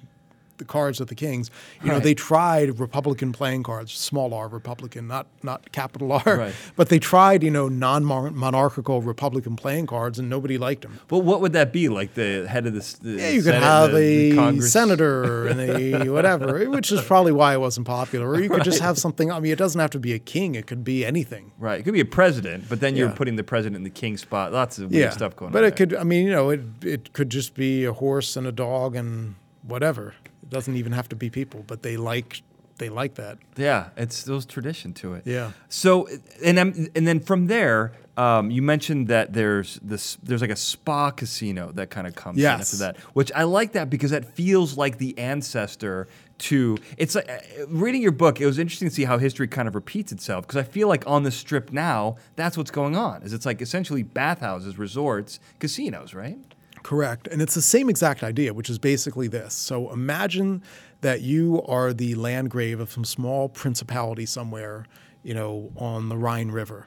the 0.58 0.64
cards 0.64 1.00
of 1.00 1.08
the 1.08 1.14
kings. 1.14 1.50
You 1.82 1.90
know, 1.90 1.98
they 2.00 2.14
tried 2.14 2.78
Republican 2.80 3.32
playing 3.32 3.62
cards, 3.62 3.92
small 3.92 4.32
R 4.34 4.48
Republican, 4.48 5.06
not 5.06 5.26
not 5.42 5.72
capital 5.72 6.12
R, 6.12 6.22
Right. 6.26 6.54
but 6.76 6.88
they 6.88 6.98
tried 6.98 7.42
you 7.42 7.50
know 7.50 7.68
non-monarchical 7.68 9.02
Republican 9.02 9.56
playing 9.56 9.86
cards, 9.86 10.18
and 10.18 10.28
nobody 10.28 10.58
liked 10.58 10.82
them. 10.82 10.98
But 11.08 11.18
what 11.20 11.40
would 11.40 11.52
that 11.52 11.72
be? 11.72 11.88
Like 11.88 12.14
the 12.14 12.46
head 12.48 12.66
of 12.66 12.74
the, 12.74 12.96
the 13.02 13.10
Yeah, 13.22 13.28
you 13.30 13.42
could 13.42 13.52
Senate, 13.54 13.62
have 13.62 13.92
the- 13.92 13.96
the 13.96 14.30
a 14.32 14.34
Congress? 14.36 14.72
senator 14.72 15.46
and 15.46 15.60
a 15.60 16.08
whatever, 16.16 16.68
which 16.70 16.90
is 16.92 17.00
probably 17.02 17.32
why 17.32 17.54
it 17.54 17.60
wasn't 17.60 17.86
popular. 17.86 18.28
Or 18.28 18.40
you 18.40 18.48
could 18.48 18.64
just 18.64 18.80
have 18.80 18.98
something. 18.98 19.30
I 19.30 19.40
mean, 19.40 19.52
it 19.52 19.58
doesn't 19.58 19.80
have 19.80 19.90
to 19.90 19.98
be 19.98 20.12
a 20.12 20.18
king; 20.18 20.54
it 20.54 20.66
could 20.66 20.84
be 20.84 21.04
anything. 21.04 21.52
Right. 21.58 21.80
It 21.80 21.82
could 21.84 21.94
be 21.94 22.00
a 22.00 22.04
president, 22.04 22.68
but 22.68 22.80
then 22.80 22.96
you're 22.96 23.10
putting 23.10 23.36
the 23.36 23.44
president 23.44 23.76
in 23.76 23.82
the 23.84 23.90
king 23.90 24.16
spot. 24.16 24.52
Lots 24.52 24.78
of 24.78 24.90
weird 24.90 25.02
Yeah, 25.04 25.10
stuff 25.10 25.36
going 25.36 25.52
but 25.52 25.62
on. 25.64 25.68
it 25.68 25.76
could. 25.76 25.94
I 25.94 26.02
mean, 26.04 26.26
you 26.26 26.32
know, 26.32 26.50
it 26.50 26.60
it 26.82 27.12
could 27.12 27.30
just 27.30 27.54
be 27.54 27.84
a 27.84 27.92
horse 27.92 28.36
and 28.36 28.46
a 28.46 28.52
dog 28.52 28.94
and 28.96 29.34
whatever. 29.62 30.14
It 30.46 30.50
doesn't 30.50 30.76
even 30.76 30.92
have 30.92 31.08
to 31.10 31.16
be 31.16 31.28
people, 31.30 31.64
but 31.66 31.82
they 31.82 31.96
like 31.96 32.42
they 32.78 32.88
like 32.90 33.14
that. 33.14 33.38
Yeah, 33.56 33.88
it's 33.96 34.22
those 34.24 34.44
tradition 34.46 34.92
to 34.94 35.14
it. 35.14 35.22
Yeah. 35.26 35.52
So 35.68 36.08
and 36.44 36.60
I'm, 36.60 36.88
and 36.94 37.06
then 37.08 37.20
from 37.20 37.46
there, 37.46 37.92
um, 38.18 38.50
you 38.50 38.60
mentioned 38.62 39.08
that 39.08 39.32
there's 39.32 39.80
this 39.82 40.16
there's 40.22 40.40
like 40.42 40.50
a 40.50 40.56
spa 40.56 41.10
casino 41.10 41.72
that 41.72 41.90
kind 41.90 42.06
of 42.06 42.14
comes 42.14 42.36
in 42.38 42.42
Yes. 42.42 42.60
after 42.60 42.76
that, 42.84 42.96
which 43.14 43.32
I 43.34 43.42
like 43.44 43.72
that 43.72 43.88
because 43.90 44.10
that 44.10 44.24
feels 44.34 44.76
like 44.76 44.98
the 44.98 45.18
ancestor 45.18 46.06
to. 46.38 46.76
It's 46.98 47.14
like 47.14 47.28
uh, 47.30 47.66
reading 47.68 48.02
your 48.02 48.12
book. 48.12 48.40
It 48.40 48.46
was 48.46 48.58
interesting 48.58 48.88
to 48.88 48.94
see 48.94 49.04
how 49.04 49.18
history 49.18 49.48
kind 49.48 49.66
of 49.68 49.74
repeats 49.74 50.12
itself 50.12 50.46
because 50.46 50.58
I 50.58 50.62
feel 50.62 50.86
like 50.86 51.06
on 51.06 51.22
the 51.24 51.30
strip 51.30 51.72
now, 51.72 52.16
that's 52.36 52.56
what's 52.58 52.70
going 52.70 52.94
on. 52.96 53.22
Is 53.22 53.32
it's 53.32 53.46
like 53.46 53.60
essentially 53.62 54.02
bathhouses, 54.02 54.78
resorts, 54.78 55.40
casinos, 55.58 56.14
right? 56.14 56.38
Correct. 56.86 57.26
And 57.26 57.42
it's 57.42 57.56
the 57.56 57.62
same 57.62 57.90
exact 57.90 58.22
idea, 58.22 58.54
which 58.54 58.70
is 58.70 58.78
basically 58.78 59.26
this. 59.26 59.54
So 59.54 59.90
imagine 59.90 60.62
that 61.00 61.20
you 61.20 61.60
are 61.66 61.92
the 61.92 62.14
landgrave 62.14 62.78
of 62.78 62.92
some 62.92 63.04
small 63.04 63.48
principality 63.48 64.24
somewhere, 64.24 64.86
you 65.24 65.34
know, 65.34 65.72
on 65.76 66.08
the 66.08 66.16
Rhine 66.16 66.52
River, 66.52 66.86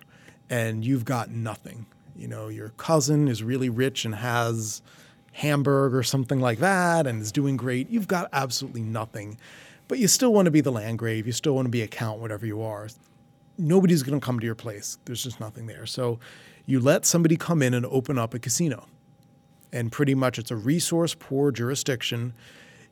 and 0.50 0.86
you've 0.86 1.04
got 1.04 1.32
nothing. 1.32 1.86
You 2.16 2.30
know, 2.30 2.48
your 2.48 2.70
cousin 2.78 3.28
is 3.28 3.44
really 3.44 3.68
rich 3.68 4.06
and 4.06 4.16
has 4.16 4.82
Hamburg 5.34 5.94
or 5.94 6.04
something 6.04 6.40
like 6.40 6.60
that 6.60 7.06
and 7.06 7.22
is 7.22 7.34
doing 7.34 7.58
great. 7.58 7.90
You've 7.90 8.08
got 8.08 8.30
absolutely 8.32 8.84
nothing. 8.84 9.38
But 9.90 10.00
you 10.00 10.08
still 10.08 10.32
want 10.32 10.46
to 10.46 10.52
be 10.52 10.62
the 10.62 10.72
landgrave. 10.72 11.28
You 11.28 11.34
still 11.34 11.56
want 11.56 11.66
to 11.66 11.70
be 11.70 11.82
a 11.82 11.88
count, 11.88 12.22
whatever 12.22 12.46
you 12.46 12.62
are 12.62 12.88
nobody's 13.58 14.04
going 14.04 14.18
to 14.18 14.26
come 14.26 14.40
to 14.40 14.46
your 14.46 14.56
place. 14.56 14.98
There's 15.04 15.22
just 15.22 15.42
nothing 15.42 15.68
there. 15.68 15.86
So 15.86 16.18
you 16.66 16.80
let 16.80 17.06
somebody 17.06 17.36
come 17.36 17.62
in 17.62 17.74
and 17.74 17.86
open 17.88 18.18
up 18.18 18.34
a 18.34 18.40
casino. 18.40 18.88
And 19.72 19.92
pretty 19.92 20.16
much 20.16 20.40
it's 20.40 20.52
a 20.52 20.56
resource 20.56 21.16
poor 21.16 21.52
jurisdiction, 21.52 22.34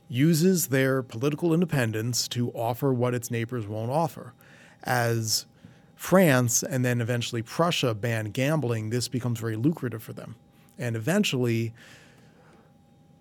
uses 0.10 0.68
their 0.68 1.04
political 1.04 1.54
independence 1.54 2.28
to 2.30 2.52
offer 2.52 2.94
what 2.94 3.14
its 3.14 3.30
neighbors 3.32 3.68
won't 3.68 3.92
offer. 3.92 4.34
As 4.84 5.46
France 5.96 6.64
and 6.64 6.86
then 6.86 7.02
eventually 7.02 7.42
Prussia 7.42 7.94
banned 7.94 8.34
gambling, 8.34 8.90
this 8.92 9.08
becomes 9.08 9.40
very 9.40 9.56
lucrative 9.56 10.04
for 10.04 10.14
them. 10.14 10.36
And 10.78 10.96
eventually, 10.96 11.74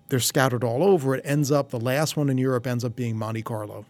they're 0.08 0.20
scattered 0.20 0.62
all 0.62 0.84
over. 0.84 1.14
It 1.14 1.22
ends 1.24 1.50
up, 1.50 1.70
the 1.70 1.80
last 1.80 2.16
one 2.16 2.28
in 2.28 2.38
Europe 2.38 2.66
ends 2.66 2.84
up 2.84 2.94
being 2.94 3.16
Monte 3.16 3.42
Carlo, 3.42 3.86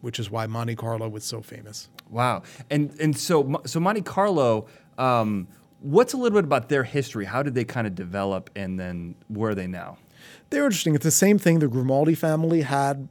which 0.00 0.18
is 0.18 0.30
why 0.30 0.46
Monte 0.46 0.74
Carlo 0.74 1.08
was 1.08 1.24
so 1.24 1.42
famous. 1.42 1.88
Wow. 2.10 2.42
And 2.70 2.94
and 3.00 3.16
so 3.16 3.60
so 3.66 3.78
Monte 3.80 4.02
Carlo, 4.02 4.66
um, 4.98 5.46
what's 5.84 6.14
a 6.14 6.16
little 6.16 6.36
bit 6.36 6.44
about 6.44 6.70
their 6.70 6.84
history? 6.84 7.26
How 7.26 7.42
did 7.42 7.54
they 7.54 7.64
kind 7.64 7.86
of 7.86 7.94
develop, 7.94 8.50
and 8.56 8.80
then 8.80 9.14
where 9.28 9.50
are 9.50 9.54
they 9.54 9.66
now? 9.66 9.98
They're 10.50 10.64
interesting. 10.64 10.94
It's 10.94 11.04
the 11.04 11.10
same 11.10 11.38
thing 11.38 11.58
the 11.58 11.68
Grimaldi 11.68 12.14
family 12.14 12.62
had 12.62 13.08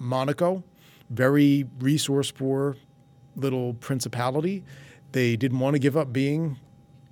Monaco, 0.00 0.64
very 1.10 1.66
resource 1.78 2.30
poor 2.30 2.76
little 3.36 3.74
principality. 3.74 4.64
They 5.12 5.36
didn't 5.36 5.58
want 5.58 5.74
to 5.74 5.78
give 5.78 5.96
up 5.96 6.12
being 6.12 6.58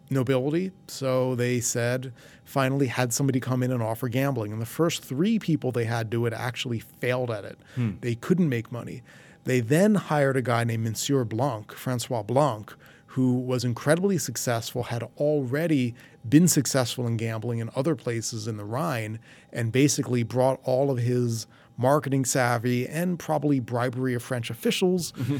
nobility, 0.09 0.72
so 0.88 1.35
they 1.35 1.61
said 1.61 2.12
finally 2.44 2.87
had 2.87 3.12
somebody 3.12 3.38
come 3.38 3.62
in 3.62 3.70
and 3.70 3.83
offer 3.83 4.09
gambling. 4.09 4.53
And 4.53 4.61
the 4.61 4.66
first 4.66 5.05
three 5.05 5.38
people 5.38 5.72
they 5.72 5.85
had 5.85 6.11
do 6.11 6.25
it 6.27 6.33
actually 6.33 6.79
failed 6.79 7.31
at 7.31 7.44
it. 7.44 7.59
Hmm. 7.75 7.92
They 8.01 8.14
couldn't 8.14 8.48
make 8.48 8.72
money. 8.72 9.03
They 9.44 9.61
then 9.61 9.96
hired 9.96 10.37
a 10.37 10.42
guy 10.42 10.64
named 10.64 10.85
Monsieur 10.85 11.25
Blanc, 11.25 11.72
Francois 11.72 12.22
Blanc, 12.22 12.75
who 13.12 13.35
was 13.35 13.62
incredibly 13.62 14.16
successful, 14.16 14.85
had 14.85 15.03
already 15.18 15.94
been 16.27 16.48
successful 16.48 17.07
in 17.07 17.18
gambling 17.18 17.59
in 17.59 17.68
other 17.77 17.94
places 17.94 18.48
in 18.48 18.57
the 18.57 18.64
Rhine, 18.64 19.18
and 19.53 19.70
basically 19.70 20.22
brought 20.22 20.61
all 20.64 20.90
of 20.90 20.96
his 20.96 21.46
marketing 21.77 22.25
savvy 22.25 22.88
and 22.88 23.18
probably 23.18 23.61
bribery 23.61 24.14
of 24.14 24.22
French 24.22 24.48
officials 24.48 25.12
mm-hmm. 25.12 25.37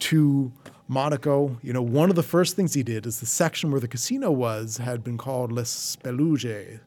to 0.00 0.52
Monaco. 0.86 1.58
You 1.62 1.72
know, 1.72 1.80
one 1.80 2.10
of 2.10 2.16
the 2.16 2.22
first 2.22 2.56
things 2.56 2.74
he 2.74 2.82
did 2.82 3.06
is 3.06 3.20
the 3.20 3.26
section 3.26 3.70
where 3.70 3.80
the 3.80 3.88
casino 3.88 4.30
was 4.30 4.76
had 4.76 5.02
been 5.02 5.16
called 5.16 5.50
Les 5.50 5.96
Spélugues, 5.96 6.80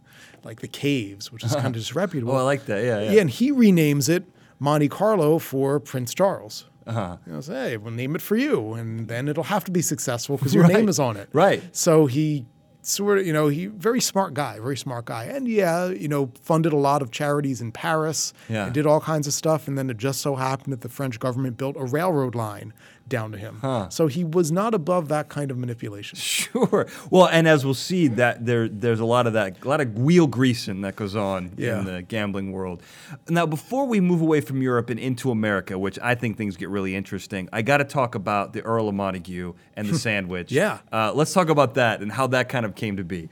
like 0.43 0.59
the 0.59 0.67
caves, 0.67 1.31
which 1.31 1.43
is 1.43 1.55
kind 1.55 1.67
of 1.67 1.73
disreputable. 1.81 2.33
Oh, 2.33 2.37
I 2.37 2.41
like 2.43 2.67
that. 2.67 2.83
Yeah, 2.83 3.01
yeah. 3.01 3.11
Yeah, 3.13 3.21
and 3.21 3.29
he 3.31 3.51
renames 3.51 4.07
it 4.07 4.23
Monte 4.59 4.89
Carlo 4.89 5.39
for 5.39 5.79
Prince 5.79 6.13
Charles. 6.13 6.65
Uh-huh. 6.87 7.17
You 7.27 7.33
know, 7.33 7.41
say, 7.41 7.53
hey, 7.71 7.77
we'll 7.77 7.93
name 7.93 8.15
it 8.15 8.21
for 8.21 8.35
you, 8.35 8.73
and 8.73 9.07
then 9.07 9.27
it'll 9.27 9.43
have 9.43 9.63
to 9.65 9.71
be 9.71 9.81
successful 9.81 10.37
because 10.37 10.53
your 10.55 10.67
name 10.75 10.87
is 10.89 10.99
on 10.99 11.17
it. 11.17 11.29
Right. 11.33 11.61
So 11.75 12.05
he 12.05 12.45
sort 12.81 13.17
of, 13.19 13.27
you 13.27 13.33
know, 13.33 13.49
he 13.49 13.65
very 13.65 13.99
smart 13.99 14.33
guy, 14.33 14.59
very 14.59 14.77
smart 14.77 15.05
guy, 15.05 15.25
and 15.25 15.45
yeah, 15.47 15.87
you 15.89 16.07
know, 16.07 16.31
funded 16.41 16.71
a 16.71 16.77
lot 16.77 17.01
of 17.01 17.11
charities 17.11 17.59
in 17.59 17.71
Paris 17.71 18.31
Yeah. 18.47 18.65
and 18.65 18.73
did 18.73 18.85
all 18.85 19.01
kinds 19.01 19.27
of 19.27 19.33
stuff, 19.33 19.67
and 19.67 19.77
then 19.77 19.89
it 19.89 19.97
just 19.97 20.21
so 20.21 20.35
happened 20.35 20.71
that 20.71 20.81
the 20.81 20.89
French 20.89 21.19
government 21.19 21.57
built 21.57 21.75
a 21.77 21.83
railroad 21.83 22.33
line 22.33 22.71
down 23.09 23.31
to 23.31 23.37
him. 23.37 23.61
So 23.89 24.07
he 24.07 24.23
was 24.23 24.51
not 24.51 24.73
above 24.73 25.07
that 25.09 25.29
kind 25.29 25.51
of 25.51 25.57
manipulation. 25.57 26.17
Sure. 26.47 26.87
Well, 27.09 27.27
and 27.27 27.47
as 27.47 27.65
we'll 27.65 27.73
see, 27.73 28.07
that 28.09 28.45
there 28.45 28.67
there's 28.69 28.99
a 28.99 29.05
lot 29.05 29.27
of 29.27 29.33
that, 29.33 29.63
a 29.63 29.67
lot 29.67 29.81
of 29.81 29.97
wheel 29.97 30.27
greasing 30.27 30.81
that 30.81 30.95
goes 30.95 31.15
on 31.15 31.51
Yeah. 31.57 31.79
in 31.79 31.85
the 31.85 32.01
gambling 32.01 32.51
world. 32.51 32.81
Now, 33.29 33.45
before 33.45 33.85
we 33.85 33.99
move 33.99 34.21
away 34.21 34.39
from 34.41 34.61
Europe 34.61 34.89
and 34.89 34.99
into 34.99 35.29
America, 35.31 35.77
which 35.77 35.99
I 35.99 36.15
think 36.15 36.37
things 36.37 36.55
get 36.55 36.69
really 36.69 36.95
interesting, 36.95 37.49
I 37.51 37.61
got 37.63 37.77
to 37.77 37.83
talk 37.83 38.15
about 38.15 38.53
the 38.53 38.61
Earl 38.61 38.87
of 38.89 38.95
Montagu 38.95 39.55
and 39.75 39.87
the 39.89 39.97
sandwich. 40.07 40.51
Yeah. 40.51 40.79
Uh, 40.91 41.11
let's 41.13 41.33
talk 41.33 41.49
about 41.49 41.73
that 41.75 42.01
and 42.01 42.11
how 42.11 42.27
that 42.27 42.49
kind 42.49 42.65
of 42.65 42.75
came 42.75 42.97
to 42.97 43.03
be. 43.03 43.29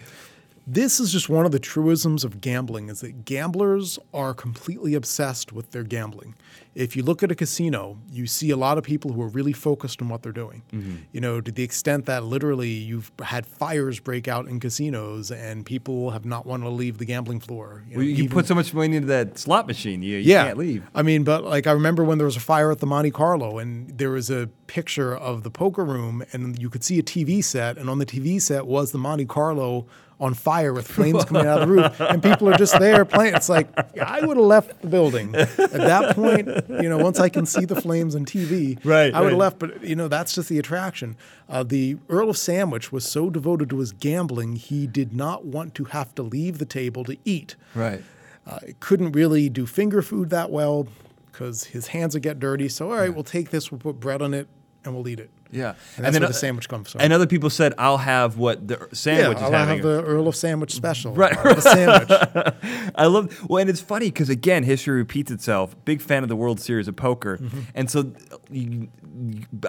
This 0.68 1.00
is 1.00 1.12
just 1.12 1.30
one 1.30 1.46
of 1.46 1.52
the 1.52 1.60
truisms 1.60 2.24
of 2.24 2.42
gambling 2.42 2.90
is 2.90 3.02
that 3.02 3.24
gamblers 3.24 4.00
are 4.14 4.34
completely 4.34 4.96
obsessed 4.96 5.54
with 5.54 5.72
their 5.72 5.84
gambling. 5.84 6.34
If 6.76 6.96
you 6.98 7.04
look 7.04 7.24
at 7.24 7.32
a 7.32 7.36
casino, 7.36 7.98
you 8.12 8.28
see 8.28 8.50
a 8.52 8.58
lot 8.58 8.78
of 8.78 8.84
people 8.84 9.14
who 9.14 9.22
are 9.22 9.30
really 9.30 9.54
focused 9.54 10.02
on 10.02 10.10
what 10.10 10.22
they're 10.24 10.34
doing. 10.34 10.62
Mm-hmm. 10.74 10.96
You 11.14 11.22
know, 11.22 11.40
to 11.40 11.50
the 11.52 11.64
extent 11.64 12.06
that 12.06 12.26
literally 12.26 12.70
you've 12.70 13.12
had 13.24 13.46
fires 13.48 14.02
break 14.02 14.28
out 14.28 14.48
in 14.50 14.60
casinos 14.60 15.32
and 15.32 15.66
people 15.66 16.12
have 16.12 16.26
not 16.26 16.46
wanted 16.46 16.66
to 16.66 16.72
leave 16.72 16.98
the 16.98 17.06
gambling 17.06 17.40
floor. 17.40 17.84
know, 17.90 17.98
Well, 17.98 18.06
you 18.06 18.12
even- 18.26 18.30
put 18.30 18.46
so 18.46 18.56
much 18.56 18.74
money 18.74 18.98
into 18.98 19.08
that 19.08 19.38
slot 19.40 19.68
machine, 19.68 20.04
you, 20.04 20.18
you 20.18 20.32
yeah. 20.34 20.46
can't 20.48 20.58
leave. 20.58 20.84
I 20.94 21.02
mean, 21.02 21.24
but 21.24 21.46
like 21.46 21.66
I 21.66 21.72
remember 21.72 22.04
when 22.04 22.18
there 22.18 22.26
was 22.26 22.36
a 22.36 22.42
fire 22.42 22.72
at 22.72 22.80
the 22.80 22.88
Monte 22.88 23.12
Carlo 23.12 23.58
and 23.58 23.98
there 23.98 24.12
was 24.12 24.30
a 24.30 24.50
picture 24.68 25.16
of 25.16 25.44
the 25.44 25.50
poker 25.52 25.86
room 25.86 26.24
and 26.34 26.62
you 26.62 26.70
could 26.70 26.84
see 26.84 27.00
a 27.00 27.04
TV 27.04 27.42
set 27.42 27.78
and 27.78 27.90
on 27.90 28.00
the 28.00 28.06
TV 28.06 28.42
set 28.42 28.68
was 28.68 28.92
the 28.92 28.98
Monte 28.98 29.26
Carlo 29.26 29.88
on 30.20 30.34
fire 30.34 30.74
with 30.74 30.88
flames 30.88 31.26
coming 31.26 31.46
out 31.46 31.62
of 31.62 31.68
the 31.68 31.74
roof 31.76 32.00
and 32.00 32.24
people 32.24 32.48
are 32.50 32.58
just 32.58 32.78
there 32.80 33.06
playing. 33.06 33.36
It's 33.36 33.50
like 33.50 33.68
I 34.00 34.26
would 34.26 34.38
have 34.38 34.46
left 34.46 34.82
the 34.82 34.88
building 34.88 35.36
at 35.36 35.56
that 35.58 36.16
point. 36.16 36.48
You 36.70 36.90
know, 36.90 36.98
once 36.98 37.20
I 37.20 37.30
can 37.30 37.46
see 37.46 37.66
the 37.66 37.80
flames 37.80 38.16
on 38.16 38.26
TV, 38.26 38.80
Right, 38.86 39.14
I 39.14 39.20
would 39.20 39.28
right. 39.28 39.32
have 39.32 39.40
left. 39.40 39.60
But 39.60 39.84
you 39.84 39.96
know, 39.96 40.08
that's 40.08 40.36
just 40.36 40.50
the 40.50 40.60
attraction. 40.60 41.18
Uh, 41.50 41.64
the 41.64 41.98
Earl 42.10 42.30
of 42.30 42.38
Sandwich 42.38 42.92
was 42.92 43.06
so 43.06 43.30
devoted 43.30 43.70
to 43.72 43.80
his 43.80 43.92
gambling, 43.92 44.56
he 44.56 44.88
did 44.88 45.14
not 45.14 45.46
want 45.46 45.76
to 45.76 45.86
have 45.86 46.16
to 46.16 46.24
leave 46.24 46.58
the 46.58 46.66
table 46.66 47.04
to 47.06 47.18
eat. 47.26 47.56
Right. 47.74 48.04
Uh, 48.48 48.60
couldn't 48.80 49.14
really 49.14 49.50
do 49.50 49.66
finger 49.66 50.02
food 50.02 50.30
that 50.30 50.52
well 50.52 50.88
because 51.32 51.66
his 51.66 51.88
hands 51.88 52.14
would 52.14 52.24
get 52.24 52.40
dirty. 52.40 52.70
So, 52.70 52.92
all 52.92 52.98
right, 52.98 53.14
we'll 53.14 53.24
take 53.24 53.50
this, 53.50 53.72
we'll 53.72 53.80
put 53.80 54.00
bread 54.00 54.22
on 54.22 54.34
it, 54.34 54.48
and 54.84 54.94
we'll 54.94 55.08
eat 55.08 55.20
it. 55.20 55.30
Yeah. 55.52 55.76
And 55.96 56.04
that's 56.06 56.14
then, 56.14 56.22
where 56.22 56.28
the 56.30 56.34
sandwich 56.34 56.68
comes 56.68 56.92
from. 56.92 57.02
And 57.02 57.14
other 57.14 57.28
people 57.28 57.50
said, 57.50 57.74
I'll 57.78 57.98
have 58.00 58.38
what 58.38 58.68
the 58.68 58.88
sandwich 58.94 59.38
yeah, 59.38 59.46
I'll 59.46 59.52
having. 59.52 59.76
have 59.78 59.84
the 59.84 60.04
Earl 60.04 60.28
of 60.28 60.36
Sandwich 60.36 60.74
special. 60.74 61.14
Right, 61.14 61.36
I'll 61.38 61.62
sandwich. 61.62 62.10
I 62.96 63.06
love 63.06 63.50
well, 63.50 63.60
and 63.62 63.70
it's 63.70 63.82
funny 63.82 64.08
because 64.08 64.30
again, 64.30 64.64
history 64.64 64.96
repeats 64.98 65.32
itself. 65.32 65.76
Big 65.86 66.02
fan 66.02 66.24
of 66.24 66.30
the 66.30 66.36
World 66.36 66.60
Series 66.60 66.88
of 66.88 66.96
Poker, 66.96 67.38
Mm-hmm. 67.38 67.60
and 67.76 67.90
so 67.90 68.12
you, 68.52 68.88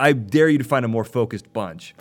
I 0.01 0.12
dare 0.12 0.49
you 0.49 0.59
to 0.59 0.65
find 0.65 0.85
a 0.85 0.89
more 0.89 1.05
focused 1.05 1.53
bunch. 1.53 1.95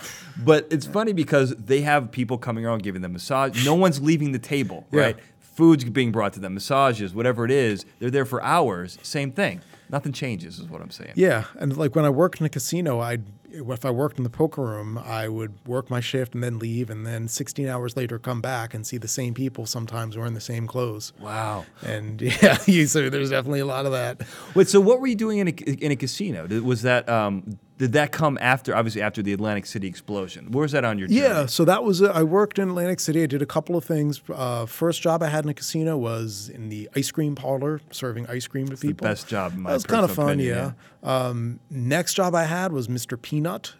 But 0.43 0.67
it's 0.71 0.85
funny 0.85 1.13
because 1.13 1.55
they 1.55 1.81
have 1.81 2.11
people 2.11 2.37
coming 2.37 2.65
around 2.65 2.83
giving 2.83 3.01
them 3.01 3.13
massage. 3.13 3.65
No 3.65 3.75
one's 3.75 4.01
leaving 4.01 4.31
the 4.31 4.39
table, 4.39 4.85
Yeah. 4.91 5.01
right? 5.01 5.17
Food's 5.39 5.83
being 5.85 6.11
brought 6.11 6.33
to 6.33 6.39
them, 6.39 6.53
massages, 6.55 7.13
whatever 7.13 7.45
it 7.45 7.51
is. 7.51 7.85
They're 7.99 8.09
there 8.11 8.25
for 8.25 8.43
hours. 8.43 8.97
Same 9.03 9.31
thing. 9.31 9.61
Nothing 9.89 10.11
changes, 10.11 10.59
is 10.59 10.67
what 10.67 10.81
I'm 10.81 10.89
saying. 10.91 11.13
Yeah, 11.15 11.45
and 11.59 11.77
like 11.77 11.95
when 11.95 12.03
I 12.05 12.09
worked 12.09 12.39
in 12.41 12.45
a 12.45 12.49
casino, 12.49 12.99
I 12.99 13.19
if 13.55 13.85
I 13.85 13.89
worked 13.89 14.17
in 14.17 14.23
the 14.23 14.29
poker 14.29 14.61
room, 14.61 14.97
I 14.97 15.27
would 15.27 15.53
work 15.65 15.89
my 15.89 15.99
shift 15.99 16.33
and 16.33 16.43
then 16.43 16.59
leave, 16.59 16.89
and 16.89 17.05
then 17.05 17.27
16 17.27 17.67
hours 17.67 17.95
later 17.95 18.19
come 18.19 18.41
back 18.41 18.73
and 18.73 18.85
see 18.85 18.97
the 18.97 19.07
same 19.07 19.33
people 19.33 19.65
sometimes 19.65 20.17
wearing 20.17 20.33
the 20.33 20.41
same 20.41 20.67
clothes. 20.67 21.13
Wow. 21.19 21.65
And 21.81 22.21
yeah, 22.41 22.57
you, 22.65 22.87
so 22.87 23.09
there's 23.09 23.29
definitely 23.29 23.61
a 23.61 23.65
lot 23.65 23.85
of 23.85 23.91
that. 23.91 24.21
Wait, 24.53 24.67
so 24.67 24.79
what 24.79 24.99
were 24.99 25.07
you 25.07 25.15
doing 25.15 25.39
in 25.39 25.47
a, 25.47 25.51
in 25.51 25.91
a 25.91 25.95
casino? 25.95 26.47
Was 26.61 26.81
that 26.81 27.07
um, 27.09 27.59
did 27.77 27.91
that 27.93 28.11
come 28.13 28.37
after 28.39 28.73
obviously 28.75 29.01
after 29.01 29.21
the 29.21 29.33
Atlantic 29.33 29.65
City 29.65 29.87
explosion? 29.87 30.51
Where 30.51 30.61
was 30.61 30.71
that 30.71 30.85
on 30.85 30.97
your 30.97 31.07
journey? 31.09 31.19
Yeah, 31.21 31.45
so 31.45 31.65
that 31.65 31.83
was, 31.83 32.01
uh, 32.01 32.11
I 32.15 32.23
worked 32.23 32.57
in 32.57 32.69
Atlantic 32.69 32.99
City. 33.01 33.21
I 33.23 33.25
did 33.25 33.41
a 33.41 33.45
couple 33.45 33.75
of 33.75 33.83
things. 33.83 34.21
Uh, 34.33 34.65
first 34.65 35.01
job 35.01 35.21
I 35.21 35.27
had 35.27 35.43
in 35.43 35.49
a 35.49 35.53
casino 35.53 35.97
was 35.97 36.47
in 36.49 36.69
the 36.69 36.89
ice 36.95 37.11
cream 37.11 37.35
parlor, 37.35 37.81
serving 37.91 38.27
ice 38.27 38.47
cream 38.47 38.67
to 38.69 38.75
the 38.75 38.87
people. 38.87 39.05
best 39.05 39.27
job 39.27 39.53
in 39.53 39.61
my 39.61 39.71
That 39.71 39.75
was 39.75 39.83
kind 39.85 40.05
of 40.05 40.11
fun, 40.11 40.29
opinion, 40.39 40.73
yeah. 41.03 41.27
Um, 41.27 41.59
next 41.69 42.13
job 42.13 42.33
I 42.33 42.45
had 42.45 42.71
was 42.71 42.87
Mr. 42.87 43.21
Peanut. 43.21 43.73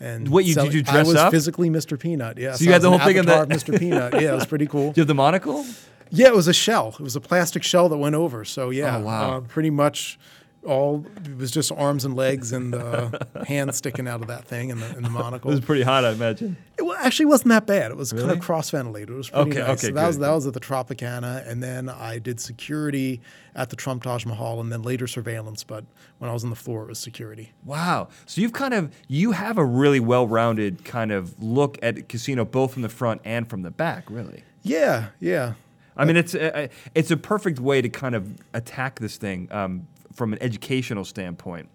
And 0.00 0.28
What, 0.28 0.44
you- 0.44 0.54
did 0.54 0.60
selling- 0.60 0.72
you 0.72 0.82
I 0.86 1.02
was 1.02 1.14
up? 1.16 1.32
physically 1.32 1.70
Mr. 1.70 1.98
Peanut. 1.98 2.38
Yeah, 2.38 2.52
So 2.52 2.64
you 2.64 2.72
had 2.72 2.82
the 2.82 2.90
whole 2.90 3.00
thing 3.00 3.16
in 3.16 3.28
of 3.28 3.48
Mr. 3.48 3.76
Peanut. 3.76 4.12
Yeah, 4.20 4.32
it 4.32 4.34
was 4.34 4.46
pretty 4.46 4.66
cool. 4.66 4.92
Do 4.92 5.00
you 5.00 5.02
have 5.02 5.08
the 5.08 5.14
monocle? 5.14 5.64
Yeah, 6.10 6.28
it 6.28 6.34
was 6.36 6.46
a 6.48 6.52
shell. 6.54 6.94
It 6.98 7.02
was 7.02 7.16
a 7.16 7.20
plastic 7.20 7.62
shell 7.64 7.88
that 7.88 7.96
went 7.98 8.14
over. 8.14 8.44
So 8.44 8.70
yeah, 8.70 8.98
Oh, 8.98 9.00
wow. 9.00 9.36
uh, 9.36 9.40
pretty 9.40 9.70
much 9.70 10.18
all 10.64 11.04
it 11.24 11.36
was 11.36 11.50
just 11.50 11.70
arms 11.72 12.04
and 12.04 12.14
legs 12.14 12.52
and 12.52 12.74
uh, 12.74 13.10
hands 13.46 13.76
sticking 13.76 14.06
out 14.08 14.20
of 14.20 14.26
that 14.26 14.44
thing 14.44 14.70
and 14.70 14.80
the, 14.82 14.86
and 14.96 15.04
the 15.04 15.08
It 15.34 15.44
was 15.44 15.60
pretty 15.60 15.82
hot, 15.82 16.04
I 16.04 16.10
imagine. 16.10 16.56
It 16.78 16.84
actually 17.00 17.26
wasn't 17.26 17.50
that 17.50 17.66
bad. 17.66 17.90
It 17.90 17.96
was 17.96 18.12
kind 18.12 18.30
of 18.30 18.40
cross 18.40 18.70
ventilated. 18.70 19.10
It 19.10 19.14
was 19.14 19.30
pretty 19.30 19.50
Okay, 19.50 19.60
nice. 19.60 19.70
okay, 19.70 19.86
so 19.88 19.92
that 19.92 20.06
was 20.06 20.18
that 20.18 20.30
was 20.30 20.46
at 20.46 20.54
the 20.54 20.60
Tropicana, 20.60 21.46
and 21.48 21.62
then 21.62 21.88
I 21.88 22.18
did 22.18 22.40
security 22.40 23.20
at 23.54 23.70
the 23.70 23.76
Trump 23.76 24.02
Taj 24.02 24.24
Mahal, 24.26 24.60
and 24.60 24.70
then 24.70 24.82
later 24.82 25.06
surveillance. 25.06 25.64
But 25.64 25.84
when 26.18 26.30
I 26.30 26.32
was 26.32 26.44
on 26.44 26.50
the 26.50 26.56
floor, 26.56 26.82
it 26.84 26.88
was 26.88 26.98
security. 26.98 27.52
Wow. 27.64 28.08
So 28.26 28.40
you've 28.40 28.52
kind 28.52 28.74
of 28.74 28.94
you 29.08 29.32
have 29.32 29.58
a 29.58 29.64
really 29.64 30.00
well-rounded 30.00 30.84
kind 30.84 31.12
of 31.12 31.42
look 31.42 31.78
at 31.82 32.08
casino 32.08 32.44
both 32.44 32.72
from 32.74 32.82
the 32.82 32.88
front 32.88 33.20
and 33.24 33.48
from 33.48 33.62
the 33.62 33.70
back, 33.70 34.04
really. 34.10 34.44
Yeah, 34.62 35.08
yeah. 35.20 35.54
I 35.96 36.04
mean, 36.04 36.16
it's 36.16 36.32
a, 36.34 36.70
it's 36.94 37.10
a 37.10 37.16
perfect 37.16 37.58
way 37.58 37.82
to 37.82 37.88
kind 37.88 38.14
of 38.14 38.38
attack 38.54 39.00
this 39.00 39.16
thing 39.16 39.48
um, 39.50 39.88
from 40.18 40.32
an 40.34 40.42
educational 40.42 41.04
standpoint. 41.04 41.70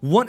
One 0.00 0.28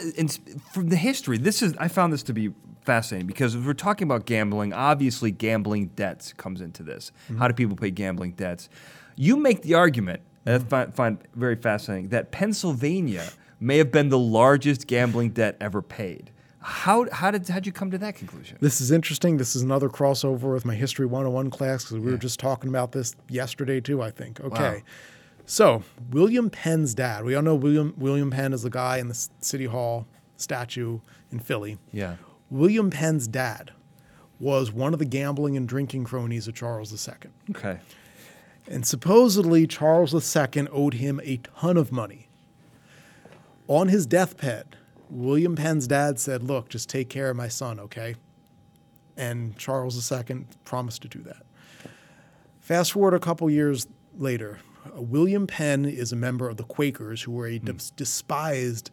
from 0.71 0.87
the 0.87 0.95
history, 0.95 1.37
this 1.37 1.61
is 1.61 1.75
I 1.77 1.89
found 1.89 2.13
this 2.13 2.23
to 2.23 2.33
be 2.33 2.53
fascinating 2.85 3.27
because 3.27 3.57
we're 3.57 3.73
talking 3.73 4.07
about 4.07 4.25
gambling, 4.25 4.71
obviously 4.71 5.31
gambling 5.31 5.87
debts 5.87 6.31
comes 6.31 6.61
into 6.61 6.83
this. 6.83 7.11
Mm-hmm. 7.25 7.39
How 7.39 7.49
do 7.49 7.53
people 7.53 7.75
pay 7.75 7.91
gambling 7.91 8.31
debts? 8.33 8.69
You 9.17 9.35
make 9.35 9.63
the 9.63 9.73
argument, 9.73 10.21
and 10.45 10.55
I 10.55 10.59
mm-hmm. 10.59 10.69
find, 10.69 10.95
find 10.95 11.17
very 11.35 11.55
fascinating, 11.55 12.09
that 12.09 12.31
Pennsylvania 12.31 13.27
may 13.59 13.77
have 13.77 13.91
been 13.91 14.07
the 14.07 14.19
largest 14.19 14.87
gambling 14.87 15.31
debt 15.31 15.57
ever 15.59 15.81
paid. 15.81 16.31
How 16.59 17.09
how 17.11 17.31
did 17.31 17.47
how'd 17.47 17.65
you 17.65 17.71
come 17.71 17.91
to 17.91 17.97
that 17.99 18.15
conclusion? 18.15 18.57
This 18.59 18.81
is 18.81 18.91
interesting. 18.91 19.37
This 19.37 19.55
is 19.55 19.61
another 19.61 19.89
crossover 19.89 20.53
with 20.53 20.65
my 20.65 20.75
History 20.75 21.05
101 21.05 21.49
class 21.49 21.83
because 21.83 21.99
we 21.99 22.11
were 22.11 22.17
just 22.17 22.39
talking 22.39 22.69
about 22.69 22.91
this 22.91 23.15
yesterday 23.29 23.79
too, 23.79 24.01
I 24.01 24.11
think. 24.11 24.41
Okay. 24.41 24.83
So, 25.49 25.83
William 26.11 26.49
Penn's 26.49 26.93
dad, 26.93 27.23
we 27.23 27.33
all 27.33 27.41
know 27.41 27.55
William 27.55 27.93
William 27.97 28.29
Penn 28.29 28.51
is 28.51 28.63
the 28.63 28.69
guy 28.69 28.97
in 28.97 29.07
the 29.07 29.27
City 29.39 29.63
Hall 29.63 30.05
statue 30.35 30.99
in 31.31 31.39
Philly. 31.39 31.77
Yeah. 31.93 32.17
William 32.49 32.89
Penn's 32.89 33.29
dad 33.29 33.71
was 34.41 34.73
one 34.73 34.91
of 34.91 34.99
the 34.99 35.05
gambling 35.05 35.55
and 35.55 35.65
drinking 35.65 36.03
cronies 36.03 36.49
of 36.49 36.53
Charles 36.53 36.91
II. 37.07 37.31
Okay. 37.51 37.79
And 38.67 38.85
supposedly, 38.85 39.65
Charles 39.65 40.13
II 40.13 40.67
owed 40.69 40.95
him 40.95 41.21
a 41.23 41.37
ton 41.37 41.77
of 41.77 41.93
money. 41.93 42.27
On 43.69 43.87
his 43.87 44.05
deathbed, 44.05 44.75
William 45.09 45.55
Penn's 45.55 45.87
dad 45.87 46.19
said, 46.19 46.43
Look, 46.43 46.67
just 46.67 46.89
take 46.89 47.09
care 47.09 47.29
of 47.29 47.37
my 47.37 47.47
son, 47.47 47.79
okay? 47.79 48.15
And 49.15 49.57
Charles 49.57 50.11
II 50.11 50.45
promised 50.65 51.03
to 51.03 51.07
do 51.07 51.19
that. 51.21 51.45
Fast 52.59 52.91
forward 52.91 53.13
a 53.13 53.19
couple 53.19 53.49
years 53.49 53.87
later, 54.17 54.59
William 54.95 55.47
Penn 55.47 55.85
is 55.85 56.11
a 56.11 56.15
member 56.15 56.49
of 56.49 56.57
the 56.57 56.63
Quakers, 56.63 57.21
who 57.21 57.31
were 57.31 57.47
a 57.47 57.57
hmm. 57.57 57.65
des- 57.65 57.91
despised 57.95 58.91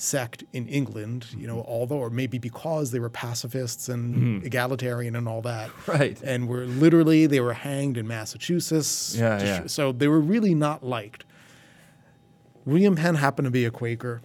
sect 0.00 0.44
in 0.54 0.66
England, 0.66 1.26
you 1.36 1.46
know, 1.46 1.56
mm-hmm. 1.56 1.70
although, 1.70 1.98
or 1.98 2.08
maybe 2.08 2.38
because 2.38 2.90
they 2.90 2.98
were 2.98 3.10
pacifists 3.10 3.88
and 3.88 4.14
mm-hmm. 4.14 4.46
egalitarian 4.46 5.14
and 5.14 5.28
all 5.28 5.42
that. 5.42 5.70
Right. 5.86 6.20
And 6.22 6.48
were 6.48 6.66
literally, 6.66 7.26
they 7.26 7.40
were 7.40 7.52
hanged 7.52 7.96
in 7.96 8.06
Massachusetts. 8.06 9.14
Yeah, 9.16 9.42
yeah. 9.42 9.66
So 9.66 9.90
they 9.92 10.06
were 10.06 10.20
really 10.20 10.54
not 10.54 10.84
liked. 10.84 11.24
William 12.64 12.94
Penn 12.94 13.16
happened 13.16 13.46
to 13.46 13.50
be 13.50 13.64
a 13.64 13.70
Quaker. 13.70 14.22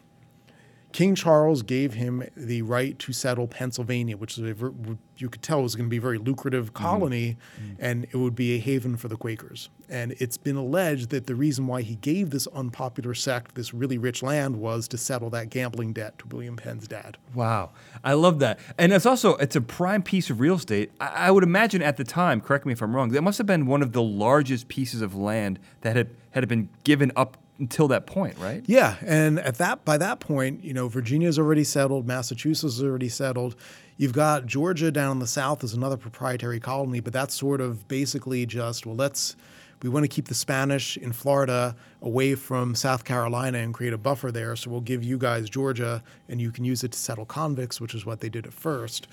King 0.95 1.13
Charles 1.13 1.61
gave 1.61 1.95
him 1.95 2.23
the 2.37 2.61
right 2.61 2.97
to 2.99 3.11
settle 3.11 3.49
Pennsylvania, 3.49 4.15
which 4.15 4.37
is 4.37 4.45
a, 4.45 4.71
you 5.17 5.27
could 5.27 5.41
tell 5.41 5.61
was 5.61 5.75
going 5.75 5.87
to 5.87 5.89
be 5.89 5.97
a 5.97 6.01
very 6.01 6.17
lucrative 6.17 6.67
mm-hmm. 6.71 6.85
colony, 6.85 7.37
mm-hmm. 7.59 7.73
and 7.79 8.05
it 8.05 8.15
would 8.15 8.33
be 8.33 8.55
a 8.55 8.59
haven 8.59 8.95
for 8.95 9.09
the 9.09 9.17
Quakers. 9.17 9.67
And 9.89 10.13
it's 10.19 10.37
been 10.37 10.55
alleged 10.55 11.09
that 11.09 11.27
the 11.27 11.35
reason 11.35 11.67
why 11.67 11.81
he 11.81 11.95
gave 11.95 12.29
this 12.29 12.47
unpopular 12.47 13.13
sect 13.13 13.55
this 13.55 13.73
really 13.73 13.97
rich 13.97 14.23
land 14.23 14.55
was 14.55 14.87
to 14.87 14.97
settle 14.97 15.29
that 15.31 15.49
gambling 15.49 15.91
debt 15.91 16.17
to 16.19 16.27
William 16.27 16.55
Penn's 16.55 16.87
dad. 16.87 17.17
Wow, 17.33 17.71
I 18.01 18.13
love 18.13 18.39
that, 18.39 18.57
and 18.77 18.93
it's 18.93 19.05
also 19.05 19.35
it's 19.35 19.57
a 19.57 19.61
prime 19.61 20.01
piece 20.01 20.29
of 20.29 20.39
real 20.39 20.55
estate. 20.55 20.93
I, 21.01 21.07
I 21.27 21.31
would 21.31 21.43
imagine 21.43 21.81
at 21.81 21.97
the 21.97 22.05
time, 22.05 22.39
correct 22.39 22.65
me 22.65 22.71
if 22.71 22.81
I'm 22.81 22.95
wrong, 22.95 23.09
that 23.09 23.21
must 23.21 23.37
have 23.37 23.47
been 23.47 23.65
one 23.65 23.81
of 23.81 23.91
the 23.91 24.01
largest 24.01 24.69
pieces 24.69 25.01
of 25.01 25.13
land 25.13 25.59
that 25.81 25.97
had 25.97 26.11
had 26.31 26.47
been 26.47 26.69
given 26.85 27.11
up 27.17 27.35
until 27.59 27.87
that 27.87 28.05
point, 28.05 28.37
right? 28.37 28.63
Yeah, 28.65 28.95
and 29.05 29.39
at 29.39 29.57
that 29.59 29.85
by 29.85 29.97
that 29.97 30.19
point, 30.19 30.63
you 30.63 30.73
know, 30.73 30.87
Virginia's 30.87 31.39
already 31.39 31.63
settled, 31.63 32.05
Massachusetts 32.05 32.75
is 32.75 32.83
already 32.83 33.09
settled. 33.09 33.55
You've 33.97 34.13
got 34.13 34.45
Georgia 34.45 34.91
down 34.91 35.13
in 35.13 35.19
the 35.19 35.27
south 35.27 35.63
is 35.63 35.73
another 35.73 35.97
proprietary 35.97 36.59
colony, 36.59 36.99
but 36.99 37.13
that's 37.13 37.33
sort 37.33 37.61
of 37.61 37.87
basically 37.87 38.45
just 38.45 38.85
well, 38.85 38.95
let's 38.95 39.35
we 39.81 39.89
want 39.89 40.03
to 40.03 40.07
keep 40.07 40.27
the 40.27 40.33
Spanish 40.33 40.97
in 40.97 41.11
Florida 41.11 41.75
away 42.01 42.35
from 42.35 42.75
South 42.75 43.03
Carolina 43.03 43.59
and 43.59 43.73
create 43.73 43.93
a 43.93 43.97
buffer 43.97 44.31
there, 44.31 44.55
so 44.55 44.71
we'll 44.71 44.81
give 44.81 45.03
you 45.03 45.17
guys 45.17 45.49
Georgia 45.49 46.01
and 46.27 46.41
you 46.41 46.51
can 46.51 46.65
use 46.65 46.83
it 46.83 46.93
to 46.93 46.97
settle 46.97 47.25
convicts, 47.25 47.79
which 47.79 47.93
is 47.93 48.05
what 48.05 48.19
they 48.19 48.29
did 48.29 48.47
at 48.47 48.53
first. 48.53 49.07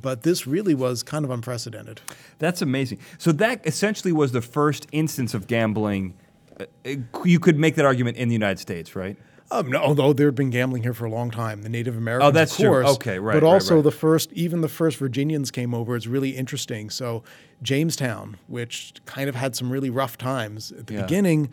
But 0.00 0.22
this 0.22 0.46
really 0.46 0.74
was 0.74 1.02
kind 1.02 1.24
of 1.24 1.30
unprecedented. 1.30 2.00
That's 2.38 2.62
amazing. 2.62 2.98
So 3.18 3.32
that 3.32 3.66
essentially 3.66 4.12
was 4.12 4.32
the 4.32 4.40
first 4.40 4.86
instance 4.92 5.34
of 5.34 5.46
gambling. 5.46 6.14
Uh, 6.60 6.90
You 7.24 7.38
could 7.40 7.58
make 7.58 7.74
that 7.76 7.84
argument 7.84 8.16
in 8.16 8.28
the 8.28 8.34
United 8.34 8.58
States, 8.58 8.94
right? 8.96 9.16
Um, 9.50 9.70
no, 9.70 9.78
although 9.82 10.14
there 10.14 10.28
had 10.28 10.34
been 10.34 10.48
gambling 10.50 10.82
here 10.82 10.94
for 10.94 11.04
a 11.04 11.10
long 11.10 11.30
time, 11.30 11.60
the 11.62 11.68
Native 11.68 11.94
Americans, 11.96 12.28
Oh, 12.28 12.32
that's 12.32 12.52
of 12.52 12.58
true. 12.58 12.86
Okay, 12.94 13.18
right, 13.18 13.34
But 13.34 13.44
also 13.44 13.74
right. 13.76 13.84
the 13.84 13.90
first, 13.90 14.32
even 14.32 14.62
the 14.62 14.68
first 14.68 14.96
Virginians 14.96 15.50
came 15.50 15.74
over. 15.74 15.94
It's 15.94 16.06
really 16.06 16.30
interesting. 16.30 16.88
So 16.88 17.22
Jamestown, 17.62 18.38
which 18.46 18.94
kind 19.04 19.28
of 19.28 19.34
had 19.34 19.54
some 19.54 19.70
really 19.70 19.90
rough 19.90 20.16
times 20.16 20.72
at 20.72 20.86
the 20.86 20.94
Yeah. 20.94 21.02
beginning, 21.02 21.50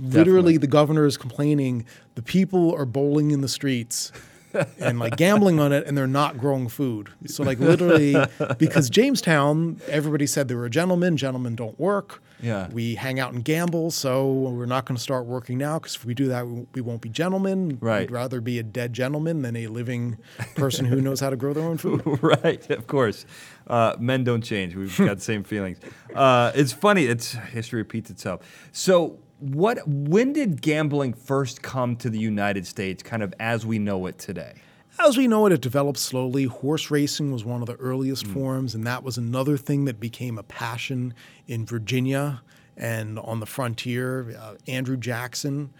literally 0.00 0.56
the 0.56 0.66
governor 0.66 1.06
is 1.06 1.16
complaining 1.16 1.84
the 2.14 2.22
people 2.22 2.74
are 2.74 2.86
bowling 2.86 3.30
in 3.30 3.40
the 3.40 3.48
streets. 3.48 4.12
and 4.78 5.00
like 5.00 5.16
gambling 5.16 5.58
on 5.58 5.72
it, 5.72 5.84
and 5.84 5.98
they're 5.98 6.06
not 6.06 6.38
growing 6.38 6.68
food. 6.68 7.08
So 7.26 7.42
like 7.42 7.58
literally, 7.58 8.14
because 8.56 8.88
Jamestown, 8.98 9.80
everybody 9.88 10.26
said 10.28 10.46
they 10.46 10.54
were 10.54 10.68
gentlemen. 10.68 11.16
Gentlemen 11.16 11.56
don't 11.56 11.78
work. 11.78 12.22
Yeah. 12.42 12.68
We 12.70 12.94
hang 12.94 13.20
out 13.20 13.32
and 13.32 13.44
gamble, 13.44 13.90
so 13.90 14.30
we're 14.32 14.66
not 14.66 14.84
going 14.84 14.96
to 14.96 15.02
start 15.02 15.26
working 15.26 15.58
now 15.58 15.78
because 15.78 15.96
if 15.96 16.04
we 16.04 16.14
do 16.14 16.28
that, 16.28 16.46
we, 16.46 16.66
we 16.74 16.80
won't 16.80 17.00
be 17.00 17.08
gentlemen. 17.08 17.78
Right. 17.80 18.00
We'd 18.00 18.10
rather 18.10 18.40
be 18.40 18.58
a 18.58 18.62
dead 18.62 18.92
gentleman 18.92 19.42
than 19.42 19.56
a 19.56 19.66
living 19.68 20.18
person 20.54 20.84
who 20.84 21.00
knows 21.00 21.20
how 21.20 21.30
to 21.30 21.36
grow 21.36 21.52
their 21.52 21.64
own 21.64 21.78
food. 21.78 22.02
right, 22.22 22.68
of 22.70 22.86
course. 22.86 23.24
Uh, 23.66 23.96
men 23.98 24.24
don't 24.24 24.42
change. 24.42 24.74
We've 24.74 24.96
got 24.96 25.16
the 25.16 25.22
same 25.22 25.44
feelings. 25.44 25.78
Uh, 26.14 26.52
it's 26.54 26.72
funny. 26.72 27.06
It's 27.06 27.32
history 27.32 27.80
repeats 27.80 28.10
itself. 28.10 28.42
So, 28.72 29.18
what? 29.38 29.86
When 29.86 30.32
did 30.32 30.60
gambling 30.62 31.14
first 31.14 31.62
come 31.62 31.96
to 31.96 32.10
the 32.10 32.18
United 32.18 32.66
States, 32.66 33.02
kind 33.02 33.22
of 33.22 33.34
as 33.40 33.66
we 33.66 33.78
know 33.78 34.06
it 34.06 34.18
today? 34.18 34.54
As 34.98 35.16
we 35.18 35.26
know 35.26 35.46
it, 35.46 35.52
it 35.52 35.60
developed 35.60 35.98
slowly. 35.98 36.44
Horse 36.44 36.90
racing 36.90 37.32
was 37.32 37.44
one 37.44 37.60
of 37.60 37.66
the 37.66 37.74
earliest 37.74 38.26
forms, 38.26 38.74
and 38.74 38.86
that 38.86 39.02
was 39.02 39.18
another 39.18 39.56
thing 39.56 39.84
that 39.86 39.98
became 39.98 40.38
a 40.38 40.42
passion 40.42 41.14
in 41.46 41.66
Virginia 41.66 42.42
and 42.76 43.18
on 43.18 43.40
the 43.40 43.46
frontier. 43.46 44.36
Uh, 44.38 44.54
Andrew 44.66 44.96
Jackson 44.96 45.72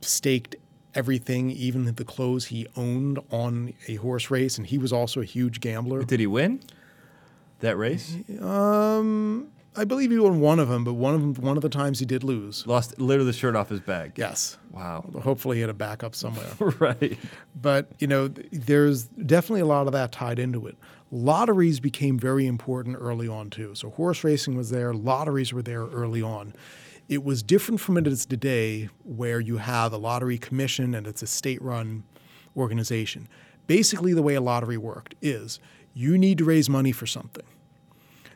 staked 0.00 0.56
everything, 0.94 1.50
even 1.50 1.84
the 1.84 2.04
clothes 2.04 2.46
he 2.46 2.66
owned, 2.74 3.18
on 3.30 3.74
a 3.86 3.96
horse 3.96 4.30
race, 4.30 4.56
and 4.56 4.66
he 4.66 4.78
was 4.78 4.92
also 4.92 5.20
a 5.20 5.24
huge 5.24 5.60
gambler. 5.60 6.02
Did 6.02 6.20
he 6.20 6.26
win 6.26 6.60
that 7.60 7.76
race? 7.76 8.16
Um, 8.40 9.48
I 9.76 9.84
believe 9.84 10.10
he 10.10 10.18
won 10.18 10.40
one 10.40 10.58
of 10.58 10.68
them, 10.68 10.84
but 10.84 10.94
one 10.94 11.14
of 11.14 11.20
them, 11.20 11.34
one 11.34 11.56
of 11.56 11.62
the 11.62 11.68
times 11.68 11.98
he 11.98 12.06
did 12.06 12.24
lose. 12.24 12.66
Lost 12.66 12.98
literally 12.98 13.30
the 13.30 13.36
shirt 13.36 13.54
off 13.54 13.68
his 13.68 13.80
back. 13.80 14.16
Yes. 14.16 14.56
Wow. 14.70 15.04
Hopefully, 15.22 15.56
he 15.56 15.60
had 15.60 15.70
a 15.70 15.74
backup 15.74 16.14
somewhere. 16.14 16.46
right. 16.78 17.18
but 17.60 17.90
you 17.98 18.06
know, 18.06 18.28
there's 18.28 19.04
definitely 19.04 19.60
a 19.60 19.66
lot 19.66 19.86
of 19.86 19.92
that 19.92 20.12
tied 20.12 20.38
into 20.38 20.66
it. 20.66 20.76
Lotteries 21.10 21.78
became 21.78 22.18
very 22.18 22.46
important 22.46 22.96
early 22.98 23.28
on 23.28 23.50
too. 23.50 23.74
So 23.74 23.90
horse 23.90 24.24
racing 24.24 24.56
was 24.56 24.70
there, 24.70 24.92
lotteries 24.92 25.52
were 25.52 25.62
there 25.62 25.86
early 25.86 26.22
on. 26.22 26.54
It 27.08 27.22
was 27.22 27.42
different 27.44 27.80
from 27.80 27.96
it 27.98 28.06
is 28.08 28.26
today, 28.26 28.88
where 29.04 29.38
you 29.38 29.58
have 29.58 29.92
a 29.92 29.96
lottery 29.96 30.38
commission 30.38 30.94
and 30.94 31.06
it's 31.06 31.22
a 31.22 31.26
state-run 31.26 32.02
organization. 32.56 33.28
basically 33.68 34.12
the 34.14 34.22
way 34.22 34.34
a 34.34 34.40
lottery 34.40 34.76
worked 34.76 35.14
is 35.20 35.60
you 35.94 36.18
need 36.18 36.38
to 36.38 36.44
raise 36.44 36.68
money 36.68 36.92
for 36.92 37.06
something. 37.06 37.44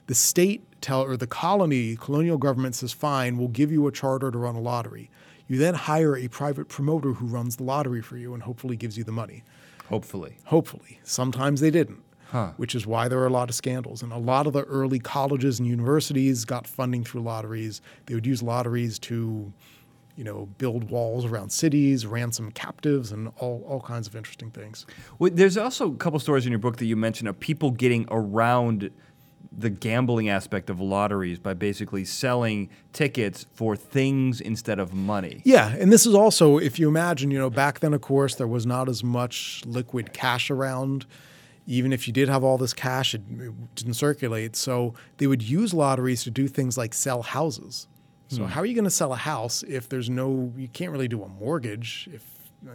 The 0.06 0.14
state 0.14 0.62
tell 0.80 1.02
or 1.02 1.16
the 1.16 1.26
colony 1.26 1.96
colonial 1.96 2.38
government 2.38 2.74
says 2.74 2.92
fine, 2.92 3.38
we'll 3.38 3.48
give 3.48 3.70
you 3.70 3.86
a 3.86 3.92
charter 3.92 4.30
to 4.30 4.38
run 4.38 4.54
a 4.54 4.60
lottery. 4.60 5.10
You 5.48 5.58
then 5.58 5.74
hire 5.74 6.16
a 6.16 6.28
private 6.28 6.68
promoter 6.68 7.14
who 7.14 7.26
runs 7.26 7.56
the 7.56 7.64
lottery 7.64 8.02
for 8.02 8.16
you 8.16 8.34
and 8.34 8.42
hopefully 8.42 8.76
gives 8.76 8.96
you 8.96 9.02
the 9.02 9.12
money. 9.12 9.42
Hopefully. 9.88 10.36
Hopefully. 10.44 11.00
Sometimes 11.02 11.60
they 11.60 11.72
didn't. 11.72 12.02
Huh. 12.30 12.52
Which 12.56 12.76
is 12.76 12.86
why 12.86 13.08
there 13.08 13.18
are 13.18 13.26
a 13.26 13.32
lot 13.32 13.48
of 13.48 13.56
scandals. 13.56 14.02
And 14.02 14.12
a 14.12 14.16
lot 14.16 14.46
of 14.46 14.52
the 14.52 14.62
early 14.62 15.00
colleges 15.00 15.58
and 15.58 15.66
universities 15.66 16.44
got 16.44 16.68
funding 16.68 17.02
through 17.02 17.22
lotteries. 17.22 17.80
They 18.06 18.14
would 18.14 18.24
use 18.24 18.40
lotteries 18.40 19.00
to, 19.00 19.52
you 20.14 20.22
know, 20.22 20.48
build 20.58 20.88
walls 20.88 21.24
around 21.24 21.50
cities, 21.50 22.06
ransom 22.06 22.52
captives, 22.52 23.10
and 23.10 23.32
all, 23.38 23.64
all 23.66 23.80
kinds 23.80 24.06
of 24.06 24.14
interesting 24.14 24.52
things. 24.52 24.86
Well, 25.18 25.32
there's 25.34 25.56
also 25.56 25.90
a 25.90 25.96
couple 25.96 26.20
stories 26.20 26.46
in 26.46 26.52
your 26.52 26.60
book 26.60 26.76
that 26.76 26.86
you 26.86 26.94
mentioned 26.94 27.28
of 27.28 27.40
people 27.40 27.72
getting 27.72 28.06
around 28.12 28.92
the 29.52 29.70
gambling 29.70 30.28
aspect 30.28 30.70
of 30.70 30.80
lotteries 30.80 31.38
by 31.38 31.54
basically 31.54 32.04
selling 32.04 32.68
tickets 32.92 33.46
for 33.52 33.74
things 33.74 34.40
instead 34.40 34.78
of 34.78 34.94
money. 34.94 35.42
Yeah, 35.44 35.74
and 35.76 35.92
this 35.92 36.06
is 36.06 36.14
also, 36.14 36.58
if 36.58 36.78
you 36.78 36.88
imagine, 36.88 37.30
you 37.30 37.38
know, 37.38 37.50
back 37.50 37.80
then, 37.80 37.92
of 37.92 38.00
course, 38.00 38.36
there 38.36 38.46
was 38.46 38.64
not 38.64 38.88
as 38.88 39.02
much 39.02 39.62
liquid 39.66 40.12
cash 40.12 40.50
around. 40.50 41.06
Even 41.66 41.92
if 41.92 42.06
you 42.06 42.12
did 42.12 42.28
have 42.28 42.42
all 42.42 42.58
this 42.58 42.72
cash, 42.72 43.14
it, 43.14 43.22
it 43.38 43.74
didn't 43.74 43.94
circulate. 43.94 44.56
So 44.56 44.94
they 45.18 45.26
would 45.26 45.42
use 45.42 45.74
lotteries 45.74 46.22
to 46.24 46.30
do 46.30 46.48
things 46.48 46.78
like 46.78 46.94
sell 46.94 47.22
houses. 47.22 47.86
So 48.28 48.44
how 48.44 48.60
are 48.60 48.66
you 48.66 48.74
going 48.74 48.84
to 48.84 48.90
sell 48.90 49.12
a 49.12 49.16
house 49.16 49.64
if 49.64 49.88
there's 49.88 50.08
no? 50.08 50.52
You 50.56 50.68
can't 50.68 50.92
really 50.92 51.08
do 51.08 51.24
a 51.24 51.28
mortgage 51.28 52.08
if 52.12 52.22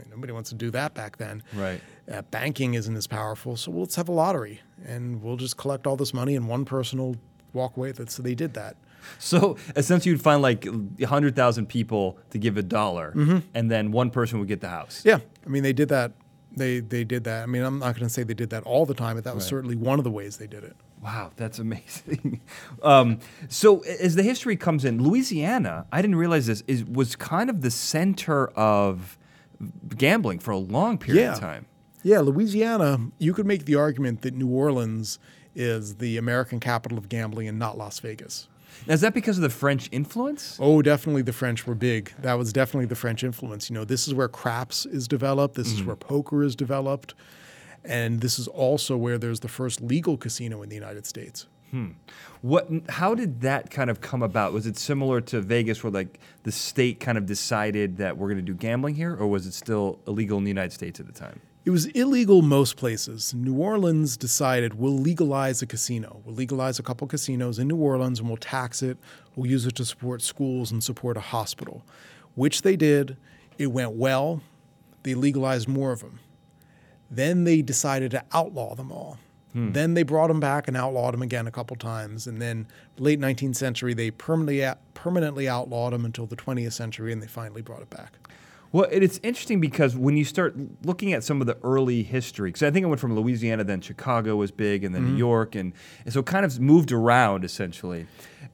nobody 0.09 0.33
wants 0.33 0.49
to 0.49 0.55
do 0.55 0.69
that 0.71 0.93
back 0.93 1.15
then. 1.15 1.43
Right. 1.53 1.79
Uh, 2.11 2.23
banking 2.23 2.73
isn't 2.73 2.95
as 2.95 3.07
powerful, 3.07 3.55
so 3.55 3.71
let's 3.71 3.95
have 3.95 4.09
a 4.09 4.11
lottery 4.11 4.59
and 4.83 5.21
we'll 5.21 5.37
just 5.37 5.57
collect 5.57 5.85
all 5.87 5.95
this 5.95 6.13
money 6.13 6.35
and 6.35 6.47
one 6.47 6.65
person 6.65 6.99
will 6.99 7.17
walk 7.53 7.77
away 7.77 7.89
with 7.89 7.99
it. 7.99 8.11
So 8.11 8.21
they 8.23 8.35
did 8.35 8.53
that. 8.55 8.75
So 9.19 9.55
essentially, 9.75 10.11
you'd 10.11 10.21
find 10.21 10.41
like 10.41 10.65
100,000 10.65 11.67
people 11.67 12.17
to 12.31 12.37
give 12.39 12.57
a 12.57 12.63
dollar, 12.63 13.11
and 13.53 13.69
then 13.69 13.91
one 13.91 14.09
person 14.09 14.39
would 14.39 14.47
get 14.47 14.61
the 14.61 14.69
house. 14.69 15.03
Yeah, 15.05 15.19
I 15.45 15.49
mean 15.49 15.61
they 15.63 15.73
did 15.73 15.89
that. 15.89 16.13
They 16.57 16.79
they 16.79 17.03
did 17.03 17.23
that. 17.25 17.43
I 17.43 17.45
mean 17.45 17.61
I'm 17.63 17.77
not 17.79 17.93
going 17.95 18.07
to 18.07 18.09
say 18.09 18.23
they 18.23 18.33
did 18.33 18.49
that 18.49 18.63
all 18.63 18.85
the 18.85 18.95
time, 18.95 19.15
but 19.15 19.23
that 19.25 19.35
was 19.35 19.43
Right. 19.43 19.49
certainly 19.49 19.75
one 19.75 19.99
of 19.99 20.03
the 20.05 20.11
ways 20.11 20.37
they 20.37 20.47
did 20.47 20.63
it. 20.63 20.75
Wow, 21.03 21.31
that's 21.35 21.59
amazing. 21.59 22.41
um, 22.83 23.19
so 23.47 23.81
as 23.81 24.15
the 24.15 24.23
history 24.23 24.55
comes 24.55 24.83
in, 24.85 25.03
Louisiana, 25.03 25.85
I 25.91 26.01
didn't 26.01 26.15
realize 26.15 26.47
this, 26.47 26.63
is 26.65 26.83
was 26.83 27.15
kind 27.15 27.49
of 27.51 27.61
the 27.61 27.69
center 27.69 28.47
of 28.55 29.19
gambling 29.95 30.39
for 30.39 30.51
a 30.51 30.57
long 30.57 30.97
period 30.97 31.31
of 31.33 31.39
time. 31.39 31.67
Yeah, 32.05 32.19
Louisiana. 32.19 32.99
You 33.17 33.33
could 33.33 33.47
make 33.47 33.65
the 33.65 33.73
argument 33.73 34.21
that 34.21 34.35
New 34.35 34.47
Orleans 34.47 35.17
is 35.55 35.95
the 35.95 36.17
American 36.17 36.59
capital 36.59 36.99
of 36.99 37.09
gambling 37.09 37.47
and 37.47 37.57
not 37.57 37.79
Las 37.79 37.97
Vegas. 37.97 38.47
Now, 38.85 38.93
is 38.93 39.01
that 39.01 39.15
because 39.15 39.39
of 39.39 39.41
the 39.41 39.49
French 39.49 39.89
influence? 39.91 40.59
Oh, 40.61 40.83
definitely 40.83 41.23
the 41.23 41.33
French 41.33 41.65
were 41.65 41.73
big. 41.73 42.13
That 42.19 42.35
was 42.35 42.53
definitely 42.53 42.85
the 42.85 42.95
French 42.95 43.23
influence. 43.23 43.71
You 43.71 43.73
know, 43.73 43.85
this 43.85 44.07
is 44.07 44.13
where 44.13 44.27
craps 44.27 44.85
is 44.85 45.07
developed, 45.07 45.55
this 45.55 45.71
is 45.71 45.81
mm. 45.81 45.87
where 45.87 45.95
poker 45.95 46.43
is 46.43 46.55
developed, 46.55 47.15
and 47.83 48.21
this 48.21 48.37
is 48.37 48.47
also 48.49 48.95
where 48.95 49.17
there's 49.17 49.39
the 49.39 49.47
first 49.47 49.81
legal 49.81 50.15
casino 50.15 50.61
in 50.61 50.69
the 50.69 50.75
United 50.75 51.07
States. 51.07 51.47
Hmm. 51.71 51.93
What? 52.43 52.69
How 52.87 53.15
did 53.15 53.41
that 53.41 53.71
kind 53.71 53.89
of 53.89 53.99
come 54.01 54.21
about? 54.21 54.53
Was 54.53 54.67
it 54.67 54.77
similar 54.77 55.21
to 55.21 55.41
Vegas, 55.41 55.83
where 55.83 55.89
like 55.89 56.19
the 56.43 56.51
state 56.51 56.99
kind 56.99 57.17
of 57.17 57.25
decided 57.25 57.97
that 57.97 58.15
we're 58.19 58.27
going 58.27 58.37
to 58.37 58.43
do 58.43 58.53
gambling 58.53 58.93
here, 58.93 59.15
or 59.15 59.25
was 59.25 59.47
it 59.47 59.55
still 59.55 59.97
illegal 60.05 60.37
in 60.37 60.43
the 60.43 60.51
United 60.51 60.71
States 60.71 60.99
at 60.99 61.07
the 61.07 61.11
time? 61.11 61.41
It 61.65 61.71
was 61.71 61.87
illegal 61.87 62.43
most 62.43 62.77
places. 62.77 63.33
New 63.33 63.55
Orleans 63.55 64.17
decided 64.17 64.75
we'll 64.75 64.99
legalize 64.99 65.63
a 65.63 65.65
casino. 65.65 66.21
We'll 66.23 66.35
legalize 66.35 66.77
a 66.77 66.83
couple 66.83 67.07
casinos 67.07 67.57
in 67.57 67.67
New 67.67 67.77
Orleans 67.77 68.19
and 68.19 68.27
we'll 68.27 68.37
tax 68.37 68.83
it. 68.83 68.99
We'll 69.35 69.49
use 69.49 69.65
it 69.65 69.73
to 69.77 69.85
support 69.85 70.21
schools 70.21 70.71
and 70.71 70.83
support 70.83 71.17
a 71.17 71.21
hospital, 71.21 71.83
which 72.35 72.61
they 72.61 72.75
did. 72.75 73.17
It 73.57 73.67
went 73.67 73.93
well. 73.93 74.43
They 75.01 75.15
legalized 75.15 75.67
more 75.67 75.91
of 75.91 76.01
them. 76.01 76.19
Then 77.09 77.45
they 77.45 77.63
decided 77.63 78.11
to 78.11 78.23
outlaw 78.31 78.75
them 78.75 78.91
all. 78.91 79.17
Hmm. 79.53 79.71
Then 79.71 79.95
they 79.95 80.03
brought 80.03 80.27
them 80.27 80.39
back 80.39 80.67
and 80.67 80.77
outlawed 80.77 81.15
them 81.15 81.23
again 81.23 81.47
a 81.47 81.51
couple 81.51 81.77
times. 81.77 82.27
And 82.27 82.39
then 82.39 82.67
late 82.99 83.19
19th 83.19 83.55
century, 83.55 83.95
they 83.95 84.11
permanently 84.11 84.71
permanently 84.93 85.49
outlawed 85.49 85.93
them 85.93 86.05
until 86.05 86.27
the 86.27 86.35
20th 86.35 86.73
century, 86.73 87.11
and 87.11 87.23
they 87.23 87.27
finally 87.27 87.61
brought 87.61 87.81
it 87.81 87.89
back. 87.89 88.13
Well, 88.71 88.87
it's 88.91 89.19
interesting 89.23 89.61
because 89.61 89.95
when 89.95 90.17
you 90.17 90.25
start 90.25 90.55
looking 90.83 91.13
at 91.13 91.23
some 91.23 91.39
of 91.39 91.47
the 91.47 91.57
early 91.63 92.03
history, 92.03 92.49
because 92.49 92.63
I 92.63 92.71
think 92.71 92.85
I 92.85 92.89
went 92.89 92.99
from 92.99 93.15
Louisiana, 93.15 93.63
then 93.63 93.79
Chicago 93.79 94.35
was 94.35 94.51
big, 94.51 94.83
and 94.83 94.93
then 94.93 95.03
Mm-hmm. 95.03 95.11
New 95.13 95.17
York, 95.17 95.55
and, 95.55 95.71
and 96.03 96.13
so 96.13 96.19
it 96.21 96.25
kind 96.25 96.45
of 96.45 96.59
moved 96.59 96.91
around 96.91 97.45
essentially. 97.45 98.07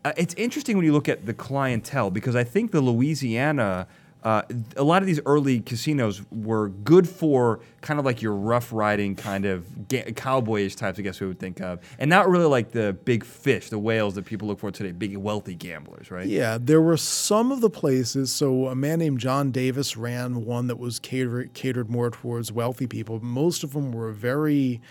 Uh, 0.03 0.12
it's 0.18 0.34
interesting 0.36 0.76
when 0.78 0.86
you 0.86 0.93
look 0.93 1.07
at 1.09 1.26
the 1.26 1.34
clientele 1.34 2.12
because 2.12 2.36
I 2.36 2.43
think 2.43 2.72
the 2.72 2.82
Louisiana, 2.82 3.88
uh, 4.24 4.44
a 4.78 4.84
lot 4.84 5.02
of 5.02 5.08
these 5.08 5.20
early 5.26 5.60
casinos 5.62 6.22
were 6.32 6.70
good 6.70 7.10
for 7.10 7.60
kind 7.82 8.00
of 8.00 8.06
like 8.06 8.22
your 8.22 8.34
rough 8.36 8.72
riding 8.72 9.16
kind 9.16 9.46
of 9.46 9.88
ga- 9.88 10.12
cowboyish 10.12 10.76
types, 10.76 11.00
I 11.00 11.02
guess 11.02 11.20
we 11.20 11.26
would 11.28 11.40
think 11.40 11.60
of, 11.60 11.80
and 11.98 12.10
not 12.10 12.30
really 12.30 12.46
like 12.46 12.72
the 12.72 12.94
big 12.94 13.24
fish, 13.24 13.70
the 13.70 13.80
whales 13.80 14.14
that 14.16 14.26
people 14.26 14.48
look 14.48 14.60
for 14.60 14.70
today, 14.70 14.92
big 14.92 15.18
wealthy 15.18 15.56
gamblers, 15.56 16.12
right? 16.12 16.28
Yeah, 16.28 16.60
there 16.62 16.82
were 16.82 16.98
some 16.98 17.52
of 17.52 17.62
the 17.62 17.70
places. 17.70 18.32
So 18.32 18.68
a 18.68 18.76
man 18.76 19.00
named 19.00 19.20
John 19.20 19.50
Davis 19.52 19.98
ran 19.98 20.46
one 20.46 20.68
that 20.68 20.78
was 20.78 21.00
catered 21.00 21.54
catered 21.54 21.90
more 21.90 22.12
towards 22.12 22.52
wealthy 22.52 22.86
people. 22.88 23.20
Most 23.22 23.64
of 23.64 23.74
them 23.74 23.92
were 23.92 24.12
very 24.12 24.82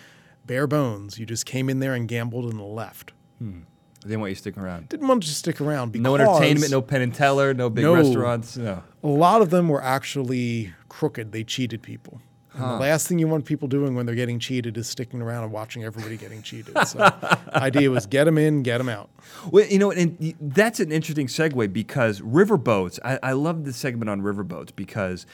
bare 0.45 0.67
bones. 0.67 1.19
You 1.21 1.27
just 1.27 1.47
came 1.47 1.71
in 1.71 1.79
there 1.79 1.95
and 1.95 2.09
gambled 2.09 2.51
and 2.51 2.61
left. 2.61 3.13
They 3.41 4.09
didn't 4.09 4.21
want 4.21 4.31
you 4.31 4.35
to 4.35 4.41
stick 4.41 4.59
around. 4.59 4.89
Didn't 4.89 5.07
want 5.07 5.23
you 5.25 5.29
to 5.29 5.35
stick 5.37 5.61
around 5.61 5.93
because 5.93 6.03
No 6.03 6.15
entertainment, 6.17 6.71
no 6.71 6.83
Penn 6.83 7.03
and 7.03 7.15
Teller, 7.15 7.55
no 7.55 7.69
big 7.71 7.85
No. 7.85 7.95
restaurants. 7.95 8.57
No. 8.57 8.83
A 9.03 9.09
lot 9.09 9.41
of 9.43 9.51
them 9.51 9.69
were 9.69 9.83
actually 9.83 10.73
crooked. 10.89 11.33
They 11.33 11.45
cheated 11.45 11.83
people. 11.83 12.21
And 12.53 12.63
the 12.65 12.77
last 12.79 13.07
thing 13.07 13.19
you 13.21 13.29
want 13.29 13.45
people 13.45 13.69
doing 13.69 13.95
when 13.95 14.07
they're 14.07 14.15
getting 14.17 14.41
cheated 14.41 14.77
is 14.77 14.89
sticking 14.89 15.23
around 15.23 15.45
and 15.45 15.53
watching 15.53 15.85
everybody 15.85 16.17
getting 16.17 16.43
cheated. 16.43 16.77
So 16.87 16.99
the 16.99 17.39
idea 17.55 17.91
was 17.91 18.07
get 18.07 18.25
them 18.25 18.37
in, 18.37 18.63
get 18.65 18.79
them 18.79 18.89
out. 18.89 19.09
Well, 19.51 19.65
you 19.67 19.79
know, 19.79 19.93
and 19.93 20.35
that's 20.41 20.81
an 20.81 20.91
interesting 20.91 21.29
segue 21.29 21.73
because 21.73 22.21
riverboats. 22.21 22.99
I, 23.05 23.19
I 23.23 23.33
love 23.33 23.65
the 23.65 23.73
segment 23.73 24.11
on 24.11 24.21
riverboats 24.21 24.75
because 24.75 25.27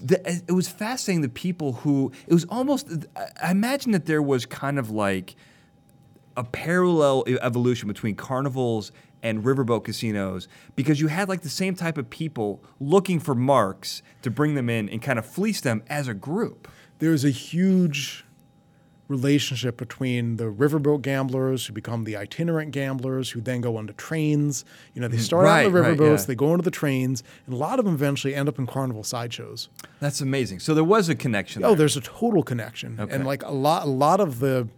the, 0.00 0.18
it 0.48 0.52
was 0.52 0.66
fascinating. 0.66 1.20
The 1.22 1.28
people 1.28 1.74
who 1.74 2.10
it 2.26 2.32
was 2.32 2.46
almost. 2.46 2.88
I- 3.14 3.26
I 3.42 3.50
imagine 3.50 3.92
that 3.92 4.06
there 4.06 4.22
was 4.22 4.46
kind 4.46 4.78
of 4.78 4.90
like 4.90 5.36
a 6.36 6.44
parallel 6.44 7.24
evolution 7.40 7.88
between 7.88 8.14
carnivals 8.14 8.92
and 9.22 9.42
riverboat 9.44 9.84
casinos 9.84 10.46
because 10.76 11.00
you 11.00 11.08
had 11.08 11.28
like 11.28 11.40
the 11.42 11.48
same 11.48 11.74
type 11.74 11.96
of 11.98 12.08
people 12.10 12.62
looking 12.78 13.18
for 13.18 13.34
marks 13.34 14.02
to 14.22 14.30
bring 14.30 14.54
them 14.54 14.68
in 14.68 14.88
and 14.88 15.00
kind 15.02 15.18
of 15.18 15.26
fleece 15.26 15.60
them 15.60 15.82
as 15.88 16.06
a 16.08 16.14
group. 16.14 16.68
there's 16.98 17.24
a 17.24 17.30
huge 17.30 18.24
relationship 19.08 19.76
between 19.76 20.36
the 20.36 20.44
riverboat 20.44 21.00
gamblers 21.02 21.66
who 21.66 21.72
become 21.72 22.02
the 22.04 22.16
itinerant 22.16 22.72
gamblers 22.72 23.30
who 23.30 23.40
then 23.40 23.60
go 23.60 23.76
onto 23.76 23.92
trains. 23.92 24.64
You 24.94 25.00
know, 25.00 25.06
they 25.06 25.16
mm, 25.16 25.20
start 25.20 25.46
out 25.46 25.64
on 25.64 25.72
the 25.72 25.80
Right, 25.80 25.88
right, 25.90 25.96
riverboats, 25.98 26.20
yeah. 26.20 26.26
they 26.26 26.34
go 26.34 26.50
into 26.52 26.64
the 26.64 26.72
trains, 26.72 27.22
and 27.46 27.54
a 27.54 27.56
lot 27.56 27.78
of 27.78 27.84
them 27.84 27.94
eventually 27.94 28.34
end 28.34 28.48
up 28.48 28.58
in 28.58 28.66
carnival 28.66 29.04
sideshows. 29.04 29.68
That's 30.00 30.20
amazing. 30.20 30.58
So 30.58 30.74
there 30.74 30.82
was 30.82 31.08
a 31.08 31.14
connection. 31.14 31.62
Oh, 31.64 31.68
there. 31.68 31.76
there's 31.76 31.96
a 31.96 32.00
total 32.00 32.42
connection. 32.42 32.98
Okay. 32.98 33.14
And 33.14 33.24
like 33.24 33.44
a 33.44 33.52
lot 33.52 33.84
a 33.84 33.90
lot 33.90 34.18
of 34.18 34.40
the 34.40 34.68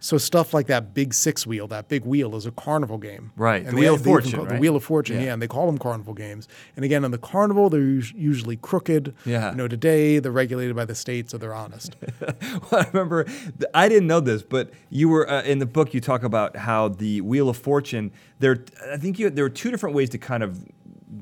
so 0.00 0.18
stuff 0.18 0.52
like 0.54 0.66
that 0.66 0.94
big 0.94 1.12
six 1.14 1.46
wheel, 1.46 1.68
that 1.68 1.88
big 1.88 2.04
wheel 2.04 2.34
is 2.34 2.46
a 2.46 2.50
carnival 2.50 2.98
game. 2.98 3.30
Right, 3.36 3.62
And 3.64 3.76
the 3.76 3.80
Wheel 3.82 3.94
of 3.94 4.02
Fortune, 4.02 4.32
call- 4.32 4.46
right? 4.46 4.54
The 4.54 4.60
Wheel 4.60 4.74
of 4.74 4.82
Fortune, 4.82 5.16
Yeah. 5.18 5.26
yeah. 5.26 5.32
and 5.34 5.42
they 5.42 5.46
call 5.46 5.66
them 5.66 5.76
carnival 5.78 6.14
games. 6.14 6.48
And 6.74 6.84
again, 6.84 7.04
in 7.04 7.10
the 7.10 7.18
carnival, 7.18 7.68
they're 7.70 7.80
usually 7.82 8.56
crooked. 8.56 9.14
Yeah. 9.26 9.50
You 9.50 9.56
know, 9.58 9.68
today 9.68 10.18
they're 10.18 10.32
regulated 10.32 10.74
by 10.74 10.86
the 10.86 10.94
state, 10.94 11.30
so 11.30 11.38
they're 11.38 11.54
honest. 11.54 11.96
Well, 12.70 12.82
I 12.82 12.86
remember, 12.92 13.26
I 13.74 13.88
didn't 13.88 14.06
know 14.08 14.20
this, 14.20 14.42
but 14.42 14.70
you 14.88 15.08
were 15.08 15.28
uh, 15.28 15.42
in 15.42 15.58
the 15.58 15.66
book. 15.66 15.92
You 15.94 16.00
talk 16.00 16.22
about 16.22 16.56
how 16.56 16.88
the 16.88 17.20
Wheel 17.20 17.48
of 17.48 17.56
Fortune. 17.56 18.10
There, 18.38 18.64
I 18.90 18.96
think 18.96 19.18
you, 19.18 19.28
there 19.30 19.44
were 19.44 19.48
two 19.50 19.70
different 19.70 19.94
ways 19.96 20.08
to 20.10 20.18
kind 20.18 20.42
of 20.42 20.64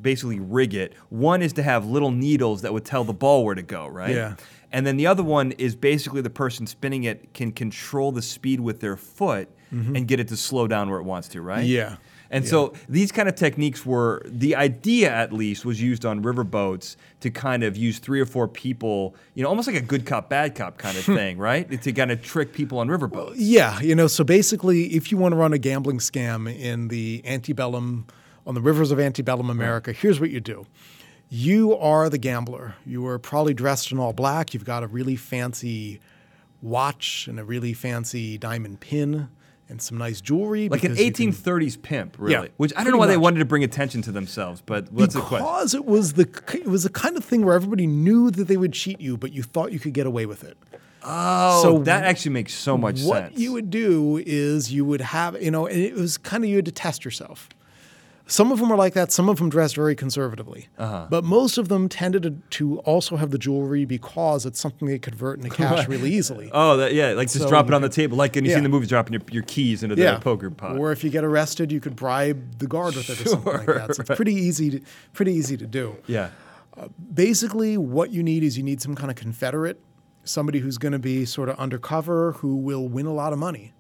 basically 0.03 0.39
rig 0.39 0.75
it. 0.75 0.95
One 1.09 1.43
is 1.43 1.53
to 1.55 1.63
have 1.63 1.87
little 1.87 2.11
needles 2.11 2.63
that 2.63 2.73
would 2.73 2.85
tell 2.85 3.05
the 3.05 3.13
ball 3.15 3.45
where 3.45 3.55
to 3.55 3.63
go, 3.63 3.87
right? 3.87 4.15
Yeah. 4.15 4.35
And 4.73 4.87
then 4.87 4.97
the 4.97 5.07
other 5.07 5.23
one 5.23 5.53
is 5.53 5.75
basically 5.75 6.21
the 6.21 6.31
person 6.31 6.67
spinning 6.67 7.05
it 7.05 7.33
can 7.35 7.53
control 7.53 8.13
the 8.13 8.23
speed 8.23 8.61
with 8.61 8.81
their 8.81 8.97
foot 8.97 9.49
mm-hmm. 9.73 9.97
and 9.97 10.07
get 10.07 10.21
it 10.21 10.29
to 10.29 10.37
slow 10.37 10.67
down 10.67 10.91
where 10.91 11.01
it 11.01 11.05
wants 11.05 11.29
to, 11.29 11.41
right? 11.41 11.65
Yeah. 11.65 11.97
And 12.31 12.47
so 12.47 12.75
these 12.89 13.11
kind 13.11 13.29
of 13.29 13.37
techniques 13.37 13.87
were 13.87 14.23
the 14.27 14.55
idea, 14.55 15.11
at 15.11 15.33
least, 15.33 15.65
was 15.65 15.81
used 15.81 16.05
on 16.05 16.23
riverboats 16.23 16.97
to 17.21 17.31
kind 17.31 17.63
of 17.63 17.77
use 17.77 17.99
three 17.99 18.21
or 18.21 18.27
four 18.27 18.47
people, 18.47 19.15
you 19.35 19.43
know, 19.43 19.49
almost 19.49 19.67
like 19.67 19.77
a 19.77 19.81
good 19.81 20.05
cop, 20.05 20.29
bad 20.29 20.55
cop 20.55 20.77
kind 20.79 20.97
of 20.99 21.05
thing, 21.05 21.39
right? 21.39 21.81
To 21.83 21.93
kind 21.93 22.11
of 22.11 22.23
trick 22.23 22.53
people 22.53 22.81
on 22.81 22.89
riverboats. 22.89 23.35
Yeah, 23.37 23.81
you 23.81 23.95
know, 23.95 24.07
so 24.07 24.25
basically, 24.25 24.95
if 24.95 25.11
you 25.11 25.17
want 25.17 25.33
to 25.33 25.37
run 25.37 25.53
a 25.53 25.59
gambling 25.59 25.99
scam 25.99 26.55
in 26.55 26.89
the 26.89 27.23
antebellum, 27.25 28.07
on 28.47 28.55
the 28.55 28.61
rivers 28.61 28.91
of 28.91 29.01
antebellum 29.01 29.49
America, 29.49 29.93
here's 29.93 30.21
what 30.21 30.31
you 30.31 30.41
do. 30.41 30.67
You 31.31 31.77
are 31.77 32.09
the 32.09 32.19
gambler. 32.19 32.75
You 32.87 33.07
are 33.07 33.19
probably 33.19 33.55
dressed 33.55 33.93
in 33.93 33.99
all 33.99 34.13
black. 34.13 34.55
You've 34.55 34.65
got 34.65 34.83
a 34.83 34.87
really 34.87 35.17
fancy 35.17 36.01
watch 36.63 37.27
and 37.29 37.39
a 37.39 37.45
really 37.45 37.73
fancy 37.75 38.39
diamond 38.39 38.81
pin 38.81 39.29
and 39.69 39.83
some 39.83 39.99
nice 39.99 40.23
jewelry. 40.23 40.69
Like 40.71 40.83
an 40.85 40.93
because 40.95 41.05
you 41.05 41.13
can- 41.13 41.33
1830s 41.33 41.83
pimp, 41.83 42.17
really. 42.19 42.33
Yeah, 42.47 42.53
Which 42.57 42.73
I 42.77 42.83
don't 42.83 42.93
know 42.93 42.99
why 42.99 43.07
they 43.07 43.19
wanted 43.19 43.41
to 43.41 43.45
bring 43.45 43.63
attention 43.63 44.01
to 44.03 44.13
themselves, 44.13 44.63
but 44.65 44.91
what's 44.91 45.15
the 45.15 45.21
question? 45.21 45.45
because 45.47 45.75
it 45.75 45.85
was 45.85 46.15
the 46.15 46.27
it 46.55 46.67
was 46.67 46.85
the 46.85 46.89
kind 46.91 47.17
of 47.19 47.25
thing 47.25 47.45
where 47.45 47.55
everybody 47.55 47.87
knew 47.87 48.31
that 48.31 48.49
they 48.49 48.57
would 48.57 48.73
cheat 48.73 48.99
you, 49.01 49.19
but 49.19 49.33
you 49.33 49.43
thought 49.43 49.71
you 49.73 49.79
could 49.79 49.93
get 49.93 50.07
away 50.07 50.25
with 50.25 50.43
it. 50.45 50.57
Oh, 51.05 51.63
So 51.63 51.79
that 51.85 52.05
actually 52.05 52.33
makes 52.33 52.55
so 52.55 52.77
much 52.79 53.03
what 53.03 53.17
sense. 53.19 53.33
What 53.35 53.39
you 53.41 53.53
would 53.53 53.71
do 53.71 54.23
is 54.27 54.73
you 54.73 54.85
would 54.87 55.01
have 55.03 55.41
you 55.41 55.51
know 55.51 55.67
and 55.67 55.79
it 55.79 55.95
was 55.95 56.17
kind 56.19 56.43
of 56.43 56.49
you 56.51 56.57
had 56.57 56.65
to 56.65 56.73
test 56.73 57.05
yourself 57.05 57.49
some 58.31 58.53
of 58.53 58.59
them 58.61 58.69
were 58.69 58.77
like 58.77 58.93
that 58.93 59.11
some 59.11 59.29
of 59.31 59.39
them 59.39 59.49
dressed 59.49 59.75
very 59.75 59.95
conservatively 59.97 60.69
Uh-huh. 60.79 61.07
but 61.11 61.25
most 61.25 61.57
of 61.57 61.69
them 61.69 61.89
tended 61.89 62.23
to, 62.25 62.31
to 62.51 62.79
also 62.81 63.17
have 63.17 63.31
the 63.31 63.39
jewelry 63.39 63.85
because 63.87 64.45
it's 64.47 64.61
something 64.61 64.87
they 64.87 64.99
convert 64.99 65.39
into 65.39 65.49
cash 65.51 65.89
really 65.89 66.13
easily 66.13 66.51
Oh, 66.55 66.77
that, 66.77 66.93
yeah, 66.95 67.13
like 67.13 67.29
just 67.29 67.43
So 67.45 67.49
drop 67.49 67.67
it 67.69 67.75
on 67.75 67.81
the 67.83 67.89
table, 67.89 68.17
like 68.19 68.35
when 68.35 68.45
you 68.45 68.51
see 68.51 68.53
yeah. 68.53 68.59
in 68.59 68.63
the 68.65 68.69
movies, 68.69 68.89
dropping 68.91 69.15
your, 69.15 69.23
your 69.31 69.43
keys 69.45 69.83
into 69.83 69.97
the 69.97 70.19
poker 70.21 70.51
pot. 70.51 70.77
or 70.77 70.93
if 70.93 71.03
you 71.03 71.11
get 71.11 71.25
arrested 71.25 71.73
you 71.73 71.81
could 71.81 71.97
bribe 71.97 72.59
the 72.59 72.67
guard 72.67 72.95
with 72.97 73.09
it 73.11 73.21
or 73.21 73.29
something 73.35 73.53
like 73.53 73.67
that 73.67 73.95
so 73.97 74.01
it's 74.03 74.11
pretty 74.15 74.35
easy 74.35 74.71
to, 74.71 74.81
pretty 75.15 75.33
easy 75.33 75.57
to 75.57 75.67
do 75.67 75.97
yeah. 76.07 76.29
basically 77.15 77.77
what 77.77 78.11
you 78.11 78.23
need 78.23 78.43
is 78.43 78.57
you 78.57 78.63
need 78.63 78.81
some 78.81 78.95
kind 78.95 79.11
of 79.11 79.17
confederate 79.17 79.81
somebody 80.25 80.59
who's 80.59 80.77
going 80.79 80.93
to 80.93 80.99
be 80.99 81.25
sort 81.25 81.49
of 81.49 81.59
undercover 81.59 82.33
who 82.33 82.57
will 82.57 82.87
win 82.89 83.07
a 83.07 83.13
lot 83.15 83.33
of 83.33 83.39
money 83.39 83.73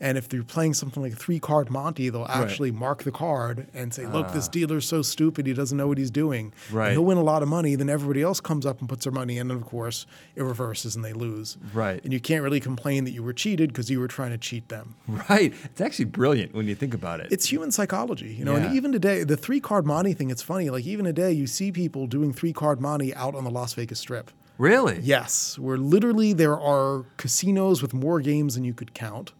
and 0.00 0.18
if 0.18 0.32
you're 0.32 0.42
playing 0.44 0.74
something 0.74 1.02
like 1.02 1.16
three 1.16 1.38
card 1.38 1.70
monty 1.70 2.08
they'll 2.08 2.26
actually 2.28 2.70
mark 2.70 3.02
the 3.04 3.10
card 3.10 3.66
and 3.74 3.94
say 3.94 4.06
look 4.06 4.32
this 4.32 4.46
ah. 4.48 4.50
dealer's 4.52 4.86
so 4.86 5.00
stupid 5.02 5.46
he 5.46 5.52
doesn't 5.54 5.78
know 5.78 5.86
what 5.88 5.98
he's 5.98 6.10
doing 6.10 6.52
And 6.68 6.74
Right. 6.76 6.92
he'll 6.92 7.04
win 7.04 7.18
a 7.18 7.22
lot 7.22 7.42
of 7.42 7.48
money 7.48 7.74
then 7.76 7.88
everybody 7.88 8.22
else 8.22 8.40
comes 8.40 8.66
up 8.66 8.80
and 8.80 8.88
puts 8.88 9.04
their 9.04 9.12
money 9.12 9.38
in 9.38 9.50
and 9.50 9.60
of 9.62 9.66
course 9.66 10.06
it 10.34 10.42
reverses 10.42 10.96
and 10.96 11.04
they 11.04 11.12
lose 11.12 11.56
Right. 11.72 12.02
and 12.04 12.12
you 12.12 12.20
can't 12.20 12.42
really 12.42 12.60
complain 12.60 13.04
that 13.04 13.12
you 13.12 13.22
were 13.22 13.32
cheated 13.32 13.70
because 13.70 13.90
you 13.90 14.00
were 14.00 14.08
trying 14.08 14.30
to 14.32 14.38
cheat 14.38 14.68
them 14.68 14.94
Right. 15.30 15.54
It's 15.64 15.80
actually 15.80 16.06
brilliant 16.06 16.54
when 16.54 16.66
you 16.68 16.74
think 16.74 16.94
about 16.94 17.20
it. 17.20 17.28
it's 17.30 17.50
human 17.50 17.70
psychology, 17.72 18.34
you 18.34 18.44
know. 18.44 18.56
Yeah. 18.56 18.66
And 18.66 18.74
even 18.76 18.92
today, 18.92 19.24
the 19.24 19.36
three 19.36 19.60
card 19.60 19.86
monty 19.86 20.12
thing, 20.12 20.30
it's 20.30 20.42
funny. 20.42 20.68
Like 20.70 20.84
even 20.84 21.04
today, 21.04 21.32
you 21.32 21.46
see 21.46 21.72
people 21.72 22.06
doing 22.06 22.32
three 22.32 22.52
card 22.52 22.80
monty 22.80 23.14
out 23.14 23.34
on 23.34 23.44
the 23.44 23.50
Las 23.50 23.74
Vegas 23.74 23.98
Strip. 24.00 24.30
really? 24.58 24.98
Yes, 25.02 25.58
where 25.58 25.76
literally 25.76 26.32
there 26.32 26.58
are 26.58 27.04
casinos 27.16 27.82
with 27.82 27.92
more 27.94 28.20
games 28.20 28.54
than 28.54 28.64
you 28.64 28.72
could 28.74 28.94
count, 28.94 29.32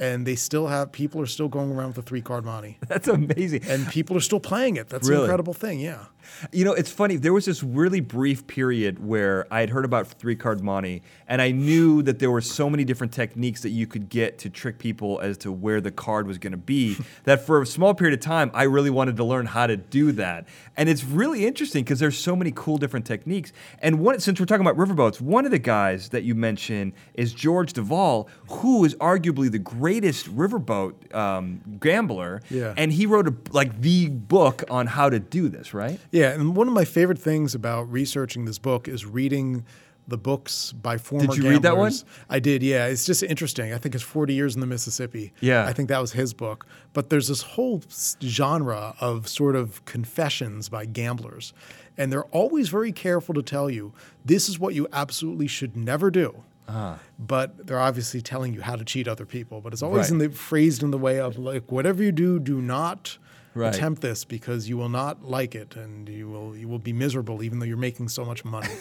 and 0.00 0.26
they 0.26 0.34
still 0.34 0.66
have 0.68 0.92
people 0.92 1.20
are 1.20 1.26
still 1.26 1.48
going 1.48 1.70
around 1.72 1.88
with 1.88 1.96
the 1.96 2.02
three 2.02 2.20
card 2.22 2.44
monty, 2.44 2.78
That's 2.88 3.08
amazing. 3.08 3.62
and 3.68 3.86
people 3.88 4.16
are 4.16 4.20
still 4.20 4.40
playing 4.40 4.76
it. 4.76 4.88
That's 4.88 5.08
Really? 5.08 5.20
an 5.22 5.24
incredible 5.24 5.54
thing. 5.54 5.80
Yeah. 5.80 6.04
You 6.52 6.64
know, 6.64 6.72
it's 6.72 6.90
funny. 6.90 7.16
There 7.16 7.32
was 7.32 7.44
this 7.44 7.62
really 7.62 8.00
brief 8.00 8.46
period 8.46 9.04
where 9.04 9.46
I 9.50 9.60
had 9.60 9.70
heard 9.70 9.84
about 9.84 10.06
three 10.06 10.36
card 10.36 10.62
monty, 10.62 11.02
and 11.28 11.40
I 11.40 11.50
knew 11.50 12.02
that 12.02 12.18
there 12.18 12.30
were 12.30 12.40
so 12.40 12.68
many 12.68 12.84
different 12.84 13.12
techniques 13.12 13.62
that 13.62 13.70
you 13.70 13.86
could 13.86 14.08
get 14.08 14.38
to 14.40 14.50
trick 14.50 14.78
people 14.78 15.20
as 15.20 15.38
to 15.38 15.52
where 15.52 15.80
the 15.80 15.90
card 15.90 16.26
was 16.26 16.38
going 16.38 16.52
to 16.52 16.56
be. 16.56 16.96
that 17.24 17.44
for 17.44 17.62
a 17.62 17.66
small 17.66 17.94
period 17.94 18.18
of 18.18 18.24
time, 18.24 18.50
I 18.54 18.64
really 18.64 18.90
wanted 18.90 19.16
to 19.16 19.24
learn 19.24 19.46
how 19.46 19.66
to 19.66 19.76
do 19.76 20.12
that. 20.12 20.46
And 20.76 20.88
it's 20.88 21.04
really 21.04 21.46
interesting 21.46 21.84
because 21.84 22.00
there's 22.00 22.18
so 22.18 22.34
many 22.34 22.52
cool 22.54 22.78
different 22.78 23.06
techniques. 23.06 23.52
And 23.80 24.00
one, 24.00 24.18
since 24.20 24.40
we're 24.40 24.46
talking 24.46 24.66
about 24.66 24.76
riverboats, 24.76 25.20
one 25.20 25.44
of 25.44 25.50
the 25.50 25.58
guys 25.58 26.10
that 26.10 26.24
you 26.24 26.34
mentioned 26.34 26.92
is 27.14 27.32
George 27.32 27.72
Devol, 27.72 28.28
who 28.48 28.84
is 28.84 28.94
arguably 28.96 29.50
the 29.50 29.58
greatest 29.58 30.34
riverboat 30.34 31.14
um, 31.14 31.60
gambler. 31.80 32.42
Yeah. 32.50 32.74
And 32.76 32.92
he 32.92 33.06
wrote 33.06 33.28
a, 33.28 33.34
like 33.52 33.80
the 33.80 34.08
book 34.08 34.64
on 34.70 34.86
how 34.86 35.10
to 35.10 35.18
do 35.18 35.48
this, 35.48 35.74
right? 35.74 36.00
Yeah, 36.14 36.30
and 36.30 36.54
one 36.54 36.68
of 36.68 36.74
my 36.74 36.84
favorite 36.84 37.18
things 37.18 37.54
about 37.56 37.90
researching 37.90 38.44
this 38.44 38.58
book 38.60 38.86
is 38.86 39.04
reading 39.04 39.64
the 40.06 40.16
books 40.16 40.70
by 40.70 40.96
former 40.96 41.26
Did 41.26 41.36
you 41.38 41.48
read 41.50 41.62
that 41.62 41.76
one? 41.76 41.92
I 42.30 42.38
did, 42.38 42.62
yeah. 42.62 42.86
It's 42.86 43.04
just 43.04 43.22
interesting. 43.24 43.72
I 43.72 43.78
think 43.78 43.96
it's 43.96 44.04
40 44.04 44.32
Years 44.32 44.54
in 44.54 44.60
the 44.60 44.66
Mississippi. 44.66 45.32
Yeah. 45.40 45.66
I 45.66 45.72
think 45.72 45.88
that 45.88 45.98
was 46.00 46.12
his 46.12 46.32
book. 46.32 46.66
But 46.92 47.10
there's 47.10 47.26
this 47.28 47.42
whole 47.42 47.82
genre 48.22 48.94
of 49.00 49.26
sort 49.26 49.56
of 49.56 49.84
confessions 49.86 50.68
by 50.68 50.84
gamblers. 50.84 51.52
And 51.98 52.12
they're 52.12 52.26
always 52.26 52.68
very 52.68 52.92
careful 52.92 53.34
to 53.34 53.42
tell 53.42 53.68
you 53.68 53.92
this 54.24 54.48
is 54.48 54.58
what 54.58 54.74
you 54.74 54.86
absolutely 54.92 55.48
should 55.48 55.74
never 55.76 56.12
do. 56.12 56.44
Ah. 56.68 56.98
But 57.18 57.66
they're 57.66 57.80
obviously 57.80 58.20
telling 58.20 58.54
you 58.54 58.60
how 58.60 58.76
to 58.76 58.84
cheat 58.84 59.08
other 59.08 59.26
people. 59.26 59.60
But 59.60 59.72
it's 59.72 59.82
always 59.82 60.10
Right. 60.10 60.10
in 60.12 60.18
the 60.18 60.28
phrased 60.36 60.82
in 60.84 60.90
the 60.92 60.98
way 60.98 61.18
of 61.18 61.38
like 61.38 61.72
whatever 61.72 62.02
you 62.04 62.12
do, 62.12 62.38
do 62.38 62.60
not 62.60 63.18
Right. 63.54 63.74
attempt 63.74 64.02
this 64.02 64.24
because 64.24 64.68
you 64.68 64.76
will 64.76 64.88
not 64.88 65.24
like 65.24 65.54
it 65.54 65.76
and 65.76 66.08
you 66.08 66.28
will 66.28 66.56
you 66.56 66.66
will 66.66 66.80
be 66.80 66.92
miserable 66.92 67.42
even 67.42 67.60
though 67.60 67.66
you're 67.66 67.76
making 67.76 68.08
so 68.08 68.24
much 68.24 68.44
money. 68.44 68.68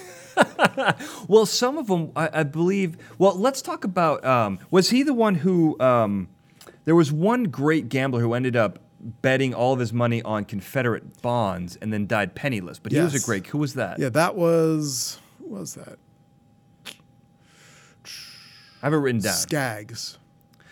Well, 1.28 1.46
some 1.46 1.78
of 1.78 1.86
them, 1.88 2.12
I, 2.16 2.30
I 2.34 2.44
believe. 2.44 2.98
Well, 3.20 3.36
let's 3.38 3.62
talk 3.62 3.84
about. 3.84 4.26
Um, 4.26 4.58
was 4.72 4.90
he 4.90 5.04
the 5.04 5.14
one 5.14 5.36
who? 5.36 5.80
Um, 5.80 6.28
there 6.86 6.96
was 6.96 7.12
one 7.12 7.44
great 7.46 7.88
gambler 7.90 8.20
who 8.22 8.34
ended 8.34 8.56
up 8.56 8.80
betting 9.22 9.54
all 9.54 9.74
of 9.74 9.80
his 9.80 9.94
money 9.94 10.22
on 10.24 10.46
Confederate 10.46 11.22
bonds 11.22 11.76
and 11.82 11.94
then 11.94 12.08
died 12.08 12.34
penniless. 12.36 12.80
But 12.80 12.92
he 12.92 13.00
was 13.00 13.14
a 13.14 13.24
great. 13.26 13.46
Who 13.48 13.60
was 13.60 13.76
that? 13.76 14.00
yeah, 14.00 14.10
that 14.10 14.36
was 14.36 15.20
who 15.40 15.50
was 15.50 15.76
that? 15.76 16.00
I 18.82 18.88
have 18.88 18.94
it 18.94 18.98
written 18.98 19.22
down. 19.22 19.34
Skaggs. 19.34 20.18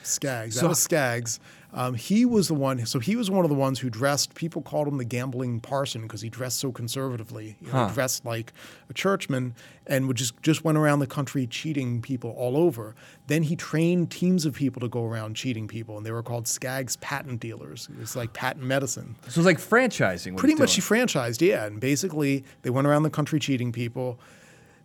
Skaggs. 0.04 0.56
So- 0.56 0.62
that 0.62 0.70
was 0.70 0.80
Skaggs. 0.82 1.40
Um, 1.74 1.94
he 1.94 2.26
was 2.26 2.48
the 2.50 2.54
one. 2.54 2.86
So 2.86 3.00
he 3.00 3.16
was 3.16 3.32
one 3.32 3.46
of 3.46 3.50
the 3.50 3.56
ones 3.56 3.80
who 3.80 3.90
dressed. 3.90 4.36
People 4.36 4.62
called 4.62 4.88
him 4.88 4.98
the 4.98 5.06
gambling 5.06 5.62
parson 5.62 6.02
because 6.02 6.22
he 6.22 6.30
dressed 6.30 6.60
so 6.60 6.72
conservatively. 6.72 7.56
You 7.62 7.68
know, 7.68 7.74
Huh. 7.74 7.88
He 7.88 7.94
dressed 7.94 8.26
like 8.26 8.52
a 8.90 8.94
churchman 8.94 9.56
and 9.88 10.08
would 10.08 10.18
just 10.18 10.42
just 10.42 10.64
went 10.66 10.78
around 10.78 11.00
the 11.00 11.08
country 11.08 11.48
cheating 11.48 12.02
people 12.02 12.32
all 12.32 12.58
over. 12.58 12.94
Then 13.28 13.44
he 13.44 13.56
trained 13.56 14.12
teams 14.12 14.46
of 14.46 14.54
people 14.54 14.82
to 14.82 14.90
go 14.90 15.06
around 15.06 15.36
cheating 15.36 15.68
people, 15.68 15.96
and 15.98 16.06
they 16.06 16.12
were 16.12 16.24
called 16.24 16.48
Skaggs 16.48 16.98
patent 16.98 17.40
dealers. 17.40 17.88
It 17.92 18.00
was 18.00 18.16
like 18.16 18.34
patent 18.34 18.66
medicine. 18.66 19.16
So 19.24 19.30
it 19.30 19.38
was 19.38 19.46
like 19.46 19.58
franchising. 19.60 20.34
what 20.34 20.40
Pretty 20.40 20.56
much 20.56 20.76
he 20.76 20.82
franchised, 20.82 21.40
yeah. 21.42 21.66
And 21.66 21.80
basically, 21.80 22.44
they 22.64 22.70
went 22.70 22.86
around 22.88 23.04
the 23.04 23.10
country 23.10 23.40
cheating 23.40 23.72
people. 23.72 24.20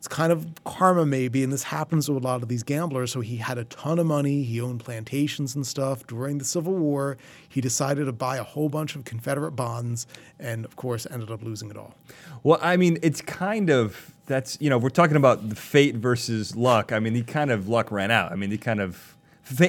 It's 0.06 0.14
kind 0.14 0.30
of 0.30 0.46
karma, 0.62 1.04
maybe, 1.04 1.42
and 1.42 1.52
this 1.52 1.64
happens 1.64 2.06
to 2.06 2.16
a 2.16 2.20
lot 2.20 2.40
of 2.40 2.48
these 2.48 2.62
gamblers. 2.62 3.10
So 3.10 3.22
he 3.22 3.38
had 3.38 3.58
a 3.58 3.64
ton 3.64 3.98
of 3.98 4.06
money. 4.06 4.44
He 4.44 4.60
owned 4.60 4.78
plantations 4.78 5.56
and 5.56 5.66
stuff. 5.66 6.06
During 6.06 6.38
the 6.38 6.44
Civil 6.44 6.74
War, 6.74 7.16
he 7.48 7.60
decided 7.60 8.04
to 8.04 8.12
buy 8.12 8.36
a 8.36 8.44
whole 8.44 8.68
bunch 8.68 8.94
of 8.94 9.04
Confederate 9.04 9.56
bonds, 9.56 10.06
and 10.38 10.64
of 10.64 10.76
course, 10.76 11.08
ended 11.10 11.32
up 11.32 11.42
losing 11.42 11.70
it 11.70 11.76
all. 11.76 11.96
Well, 12.44 12.60
I 12.62 12.76
mean, 12.76 12.98
it's 13.02 13.20
kind 13.20 13.68
of 13.68 14.12
that's 14.26 14.56
you 14.60 14.70
know 14.70 14.78
we're 14.78 14.90
talking 14.90 15.16
about 15.16 15.48
the 15.48 15.56
fate 15.56 15.96
versus 15.96 16.54
luck. 16.54 16.92
I 16.92 17.00
mean, 17.00 17.16
he 17.16 17.24
kind 17.24 17.50
of 17.50 17.68
luck 17.68 17.90
ran 17.90 18.12
out. 18.12 18.30
I 18.30 18.36
mean, 18.36 18.52
he 18.52 18.58
kind 18.58 18.80
of 18.80 19.15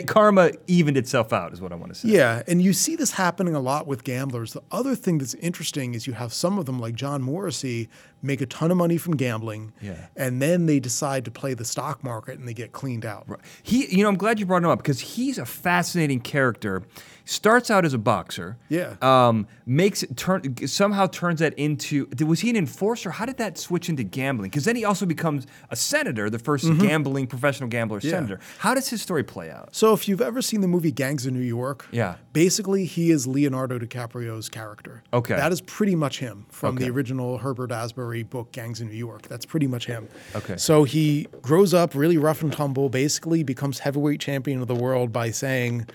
karma 0.07 0.51
evened 0.67 0.97
itself 0.97 1.31
out, 1.31 1.53
is 1.53 1.61
what 1.61 1.71
I 1.71 1.75
want 1.75 1.93
to 1.93 1.99
say. 1.99 2.09
Yeah, 2.09 2.41
and 2.47 2.61
you 2.61 2.73
see 2.73 2.95
this 2.95 3.11
happening 3.11 3.53
a 3.55 3.59
lot 3.59 3.85
with 3.87 4.03
gamblers. 4.03 4.53
The 4.53 4.63
other 4.71 4.95
thing 4.95 5.17
that's 5.19 5.35
interesting 5.35 5.93
is 5.93 6.07
you 6.07 6.13
have 6.13 6.33
some 6.33 6.57
of 6.57 6.65
them, 6.65 6.79
like 6.79 6.95
John 6.95 7.21
Morrissey, 7.21 7.89
make 8.21 8.41
a 8.41 8.45
ton 8.47 8.71
of 8.71 8.77
money 8.77 8.97
from 8.97 9.15
gambling, 9.15 9.73
Yeah. 9.81 10.07
and 10.15 10.41
then 10.41 10.65
they 10.65 10.79
decide 10.79 11.25
to 11.25 11.31
play 11.31 11.53
the 11.53 11.65
stock 11.65 12.03
market 12.03 12.39
and 12.39 12.47
they 12.47 12.53
get 12.53 12.71
cleaned 12.71 13.05
out. 13.05 13.27
He, 13.61 13.85
you 13.95 14.01
know, 14.03 14.09
I'm 14.09 14.17
glad 14.17 14.39
you 14.39 14.45
brought 14.45 14.63
him 14.63 14.69
up 14.69 14.79
because 14.79 14.99
he's 14.99 15.37
a 15.37 15.45
fascinating 15.45 16.21
character. 16.21 16.81
Starts 17.29 17.69
out 17.69 17.83
as 17.83 17.93
a 17.93 17.97
boxer. 17.97 18.55
Yeah. 18.69 18.95
Um, 19.01 19.47
makes 19.65 20.01
it 20.01 20.15
turn 20.15 20.55
somehow 20.65 21.07
turns 21.07 21.41
that 21.41 21.53
into. 21.55 22.07
Was 22.25 22.39
he 22.39 22.49
an 22.49 22.55
enforcer? 22.55 23.11
How 23.11 23.25
did 23.25 23.35
that 23.37 23.57
switch 23.57 23.89
into 23.89 24.03
gambling? 24.03 24.49
Because 24.49 24.63
then 24.63 24.77
he 24.77 24.85
also 24.85 25.05
becomes 25.05 25.45
a 25.69 25.75
senator, 25.75 26.29
the 26.29 26.37
1st 26.37 26.79
gambling 26.79 27.27
professional 27.27 27.67
gambler 27.67 27.99
Mm-hmm. 27.99 28.07
Yeah. 28.07 28.13
senator. 28.13 28.39
How 28.59 28.73
does 28.73 28.87
his 28.87 29.01
story 29.01 29.23
play 29.25 29.51
out? 29.51 29.75
So 29.75 29.91
if 29.93 30.07
you've 30.07 30.21
ever 30.21 30.41
seen 30.41 30.61
the 30.61 30.69
movie 30.69 30.91
Gangs 30.91 31.25
of 31.25 31.33
New 31.33 31.41
York, 31.41 31.85
Yeah. 31.91 32.15
basically 32.31 32.85
he 32.85 33.11
is 33.11 33.27
Leonardo 33.27 33.77
DiCaprio's 33.77 34.47
character. 34.47 35.03
Okay. 35.11 35.35
That 35.35 35.51
is 35.51 35.59
pretty 35.59 35.95
much 35.95 36.19
him 36.19 36.45
from 36.49 36.75
Okay. 36.75 36.85
the 36.85 36.91
original 36.91 37.39
Herbert 37.39 37.73
Asbury 37.73 38.23
book 38.23 38.53
Gangs 38.53 38.79
of 38.79 38.87
New 38.87 38.95
York. 38.95 39.23
That's 39.27 39.45
pretty 39.45 39.67
much 39.67 39.85
him. 39.85 40.07
Okay. 40.33 40.55
So 40.55 40.85
he 40.85 41.27
grows 41.41 41.73
up 41.73 41.93
really 41.93 42.17
rough 42.17 42.41
and 42.41 42.53
tumble, 42.53 42.87
basically 42.89 43.43
becomes 43.43 43.79
heavyweight 43.79 44.21
champion 44.21 44.61
of 44.61 44.67
the 44.69 44.75
world 44.75 45.11
by 45.11 45.31
saying 45.31 45.87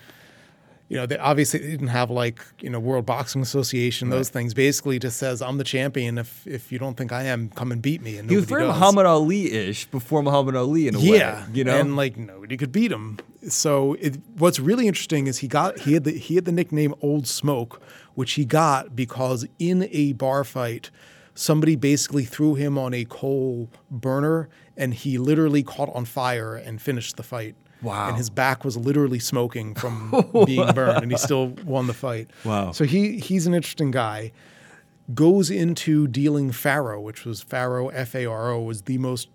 you 0.93 0.99
know, 0.99 1.07
they 1.07 1.17
obviously 1.17 1.59
didn't 1.59 1.87
have 1.87 2.11
like, 2.11 2.39
you 2.61 2.69
know, 2.69 2.79
World 2.79 3.07
Boxing 3.07 3.41
Association, 3.41 4.09
those 4.11 4.29
things. 4.29 4.53
Basically 4.53 4.99
just 4.99 5.17
says, 5.17 5.41
I'm 5.41 5.57
the 5.57 5.63
champion. 5.63 6.19
If 6.19 6.45
if 6.45 6.71
you 6.71 6.77
don't 6.77 6.95
think 6.95 7.11
I 7.11 7.23
am, 7.23 7.49
come 7.49 7.71
and 7.71 7.81
beat 7.81 8.03
me. 8.03 8.17
And 8.17 8.29
He 8.29 8.35
was 8.35 8.45
very 8.45 8.61
does. 8.61 8.75
Muhammad 8.75 9.07
Ali-ish 9.07 9.85
before 9.87 10.21
Muhammad 10.21 10.55
Ali 10.55 10.87
in 10.87 10.93
a 10.93 10.99
Yeah, 10.99 11.45
way. 11.47 11.49
You 11.51 11.63
know. 11.63 11.79
and 11.79 11.95
like 11.95 12.15
nobody 12.15 12.57
could 12.57 12.71
beat 12.71 12.91
him. 12.91 13.17
So 13.49 13.93
it, 13.93 14.17
what's 14.37 14.59
really 14.59 14.87
interesting 14.87 15.25
is 15.25 15.39
he 15.39 15.47
got 15.47 15.79
he 15.79 15.93
had 15.93 16.03
the 16.03 16.11
he 16.11 16.35
had 16.35 16.45
the 16.45 16.51
nickname 16.51 16.93
Old 17.01 17.25
Smoke, 17.25 17.81
which 18.13 18.33
he 18.33 18.45
got 18.45 18.95
because 18.95 19.47
in 19.57 19.89
a 19.91 20.13
bar 20.13 20.43
fight, 20.43 20.91
somebody 21.33 21.75
basically 21.75 22.23
threw 22.23 22.53
him 22.53 22.77
on 22.77 22.93
a 22.93 23.03
coal 23.05 23.67
burner, 23.89 24.47
and 24.77 24.93
he 24.93 25.17
literally 25.17 25.63
caught 25.63 25.89
on 25.95 26.05
fire 26.05 26.55
and 26.55 26.79
finished 26.79 27.17
the 27.17 27.23
fight. 27.23 27.55
Wow. 27.83 28.07
And 28.09 28.17
his 28.17 28.29
back 28.29 28.63
was 28.63 28.77
literally 28.77 29.19
smoking 29.19 29.75
from 29.75 30.11
being 30.45 30.71
burned, 30.73 31.03
and 31.03 31.11
he 31.11 31.17
still 31.17 31.49
won 31.65 31.87
the 31.87 31.93
fight. 31.93 32.31
Wow. 32.43 32.71
So 32.71 32.85
he 32.85 33.19
he's 33.19 33.45
an 33.45 33.53
interesting 33.53 33.91
guy 33.91 34.31
goes 35.13 35.49
into 35.49 36.07
dealing 36.07 36.51
faro, 36.51 36.99
which 37.01 37.25
was 37.25 37.41
faro 37.41 37.89
F 37.89 38.15
A 38.15 38.25
R 38.25 38.51
O 38.51 38.61
was 38.61 38.83
the 38.83 38.97
most 38.97 39.29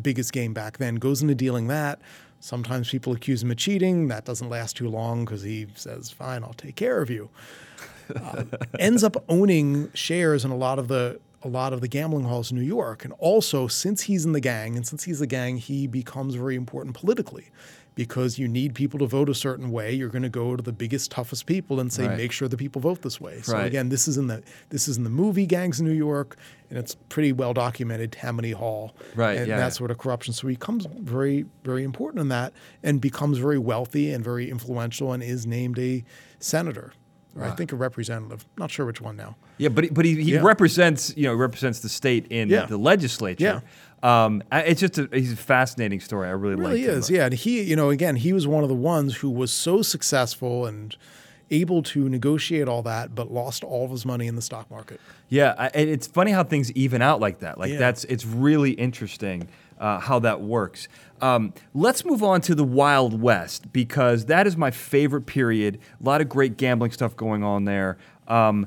biggest 0.00 0.32
game 0.32 0.54
back 0.54 0.78
then, 0.78 0.96
goes 0.96 1.22
into 1.22 1.34
dealing 1.34 1.68
that. 1.68 2.00
Sometimes 2.40 2.90
people 2.90 3.12
accuse 3.12 3.42
him 3.42 3.50
of 3.50 3.56
cheating. 3.56 4.08
That 4.08 4.24
doesn't 4.24 4.48
last 4.48 4.76
too 4.76 4.88
long 4.88 5.24
because 5.24 5.42
he 5.42 5.68
says, 5.74 6.10
"Fine, 6.10 6.42
I'll 6.42 6.54
take 6.54 6.76
care 6.76 7.00
of 7.00 7.10
you." 7.10 7.30
Uh, 8.14 8.44
ends 8.78 9.04
up 9.04 9.22
owning 9.28 9.92
shares 9.94 10.44
in 10.44 10.50
a 10.50 10.56
lot 10.56 10.78
of 10.78 10.88
the 10.88 11.20
a 11.44 11.48
lot 11.48 11.72
of 11.72 11.80
the 11.80 11.88
gambling 11.88 12.24
halls 12.24 12.50
in 12.50 12.58
New 12.58 12.64
York, 12.64 13.04
and 13.04 13.12
also 13.18 13.68
since 13.68 14.02
he's 14.02 14.24
in 14.24 14.32
the 14.32 14.40
gang 14.40 14.76
and 14.76 14.86
since 14.86 15.04
he's 15.04 15.18
the 15.18 15.26
gang, 15.26 15.56
he 15.56 15.86
becomes 15.86 16.34
very 16.34 16.56
important 16.56 16.96
politically 16.96 17.50
because 17.94 18.38
you 18.38 18.48
need 18.48 18.74
people 18.74 18.98
to 18.98 19.06
vote 19.06 19.28
a 19.28 19.34
certain 19.34 19.70
way. 19.70 19.92
You're 19.92 20.08
going 20.08 20.22
to 20.22 20.28
go 20.30 20.56
to 20.56 20.62
the 20.62 20.72
biggest, 20.72 21.10
toughest 21.10 21.44
people 21.46 21.78
and 21.78 21.92
say, 21.92 22.06
Right. 22.06 22.16
make 22.16 22.32
sure 22.32 22.48
the 22.48 22.56
people 22.56 22.80
vote 22.80 23.02
this 23.02 23.20
way. 23.20 23.42
So 23.42 23.52
Right. 23.52 23.66
again, 23.66 23.90
this 23.90 24.08
is 24.08 24.16
in 24.16 24.28
the 24.28 24.42
this 24.70 24.88
is 24.88 24.96
in 24.96 25.04
the 25.04 25.10
movie 25.10 25.44
Gangs 25.46 25.78
in 25.80 25.86
New 25.86 25.92
York, 25.92 26.36
and 26.70 26.78
it's 26.78 26.94
pretty 27.10 27.32
well 27.32 27.52
documented. 27.52 28.12
Tammany 28.12 28.52
Hall, 28.52 28.94
Right, 29.14 29.36
and 29.38 29.46
yeah. 29.46 29.58
that 29.58 29.74
sort 29.74 29.90
of 29.90 29.98
corruption. 29.98 30.32
So 30.32 30.48
he 30.48 30.54
becomes 30.54 30.86
very, 31.00 31.44
very 31.64 31.84
important 31.84 32.20
in 32.22 32.28
that, 32.28 32.52
and 32.82 33.00
becomes 33.00 33.38
very 33.38 33.58
wealthy 33.58 34.10
and 34.10 34.24
very 34.24 34.50
influential, 34.50 35.12
and 35.12 35.22
is 35.22 35.46
named 35.46 35.78
a 35.78 36.02
senator. 36.38 36.92
Or 37.34 37.44
I 37.44 37.50
think 37.52 37.72
a 37.72 37.76
representative. 37.76 38.44
Not 38.58 38.70
sure 38.70 38.84
which 38.84 39.00
one 39.00 39.16
now. 39.16 39.36
Yeah, 39.56 39.70
but 39.70 39.84
he- 39.84 39.90
but 39.90 40.04
he, 40.04 40.16
he 40.22 40.32
Yeah. 40.34 40.42
represents 40.42 41.14
you 41.16 41.24
know 41.24 41.34
represents 41.34 41.80
the 41.80 41.88
state 41.88 42.26
in 42.28 42.48
Yeah. 42.50 42.66
the 42.66 42.76
legislature. 42.76 43.62
Um, 44.02 44.42
it's 44.50 44.80
just 44.80 44.98
a 44.98 45.08
he's 45.12 45.32
a 45.32 45.36
fascinating 45.36 46.00
story. 46.00 46.28
I 46.28 46.32
really, 46.32 46.56
like 46.56 46.64
It 46.64 46.68
really 46.70 46.80
like 46.86 46.92
him. 46.94 46.98
is, 46.98 47.10
yeah. 47.10 47.24
And 47.26 47.34
he, 47.34 47.62
you 47.62 47.76
know, 47.76 47.90
again, 47.90 48.16
he 48.16 48.32
was 48.32 48.46
one 48.46 48.62
of 48.62 48.68
the 48.68 48.74
ones 48.74 49.16
who 49.16 49.30
was 49.30 49.52
so 49.52 49.82
successful 49.82 50.66
and 50.66 50.96
able 51.50 51.82
to 51.82 52.08
negotiate 52.08 52.66
all 52.66 52.82
that, 52.82 53.14
but 53.14 53.30
lost 53.30 53.62
all 53.62 53.84
of 53.84 53.90
his 53.90 54.06
money 54.06 54.26
in 54.26 54.34
the 54.36 54.42
stock 54.42 54.70
market. 54.70 55.00
Yeah, 55.28 55.54
I, 55.58 55.68
and 55.68 55.88
it's 55.88 56.06
funny 56.06 56.30
how 56.32 56.42
things 56.44 56.72
even 56.72 57.02
out 57.02 57.20
like 57.20 57.40
that. 57.40 57.58
Like 57.58 57.72
Yeah. 57.72 57.78
that's 57.78 58.04
it's 58.04 58.24
really 58.24 58.72
interesting 58.72 59.48
uh, 59.78 59.98
how 60.00 60.18
that 60.20 60.40
works. 60.40 60.88
Um, 61.20 61.52
let's 61.74 62.04
move 62.04 62.22
on 62.22 62.40
to 62.42 62.54
the 62.54 62.64
Wild 62.64 63.20
West 63.20 63.72
because 63.72 64.26
that 64.26 64.46
is 64.46 64.56
my 64.56 64.70
favorite 64.70 65.26
period. 65.26 65.78
A 66.00 66.04
lot 66.04 66.20
of 66.20 66.28
great 66.28 66.56
gambling 66.56 66.90
stuff 66.90 67.14
going 67.16 67.44
on 67.44 67.64
there. 67.66 67.98
Um, 68.28 68.66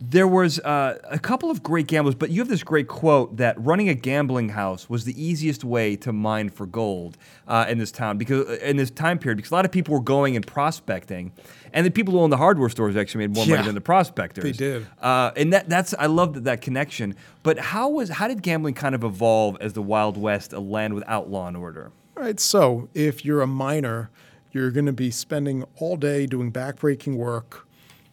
there 0.00 0.26
was 0.26 0.58
uh, 0.60 0.98
a 1.10 1.18
couple 1.18 1.50
of 1.50 1.62
great 1.62 1.86
gamblers, 1.86 2.14
but 2.14 2.30
you 2.30 2.40
have 2.40 2.48
this 2.48 2.62
great 2.62 2.88
quote 2.88 3.36
that 3.36 3.54
running 3.62 3.90
a 3.90 3.94
gambling 3.94 4.48
house 4.48 4.88
was 4.88 5.04
the 5.04 5.22
easiest 5.22 5.62
way 5.62 5.94
to 5.96 6.10
mine 6.10 6.48
for 6.48 6.64
gold 6.64 7.18
uh, 7.46 7.66
in 7.68 7.76
this 7.76 7.92
town 7.92 8.16
because 8.16 8.48
in 8.60 8.78
this 8.78 8.90
time 8.90 9.18
period 9.18 9.36
because 9.36 9.50
a 9.50 9.54
lot 9.54 9.66
of 9.66 9.70
people 9.70 9.92
were 9.92 10.00
going 10.00 10.36
and 10.36 10.46
prospecting, 10.46 11.32
and 11.74 11.84
the 11.84 11.90
people 11.90 12.14
who 12.14 12.20
owned 12.20 12.32
the 12.32 12.38
hardware 12.38 12.70
stores 12.70 12.96
actually 12.96 13.26
made 13.26 13.36
more 13.36 13.46
money 13.46 13.62
than 13.62 13.74
the 13.74 13.80
prospectors. 13.82 14.44
They 14.44 14.52
did. 14.52 14.86
uh, 15.02 15.32
and 15.36 15.52
that, 15.52 15.68
that's 15.68 15.92
I 15.98 16.06
love 16.06 16.32
that, 16.32 16.44
that 16.44 16.62
connection. 16.62 17.14
But 17.42 17.58
how 17.58 17.90
was 17.90 18.08
how 18.08 18.26
did 18.26 18.42
gambling 18.42 18.74
kind 18.74 18.94
of 18.94 19.04
evolve 19.04 19.58
as 19.60 19.74
the 19.74 19.82
Wild 19.82 20.16
West, 20.16 20.54
a 20.54 20.60
land 20.60 20.94
without 20.94 21.28
law 21.28 21.46
and 21.46 21.58
order? 21.58 21.92
All 22.16 22.22
right. 22.22 22.40
So 22.40 22.88
if 22.94 23.22
you're 23.24 23.42
a 23.42 23.46
miner, 23.46 24.10
you're 24.50 24.70
going 24.70 24.86
to 24.86 24.94
be 24.94 25.10
spending 25.10 25.64
all 25.76 25.96
day 25.96 26.24
doing 26.24 26.50
backbreaking 26.50 27.16
work. 27.16 27.66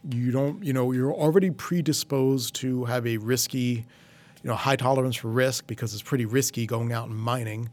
You 0.08 0.30
don't, 0.30 0.62
you 0.62 0.72
know, 0.72 0.92
you're 0.92 1.12
already 1.12 1.50
predisposed 1.50 2.54
to 2.56 2.84
have 2.84 3.06
a 3.06 3.16
risky, 3.16 3.86
you 4.42 4.48
know, 4.48 4.54
high 4.54 4.76
tolerance 4.76 5.16
for 5.16 5.28
risk 5.28 5.66
because 5.66 5.92
it's 5.92 6.02
pretty 6.02 6.24
risky 6.24 6.66
going 6.66 6.92
out 6.92 7.08
and 7.08 7.18
mining. 7.18 7.70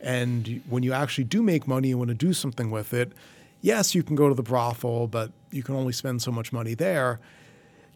And 0.00 0.62
when 0.68 0.82
you 0.82 0.92
actually 0.92 1.24
do 1.24 1.42
make 1.42 1.68
money 1.68 1.90
and 1.90 1.98
want 1.98 2.08
to 2.08 2.14
do 2.14 2.32
something 2.32 2.70
with 2.70 2.94
it, 2.94 3.12
yes, 3.60 3.94
you 3.94 4.02
can 4.02 4.16
go 4.16 4.28
to 4.28 4.34
the 4.34 4.42
brothel, 4.42 5.06
but 5.06 5.32
you 5.50 5.62
can 5.62 5.74
only 5.74 5.92
spend 5.92 6.22
so 6.22 6.32
much 6.32 6.52
money 6.52 6.74
there. 6.74 7.20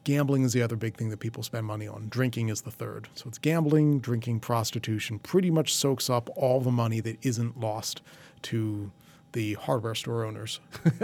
Gambling 0.04 0.42
is 0.42 0.52
the 0.52 0.60
other 0.60 0.76
big 0.76 0.96
thing 0.96 1.08
that 1.08 1.20
people 1.20 1.42
spend 1.42 1.64
money 1.64 1.88
on. 1.88 2.08
Drinking 2.10 2.50
is 2.50 2.60
the 2.60 2.70
third. 2.70 3.08
So 3.14 3.26
it's 3.26 3.38
gambling, 3.38 4.00
drinking, 4.00 4.40
prostitution, 4.40 5.18
pretty 5.18 5.50
much 5.50 5.74
soaks 5.74 6.10
up 6.10 6.28
all 6.36 6.60
the 6.60 6.70
money 6.70 7.00
that 7.00 7.16
isn't 7.22 7.58
lost 7.58 8.02
to 8.42 8.90
the 9.34 9.54
hardware 9.54 9.94
store 9.94 10.24
owners. 10.24 10.58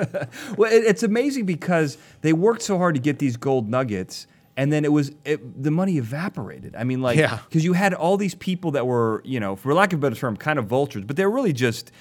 Well, 0.56 0.72
it, 0.72 0.84
it's 0.84 1.02
amazing 1.02 1.44
because 1.46 1.98
they 2.22 2.32
worked 2.32 2.62
so 2.62 2.78
hard 2.78 2.94
to 2.94 3.00
get 3.00 3.18
these 3.18 3.36
gold 3.36 3.68
nuggets, 3.68 4.26
and 4.56 4.72
then 4.72 4.84
it 4.84 4.92
was 4.92 5.12
it, 5.24 5.62
the 5.62 5.70
money 5.70 5.98
evaporated. 5.98 6.74
I 6.76 6.84
mean, 6.84 7.00
like, 7.02 7.18
Yeah. 7.18 7.38
because 7.48 7.64
you 7.64 7.74
had 7.74 7.94
all 7.94 8.16
these 8.16 8.34
people 8.34 8.70
that 8.72 8.86
were, 8.86 9.22
you 9.24 9.38
know, 9.40 9.54
for 9.56 9.72
lack 9.74 9.92
of 9.92 9.98
a 9.98 10.02
better 10.02 10.16
term, 10.16 10.36
kind 10.36 10.58
of 10.58 10.66
vultures, 10.66 11.04
but 11.04 11.16
they 11.16 11.24
were 11.26 11.32
really 11.32 11.52
just. 11.52 11.92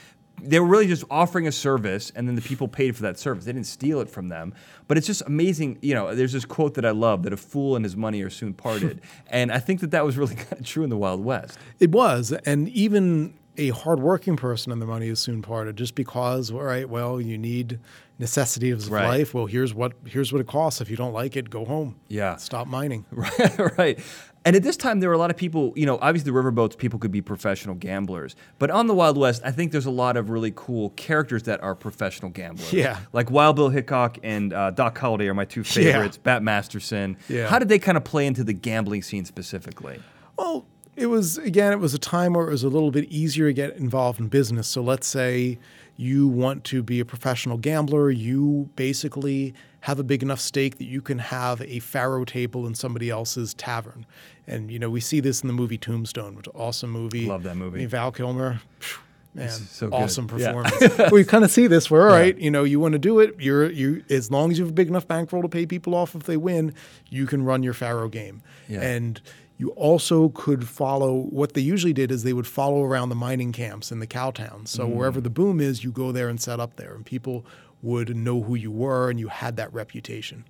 They 0.41 0.57
were 0.57 0.67
really 0.67 0.88
just 0.88 1.03
offering 1.11 1.47
a 1.47 1.51
service, 1.51 2.13
and 2.15 2.25
then 2.25 2.36
the 2.36 2.41
people 2.41 2.69
paid 2.69 2.95
for 2.95 3.01
that 3.01 3.19
service. 3.19 3.43
They 3.43 3.51
didn't 3.51 3.67
steal 3.67 3.99
it 3.99 4.09
from 4.09 4.30
them. 4.30 4.53
But 4.88 4.97
it's 4.97 5.05
just 5.05 5.21
amazing. 5.25 5.80
You 5.82 5.93
know, 5.95 6.15
there's 6.15 6.32
this 6.32 6.45
quote 6.45 6.75
that 6.75 6.86
I 6.86 6.91
love 6.91 7.23
that 7.23 7.34
a 7.34 7.38
fool 7.38 7.75
and 7.75 7.84
his 7.84 7.97
money 7.97 8.21
are 8.21 8.30
soon 8.30 8.53
parted. 8.53 9.01
and 9.27 9.51
I 9.51 9.59
think 9.59 9.82
that 9.82 9.91
that 9.91 10.05
was 10.05 10.17
really 10.17 10.36
kind 10.45 10.53
of 10.61 10.65
true 10.65 10.86
in 10.86 10.89
the 10.89 10.95
Wild 10.95 11.25
West. 11.25 11.59
It 11.82 11.91
was, 11.91 12.32
and 12.45 12.69
even 12.69 13.34
a 13.60 13.70
hardworking 13.70 14.38
person 14.38 14.72
and 14.72 14.82
the 14.82 14.86
money 14.86 15.07
is 15.10 15.20
soon 15.20 15.41
parted 15.41 15.76
just 15.76 15.93
because, 15.95 16.49
all 16.49 16.64
right, 16.64 16.89
well, 16.89 17.20
you 17.22 17.38
need 17.38 17.80
necessities 18.18 18.86
of 18.88 18.91
Right. 18.91 19.07
life. 19.07 19.34
Well, 19.34 19.45
here's 19.45 19.74
what 19.74 19.93
here's 20.05 20.32
what 20.34 20.41
it 20.41 20.47
costs. 20.47 20.82
If 20.82 20.89
you 20.89 20.97
don't 20.97 21.14
like 21.14 21.36
it, 21.36 21.49
go 21.49 21.66
home. 21.66 21.95
Yeah. 22.07 22.36
Stop 22.38 22.68
mining. 22.68 23.05
Right, 23.12 23.78
right. 23.78 23.99
And 24.45 24.55
at 24.55 24.64
this 24.64 24.78
time, 24.78 25.01
there 25.01 25.10
were 25.10 25.16
a 25.16 25.20
lot 25.20 25.30
of 25.32 25.36
people, 25.38 25.74
you 25.76 25.86
know, 25.86 25.99
obviously 26.01 26.32
the 26.32 26.38
riverboats, 26.38 26.78
people 26.78 26.97
could 26.97 27.12
be 27.12 27.22
professional 27.22 27.76
gamblers. 27.76 28.38
But 28.57 28.72
on 28.72 28.88
the 28.88 28.93
Wild 28.93 29.18
West, 29.18 29.41
I 29.43 29.51
think 29.51 29.74
there's 29.74 29.86
a 29.86 29.91
lot 29.91 30.16
of 30.16 30.30
really 30.30 30.53
cool 30.55 30.91
characters 30.91 31.43
that 31.43 31.62
are 31.62 31.76
professional 31.76 32.32
gamblers. 32.32 32.72
Yeah. 32.72 32.99
Like 33.12 33.30
Wild 33.30 33.57
Bill 33.57 33.68
Hickok 33.70 34.18
and 34.24 34.53
uh, 34.53 34.72
Doc 34.72 34.97
Holliday 34.97 35.28
are 35.28 35.34
my 35.34 35.43
two 35.45 35.64
favorites 35.66 36.18
Yeah. 36.18 36.24
Bat 36.24 36.43
Masterson. 36.43 37.18
Yeah. 37.28 37.47
How 37.47 37.60
did 37.60 37.68
they 37.68 37.80
kind 37.80 37.97
of 37.97 38.05
play 38.05 38.26
into 38.28 38.45
the 38.45 38.53
gambling 38.53 39.01
scene 39.01 39.26
specifically? 39.26 39.99
Well, 40.38 40.66
it 41.00 41.08
was 41.08 41.38
again, 41.38 41.72
it 41.74 41.80
was 41.80 41.93
a 41.93 42.00
time 42.00 42.34
where 42.34 42.47
it 42.47 42.52
was 42.52 42.64
a 42.64 42.70
little 42.70 42.91
bit 42.91 43.06
easier 43.06 43.47
to 43.47 43.54
get 43.54 43.76
involved 43.78 44.20
in 44.20 44.28
business. 44.28 44.68
So 44.68 44.82
let's 44.82 45.08
say 45.08 45.58
you 45.95 46.28
want 46.28 46.64
to 46.66 46.82
be 46.84 47.00
a 47.00 47.06
professional 47.06 47.58
gambler, 47.58 48.10
you 48.10 48.70
basically 48.76 49.54
have 49.82 49.97
a 50.00 50.04
big 50.04 50.22
enough 50.22 50.39
stake 50.39 50.78
that 50.78 50.86
you 50.86 51.02
can 51.02 51.20
have 51.20 51.62
a 51.62 51.80
faro 51.80 52.26
table 52.26 52.68
in 52.68 52.76
somebody 52.76 53.10
else's 53.10 53.54
tavern. 53.54 54.06
And 54.47 54.70
you 54.72 54.80
know, 54.80 54.89
we 54.89 55.00
see 55.00 55.20
this 55.20 55.41
in 55.41 55.47
the 55.47 55.54
movie 55.54 55.78
Tombstone, 55.78 56.36
which 56.36 56.47
awesome 56.54 56.89
movie. 56.91 57.26
Love 57.26 57.43
that 57.43 57.56
movie. 57.56 57.78
I 57.78 57.80
mean, 57.82 57.89
Val 57.89 58.12
Kilmer. 58.12 58.62
phew, 58.80 59.00
Man, 59.36 59.50
so 59.50 59.88
good. 59.89 59.95
awesome 59.95 60.28
Yeah. 60.38 60.52
performance. 60.54 61.12
we 61.12 61.24
kind 61.24 61.43
of 61.45 61.52
see 61.52 61.68
this 61.68 61.89
where, 61.91 62.02
all 62.02 62.08
right, 62.08 62.38
you 62.38 62.50
know, 62.50 62.64
you 62.64 62.80
want 62.80 62.93
to 62.93 63.00
do 63.00 63.20
it. 63.20 63.36
You're 63.39 63.70
you 63.72 64.04
as 64.10 64.32
long 64.32 64.52
as 64.52 64.58
you 64.58 64.64
have 64.66 64.72
a 64.72 64.74
big 64.76 64.88
enough 64.88 65.08
bankroll 65.08 65.41
to 65.43 65.50
pay 65.50 65.66
people 65.66 65.93
off 65.95 66.16
if 66.16 66.24
they 66.24 66.36
win, 66.38 66.74
you 67.10 67.26
can 67.28 67.43
run 67.45 67.62
your 67.62 67.74
faro 67.74 68.10
game. 68.10 68.41
Yeah. 68.68 68.82
And 68.82 69.22
you 69.60 69.72
also 69.72 70.30
could 70.30 70.68
follow 70.68 71.24
what 71.30 71.53
they 71.53 71.60
usually 71.62 71.91
did 71.91 72.12
is 72.12 72.24
they 72.24 72.32
would 72.32 72.47
follow 72.47 72.82
around 72.82 73.10
the 73.10 73.16
mining 73.16 73.51
camps 73.51 73.91
in 73.91 73.99
the 73.99 74.07
cow 74.07 74.32
towns. 74.32 74.72
So 74.72 74.88
mm. 74.88 74.95
wherever 74.95 75.20
the 75.20 75.30
boom 75.30 75.60
is, 75.60 75.84
you 75.84 75.91
go 75.91 76.14
there 76.14 76.30
and 76.30 76.39
set 76.39 76.62
up 76.62 76.78
there, 76.78 76.95
and 76.95 77.05
people 77.05 77.45
would 77.82 78.15
know 78.15 78.41
who 78.41 78.55
you 78.55 78.71
were, 78.71 79.09
and 79.09 79.19
you 79.19 79.27
had 79.30 79.55
that 79.57 79.73
reputation. 79.73 80.43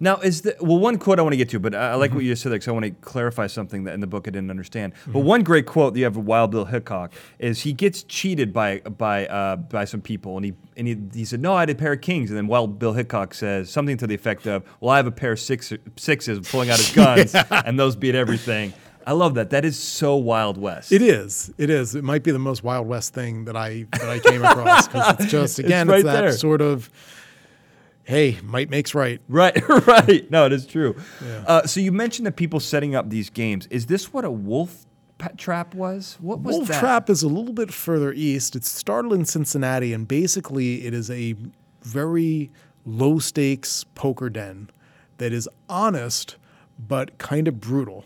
Now, 0.00 0.16
is 0.18 0.42
the 0.42 0.54
well 0.60 0.78
one 0.78 0.98
quote 0.98 1.18
I 1.18 1.22
want 1.22 1.32
to 1.32 1.36
get 1.36 1.48
to, 1.50 1.58
but 1.58 1.74
I 1.74 1.78
I 1.78 1.90
Mm-hmm. 1.90 2.00
like 2.00 2.14
what 2.14 2.22
you 2.22 2.30
just 2.30 2.42
said 2.42 2.50
because 2.52 2.68
I 2.68 2.70
want 2.72 2.84
to 2.84 2.90
clarify 2.92 3.48
something 3.48 3.84
that 3.84 3.94
in 3.94 4.00
the 4.00 4.06
book 4.06 4.28
I 4.28 4.30
didn't 4.30 4.50
understand. 4.50 4.92
But 5.06 5.20
one 5.20 5.42
great 5.42 5.66
quote 5.66 5.94
that 5.94 5.98
you 5.98 6.04
have 6.04 6.16
of 6.16 6.24
Wild 6.26 6.52
Bill 6.52 6.66
Hickok 6.66 7.12
is 7.40 7.62
he 7.62 7.72
gets 7.72 8.04
cheated 8.04 8.52
by 8.52 8.78
by 8.80 9.26
uh, 9.26 9.56
by 9.56 9.84
some 9.84 10.00
people, 10.00 10.36
and 10.36 10.44
he 10.44 10.54
and 10.76 10.86
he, 10.86 10.96
he 11.12 11.24
said, 11.24 11.40
"No, 11.40 11.54
I 11.54 11.60
had 11.60 11.70
a 11.70 11.74
pair 11.74 11.92
of 11.94 12.00
kings," 12.00 12.30
and 12.30 12.36
then 12.36 12.46
Wild 12.46 12.78
Bill 12.78 12.92
Hickok 12.92 13.34
says 13.34 13.70
something 13.70 13.96
to 13.96 14.06
the 14.06 14.14
effect 14.14 14.46
of, 14.46 14.62
"Well, 14.80 14.90
I 14.90 14.96
have 14.98 15.08
a 15.08 15.12
pair 15.12 15.32
of 15.32 15.40
six, 15.40 15.72
sixes," 15.96 16.48
pulling 16.48 16.70
out 16.70 16.78
his 16.78 16.92
guns, 16.92 17.34
and 17.50 17.78
those 17.78 17.96
beat 17.96 18.14
everything. 18.14 18.72
I 19.08 19.12
love 19.12 19.36
that. 19.36 19.48
That 19.48 19.64
is 19.64 19.78
so 19.78 20.16
Wild 20.16 20.58
West. 20.58 20.92
It 20.92 21.00
is. 21.00 21.50
It 21.56 21.70
is. 21.70 21.94
It 21.94 22.04
might 22.04 22.22
be 22.22 22.30
the 22.30 22.38
most 22.38 22.62
Wild 22.62 22.86
West 22.86 23.14
thing 23.14 23.46
that 23.46 23.56
I 23.56 23.86
that 23.92 24.06
I 24.06 24.18
came 24.18 24.44
across 24.44 24.86
because 24.86 25.18
it's 25.18 25.26
just 25.30 25.58
again, 25.58 25.88
it's, 25.88 25.90
right 25.90 26.04
that 26.04 26.20
there. 26.20 26.32
sort 26.32 26.60
of, 26.60 26.90
hey, 28.04 28.36
might 28.42 28.68
makes 28.68 28.94
right. 28.94 29.18
Right, 29.26 29.56
right. 29.86 30.30
No, 30.30 30.44
it 30.44 30.52
is 30.52 30.66
true. 30.66 30.94
Uh, 31.46 31.66
so 31.66 31.80
you 31.80 31.90
mentioned 31.90 32.26
the 32.26 32.32
people 32.32 32.60
setting 32.60 32.94
up 32.94 33.08
these 33.08 33.30
games. 33.30 33.66
Is 33.68 33.86
this 33.86 34.12
what 34.12 34.26
a 34.26 34.30
wolf 34.30 34.84
trap 35.38 35.74
was? 35.74 36.18
What 36.20 36.40
was 36.40 36.56
Wolf 36.56 36.68
that? 36.68 36.78
Trap 36.78 37.08
is 37.08 37.22
a 37.22 37.28
little 37.28 37.54
bit 37.54 37.72
further 37.72 38.12
east. 38.12 38.56
It's 38.56 38.70
started 38.70 39.12
in 39.12 39.24
Cincinnati, 39.24 39.94
and 39.94 40.06
basically, 40.06 40.84
it 40.84 40.92
is 40.92 41.10
a 41.10 41.34
very 41.80 42.50
low 42.84 43.18
stakes 43.20 43.84
poker 43.94 44.28
den 44.28 44.68
that 45.16 45.32
is 45.32 45.48
honest 45.66 46.36
but 46.78 47.16
kind 47.16 47.48
of 47.48 47.58
brutal. 47.58 48.04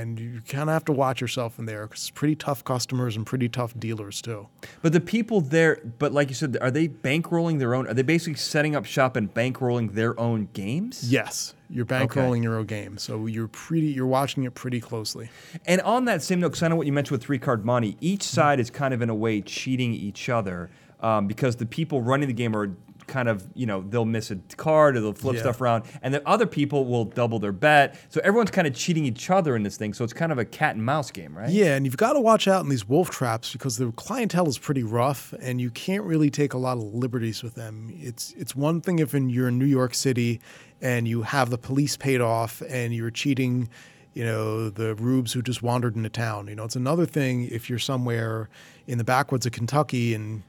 And 0.00 0.18
you 0.18 0.42
kind 0.48 0.68
of 0.68 0.74
have 0.74 0.84
to 0.86 0.92
watch 0.92 1.20
yourself 1.20 1.58
in 1.58 1.66
there 1.66 1.86
because 1.86 2.02
it's 2.02 2.10
pretty 2.10 2.36
tough 2.36 2.64
customers 2.64 3.16
and 3.16 3.26
pretty 3.26 3.48
tough 3.48 3.78
dealers 3.78 4.20
too. 4.20 4.48
But 4.82 4.92
the 4.92 5.00
people 5.00 5.40
there, 5.40 5.80
but 5.98 6.12
like 6.12 6.28
you 6.28 6.34
said, 6.34 6.56
are 6.60 6.70
they 6.70 6.88
bankrolling 6.88 7.58
their 7.58 7.74
own? 7.74 7.86
Are 7.86 7.94
they 7.94 8.02
basically 8.02 8.34
setting 8.34 8.76
up 8.76 8.84
shop 8.84 9.16
and 9.16 9.32
bankrolling 9.32 9.94
their 9.94 10.18
own 10.18 10.48
games? 10.52 11.10
Yes, 11.10 11.54
you're 11.70 11.86
bankrolling 11.86 12.42
your 12.42 12.56
own 12.56 12.66
game, 12.66 12.98
so 12.98 13.26
you're 13.26 13.48
pretty. 13.48 13.88
You're 13.88 14.06
watching 14.06 14.44
it 14.44 14.54
pretty 14.54 14.80
closely. 14.80 15.30
And 15.66 15.80
on 15.80 16.04
that 16.06 16.22
same 16.22 16.40
note, 16.40 16.50
because 16.50 16.62
I 16.62 16.68
know 16.68 16.76
what 16.76 16.86
you 16.86 16.92
mentioned 16.92 17.18
with 17.18 17.22
three 17.22 17.38
card 17.38 17.64
monty, 17.64 17.96
each 18.00 18.22
side 18.22 18.60
is 18.60 18.70
kind 18.70 18.92
of 18.92 19.02
in 19.02 19.10
a 19.10 19.14
way 19.14 19.40
cheating 19.40 19.92
each 19.94 20.28
other 20.28 20.70
um, 21.00 21.26
because 21.26 21.56
the 21.56 21.66
people 21.66 22.02
running 22.02 22.28
the 22.28 22.34
game 22.34 22.56
are 22.56 22.74
kind 23.06 23.28
of 23.28 23.46
you 23.54 23.66
know 23.66 23.82
they'll 23.88 24.04
miss 24.04 24.30
a 24.30 24.36
card 24.56 24.96
or 24.96 25.00
they'll 25.00 25.12
flip 25.12 25.34
Yeah. 25.36 25.42
stuff 25.42 25.60
around, 25.60 25.84
and 26.02 26.12
then 26.12 26.22
other 26.26 26.46
people 26.46 26.84
will 26.86 27.04
double 27.04 27.38
their 27.38 27.52
bet. 27.52 27.98
So 28.08 28.20
everyone's 28.24 28.50
kind 28.50 28.66
of 28.66 28.74
cheating 28.74 29.04
each 29.04 29.30
other 29.30 29.54
in 29.56 29.62
this 29.62 29.76
thing. 29.76 29.94
So 29.94 30.04
it's 30.04 30.12
kind 30.12 30.32
of 30.32 30.38
a 30.38 30.44
cat 30.44 30.74
and 30.76 30.84
mouse 30.84 31.10
game, 31.10 31.36
right? 31.36 31.48
Yeah, 31.50 31.74
and 31.76 31.84
you've 31.86 31.96
got 31.96 32.14
to 32.14 32.20
watch 32.20 32.48
out 32.48 32.62
in 32.64 32.68
these 32.68 32.88
wolf 32.88 33.10
traps 33.10 33.52
because 33.52 33.76
the 33.78 33.92
clientele 33.92 34.48
is 34.48 34.58
pretty 34.58 34.82
rough, 34.82 35.32
and 35.40 35.60
you 35.60 35.70
can't 35.70 36.04
really 36.04 36.30
take 36.30 36.52
a 36.52 36.58
lot 36.58 36.76
of 36.78 36.82
liberties 36.94 37.42
with 37.42 37.54
them. 37.54 37.90
It's 37.94 38.32
it's 38.36 38.54
one 38.56 38.80
thing 38.80 38.98
if 38.98 39.14
in, 39.14 39.30
you're 39.30 39.48
in 39.48 39.58
New 39.58 39.64
York 39.66 39.94
City 39.94 40.40
and 40.82 41.08
you 41.08 41.22
have 41.22 41.50
the 41.50 41.58
police 41.58 41.96
paid 41.96 42.20
off 42.20 42.62
and 42.68 42.94
you're 42.94 43.10
cheating, 43.10 43.68
you 44.12 44.22
know, 44.24 44.68
the 44.68 44.94
rubes 44.96 45.32
who 45.32 45.40
just 45.40 45.62
wandered 45.62 45.96
into 45.96 46.10
town. 46.10 46.48
You 46.48 46.54
know, 46.54 46.64
it's 46.64 46.76
another 46.76 47.06
thing 47.06 47.48
if 47.50 47.70
you're 47.70 47.78
somewhere 47.78 48.48
in 48.86 48.98
the 48.98 49.04
backwoods 49.04 49.46
of 49.46 49.52
Kentucky 49.52 50.12
and 50.14 50.42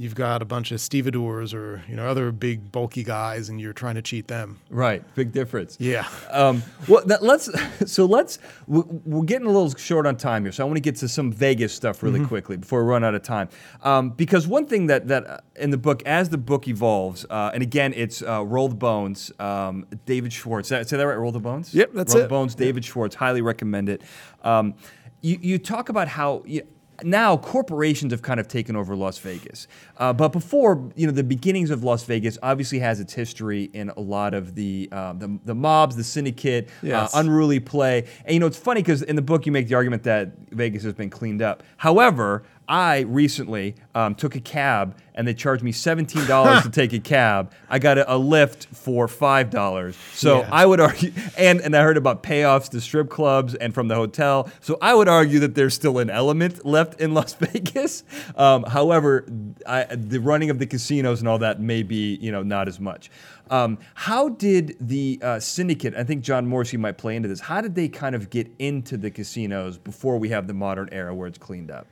you've 0.00 0.14
got 0.14 0.40
a 0.42 0.44
bunch 0.44 0.70
of 0.70 0.80
stevedores 0.80 1.52
or 1.52 1.82
you 1.88 1.96
know 1.96 2.06
other 2.06 2.30
big 2.30 2.70
bulky 2.70 3.02
guys 3.02 3.48
and 3.48 3.60
you're 3.60 3.72
trying 3.72 3.96
to 3.96 4.02
cheat 4.02 4.28
them. 4.28 4.58
Right. 4.70 5.02
Big 5.16 5.32
difference. 5.32 5.76
Yeah. 5.80 6.06
Um, 6.30 6.62
well, 6.86 7.04
that, 7.06 7.22
let's. 7.22 7.50
So 7.86 8.04
let's. 8.06 8.38
we- 8.66 8.82
We're 9.04 9.24
getting 9.24 9.46
a 9.46 9.50
little 9.50 9.74
short 9.74 10.06
on 10.06 10.16
time 10.16 10.44
here, 10.44 10.52
so 10.52 10.62
I 10.62 10.66
want 10.66 10.76
to 10.76 10.80
get 10.80 10.96
to 10.96 11.08
some 11.08 11.32
Vegas 11.32 11.72
stuff 11.74 12.02
really 12.02 12.24
quickly 12.24 12.56
before 12.56 12.82
we 12.84 12.90
run 12.90 13.02
out 13.04 13.14
of 13.14 13.22
time. 13.22 13.48
Um, 13.82 14.10
because 14.10 14.46
one 14.46 14.66
thing 14.66 14.86
that 14.86 15.08
that 15.08 15.26
uh, 15.26 15.38
in 15.56 15.70
the 15.70 15.78
book, 15.78 16.02
as 16.06 16.28
the 16.28 16.38
book 16.38 16.68
evolves, 16.68 17.24
uh, 17.30 17.50
and 17.54 17.62
again, 17.62 17.92
it's 17.96 18.22
uh, 18.22 18.44
Roll 18.44 18.68
the 18.68 18.74
Bones, 18.74 19.32
um, 19.40 19.86
David 20.06 20.32
Schwartz. 20.32 20.68
Say 20.68 20.82
that 20.82 21.06
right? 21.06 21.14
Roll 21.14 21.32
the 21.32 21.40
Bones. 21.40 21.74
Yep, 21.74 21.90
that's 21.94 22.14
Roll 22.14 22.20
it. 22.20 22.22
the 22.24 22.28
Bones, 22.28 22.54
David 22.54 22.84
Schwartz. 22.84 23.14
Highly 23.16 23.42
recommend 23.42 23.88
it. 23.88 24.02
Um, 24.42 24.74
you 25.22 25.38
you 25.40 25.58
talk 25.58 25.88
about 25.88 26.08
how. 26.08 26.42
You, 26.46 26.62
now 27.04 27.36
corporations 27.36 28.12
have 28.12 28.22
kind 28.22 28.40
of 28.40 28.48
taken 28.48 28.74
over 28.76 28.96
Las 28.96 29.18
Vegas, 29.18 29.68
uh, 29.98 30.12
but 30.12 30.32
before 30.32 30.90
you 30.96 31.06
know 31.06 31.12
the 31.12 31.22
beginnings 31.24 31.70
of 31.70 31.84
Las 31.84 32.04
Vegas 32.04 32.36
obviously 32.42 32.78
has 32.80 33.00
its 33.00 33.12
history 33.12 33.64
in 33.72 33.90
a 33.90 34.00
lot 34.00 34.34
of 34.34 34.54
the 34.54 34.88
uh, 34.92 35.12
the, 35.12 35.38
the 35.44 35.54
mobs, 35.54 35.96
the 35.96 36.04
syndicate, 36.04 36.68
Yes. 36.82 37.14
uh, 37.14 37.18
unruly 37.20 37.60
play. 37.60 38.04
And 38.24 38.34
you 38.34 38.40
know 38.40 38.46
it's 38.46 38.58
funny 38.58 38.82
because 38.82 39.02
in 39.02 39.16
the 39.16 39.22
book 39.22 39.46
you 39.46 39.52
make 39.52 39.68
the 39.68 39.74
argument 39.74 40.02
that 40.04 40.32
Vegas 40.50 40.82
has 40.82 40.94
been 40.94 41.10
cleaned 41.10 41.42
up. 41.42 41.62
However, 41.76 42.42
I 42.68 43.00
recently 43.00 43.74
um, 43.94 44.14
took 44.14 44.36
a 44.36 44.40
cab 44.40 44.96
and 45.14 45.26
they 45.26 45.34
charged 45.34 45.64
me 45.64 45.72
seventeen 45.72 46.26
dollars 46.26 46.62
to 46.62 46.70
take 46.80 46.92
a 46.92 47.00
cab. 47.00 47.50
I 47.68 47.78
got 47.78 47.98
a, 47.98 48.14
a 48.14 48.16
lift 48.16 48.66
for 48.66 49.08
five 49.08 49.50
dollars. 49.50 49.96
So 50.12 50.40
Yeah. 50.40 50.48
I 50.52 50.66
would 50.66 50.78
argue, 50.78 51.12
and 51.36 51.60
and 51.60 51.74
I 51.74 51.82
heard 51.82 51.96
about 51.96 52.22
payoffs 52.22 52.68
to 52.70 52.80
strip 52.80 53.08
clubs 53.08 53.54
and 53.54 53.74
from 53.74 53.88
the 53.88 53.94
hotel. 53.94 54.50
So 54.60 54.78
I 54.82 54.94
would 54.94 55.08
argue 55.08 55.40
that 55.40 55.54
there's 55.54 55.74
still 55.74 55.98
an 55.98 56.10
element 56.10 56.64
left 56.66 57.00
in 57.00 57.14
Las 57.14 57.32
Vegas. 57.40 58.04
Um, 58.36 58.62
however, 58.64 59.24
I, 59.66 59.84
the 59.84 60.18
running 60.20 60.50
of 60.50 60.58
the 60.58 60.66
casinos 60.66 61.20
and 61.20 61.28
all 61.28 61.38
that 61.38 61.60
may 61.60 61.82
be 61.82 62.16
you 62.16 62.30
know 62.30 62.42
not 62.42 62.68
as 62.68 62.78
much. 62.78 63.10
Um, 63.50 63.78
how 63.94 64.28
did 64.28 64.76
the 64.78 65.18
uh, 65.22 65.40
syndicate? 65.40 65.94
I 65.94 66.04
think 66.04 66.22
John 66.22 66.46
Morrissey 66.46 66.76
might 66.76 66.98
play 66.98 67.16
into 67.16 67.28
this. 67.28 67.40
How 67.40 67.62
did 67.62 67.74
they 67.74 67.88
kind 67.88 68.14
of 68.14 68.28
get 68.28 68.50
into 68.58 68.98
the 68.98 69.10
casinos 69.10 69.78
before 69.78 70.18
we 70.18 70.28
have 70.28 70.46
the 70.46 70.52
modern 70.54 70.90
era 70.92 71.14
where 71.14 71.26
it's 71.26 71.38
cleaned 71.38 71.70
up? 71.70 71.86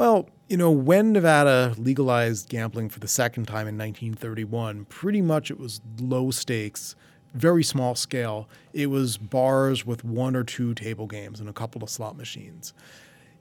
Well, 0.00 0.30
you 0.48 0.56
know, 0.56 0.70
when 0.70 1.12
Nevada 1.12 1.74
legalized 1.76 2.48
gambling 2.48 2.88
for 2.88 3.00
the 3.00 3.06
second 3.06 3.44
time 3.44 3.68
in 3.68 3.76
1931, 3.76 4.86
pretty 4.86 5.20
much 5.20 5.50
it 5.50 5.60
was 5.60 5.82
low 6.00 6.30
stakes, 6.30 6.96
very 7.34 7.62
small 7.62 7.94
scale. 7.94 8.48
It 8.72 8.86
was 8.86 9.18
bars 9.18 9.84
with 9.84 10.02
one 10.02 10.34
or 10.36 10.42
two 10.42 10.72
table 10.72 11.06
games 11.06 11.38
and 11.38 11.50
a 11.50 11.52
couple 11.52 11.82
of 11.82 11.90
slot 11.90 12.16
machines. 12.16 12.72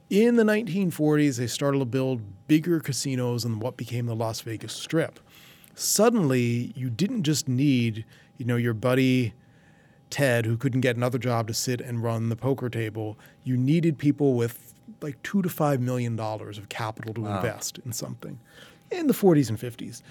In 0.10 0.36
the 0.36 0.44
1940s, 0.44 1.38
they 1.38 1.48
started 1.48 1.80
to 1.80 1.86
build 1.86 2.24
bigger 2.50 2.82
casinos 2.82 3.46
in 3.46 3.62
what 3.62 3.78
became 3.78 4.08
the 4.08 4.14
Las 4.14 4.42
Vegas 4.42 4.74
Strip. 4.74 5.22
Suddenly, 5.76 6.74
you 6.76 6.90
didn't 6.90 7.24
just 7.24 7.48
need, 7.48 8.04
you 8.38 8.44
know, 8.44 8.58
your 8.58 8.74
buddy 8.74 9.34
Ted, 10.10 10.46
who 10.46 10.58
couldn't 10.58 10.82
get 10.82 10.96
another 10.96 11.20
job 11.20 11.48
to 11.48 11.54
sit 11.54 11.82
and 11.82 12.04
run 12.04 12.30
the 12.30 12.36
poker 12.36 12.70
table, 12.70 13.18
you 13.44 13.56
needed 13.56 13.98
people 13.98 14.34
with 14.34 14.69
like 15.02 15.22
two 15.24 15.42
to 15.42 15.50
five 15.50 15.80
million 15.80 16.16
dollars 16.16 16.58
of 16.58 16.70
capital 16.70 17.14
to 17.14 17.26
invest 17.26 17.80
in 17.86 17.94
something 17.94 18.40
in 18.92 19.08
the 19.08 19.14
40s 19.14 19.50
and 19.50 19.60
50s. 19.60 20.02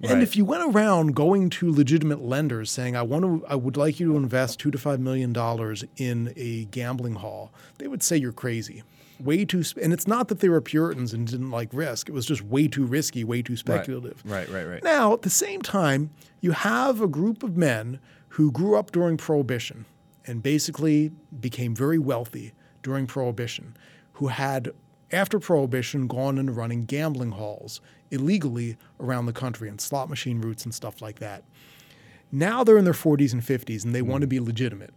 Right. 0.00 0.12
And 0.12 0.22
if 0.22 0.36
you 0.36 0.44
went 0.44 0.62
around 0.74 1.14
going 1.14 1.48
to 1.50 1.72
legitimate 1.72 2.20
lenders 2.20 2.70
saying, 2.70 2.96
"I 2.96 3.02
want 3.02 3.24
to, 3.24 3.46
I 3.46 3.54
would 3.54 3.78
like 3.78 3.98
you 3.98 4.12
to 4.12 4.16
invest 4.18 4.60
two 4.60 4.70
to 4.70 4.76
five 4.76 5.00
million 5.00 5.32
dollars 5.32 5.84
in 5.96 6.34
a 6.36 6.66
gambling 6.66 7.14
hall," 7.14 7.50
they 7.78 7.88
would 7.88 8.02
say 8.02 8.18
you're 8.18 8.30
crazy, 8.32 8.82
way 9.18 9.46
too. 9.46 9.62
Sp-. 9.64 9.80
And 9.80 9.94
it's 9.94 10.06
not 10.06 10.28
that 10.28 10.40
they 10.40 10.50
were 10.50 10.60
Puritans 10.60 11.14
and 11.14 11.26
didn't 11.26 11.50
like 11.50 11.70
risk; 11.72 12.10
it 12.10 12.12
was 12.12 12.26
just 12.26 12.42
way 12.42 12.68
too 12.68 12.84
risky, 12.84 13.24
way 13.24 13.40
too 13.40 13.56
speculative. 13.56 14.22
Right, 14.26 14.46
right, 14.50 14.64
right. 14.64 14.84
Now, 14.84 15.14
at 15.14 15.22
the 15.22 15.30
same 15.30 15.62
time, 15.62 16.10
you 16.42 16.50
have 16.50 17.00
a 17.00 17.08
group 17.08 17.42
of 17.42 17.56
men 17.56 17.98
who 18.30 18.52
grew 18.52 18.76
up 18.76 18.90
during 18.92 19.16
Prohibition 19.16 19.86
and 20.26 20.42
basically 20.42 21.10
became 21.40 21.74
very 21.74 21.98
wealthy 21.98 22.52
during 22.82 23.06
Prohibition, 23.06 23.74
who 24.16 24.28
had, 24.28 24.70
after 25.12 25.38
Prohibition, 25.38 26.06
gone 26.06 26.38
into 26.38 26.52
running 26.52 26.84
gambling 26.84 27.32
halls 27.32 27.80
illegally 28.10 28.76
around 29.00 29.26
the 29.26 29.32
country 29.32 29.68
and 29.68 29.80
slot 29.80 30.08
machine 30.08 30.40
routes 30.40 30.64
and 30.64 30.74
stuff 30.74 31.02
like 31.02 31.18
that. 31.18 31.44
Now 32.32 32.64
they're 32.64 32.78
in 32.78 32.84
their 32.84 32.94
40s 32.94 33.32
and 33.32 33.42
50s 33.42 33.84
and 33.84 33.94
they 33.94 34.00
hmm. 34.00 34.10
want 34.10 34.20
to 34.22 34.26
be 34.26 34.40
legitimate. 34.40 34.94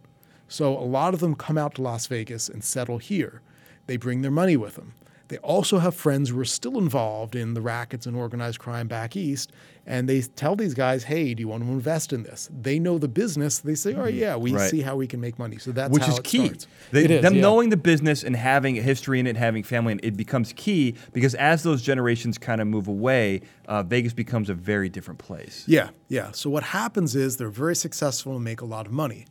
So 0.48 0.76
a 0.76 0.80
lot 0.80 1.14
of 1.14 1.20
them 1.20 1.34
come 1.34 1.56
out 1.56 1.76
to 1.76 1.82
Las 1.82 2.06
Vegas 2.06 2.48
and 2.48 2.64
settle 2.64 2.98
here. 2.98 3.40
They 3.86 3.96
bring 3.96 4.22
their 4.22 4.30
money 4.30 4.56
with 4.56 4.74
them. 4.74 4.94
They 5.28 5.38
also 5.38 5.78
have 5.78 5.94
friends 5.94 6.30
who 6.30 6.40
are 6.40 6.44
still 6.44 6.76
involved 6.76 7.36
in 7.36 7.54
the 7.54 7.60
rackets 7.60 8.04
and 8.04 8.16
organized 8.16 8.58
crime 8.58 8.88
back 8.88 9.16
east, 9.16 9.52
and 9.90 10.08
they 10.08 10.22
tell 10.22 10.56
these 10.56 10.72
guys, 10.74 11.04
"Hey, 11.04 11.34
do 11.34 11.40
you 11.40 11.48
want 11.48 11.62
to 11.64 11.68
invest 11.70 12.12
in 12.12 12.22
this?" 12.22 12.48
They 12.62 12.78
know 12.78 12.96
the 12.98 13.08
business. 13.08 13.58
They 13.58 13.74
say, 13.74 13.94
"Oh 13.94 14.06
yeah, 14.06 14.36
we 14.36 14.52
Right. 14.52 14.70
see 14.70 14.80
how 14.80 14.96
we 14.96 15.06
can 15.06 15.20
make 15.20 15.38
money." 15.38 15.58
So 15.58 15.72
that's 15.72 15.92
which 15.92 16.04
how 16.04 16.12
is 16.12 16.18
it 16.18 16.24
key. 16.24 16.52
They- 16.92 17.04
It 17.04 17.10
is, 17.10 17.22
them 17.22 17.34
yeah. 17.34 17.42
knowing 17.42 17.68
the 17.70 17.76
business 17.76 18.22
and 18.22 18.34
having 18.36 18.78
a 18.78 18.82
history 18.82 19.18
in 19.20 19.26
it, 19.26 19.36
having 19.36 19.62
family, 19.62 19.92
in 19.92 19.98
it, 19.98 20.04
it 20.04 20.16
becomes 20.16 20.52
key 20.56 20.94
because 21.12 21.34
as 21.34 21.62
those 21.62 21.82
generations 21.82 22.38
kind 22.38 22.60
of 22.60 22.66
move 22.68 22.88
away, 22.88 23.42
uh, 23.68 23.82
Vegas 23.82 24.12
becomes 24.12 24.48
a 24.48 24.54
very 24.54 24.88
different 24.88 25.18
place. 25.18 25.64
Yeah, 25.66 25.90
yeah. 26.08 26.30
So 26.32 26.48
what 26.50 26.62
happens 26.62 27.14
is 27.16 27.36
they're 27.36 27.50
very 27.50 27.76
successful 27.76 28.36
and 28.36 28.44
make 28.44 28.60
a 28.60 28.66
lot 28.66 28.86
of 28.86 28.92
money. 28.92 29.26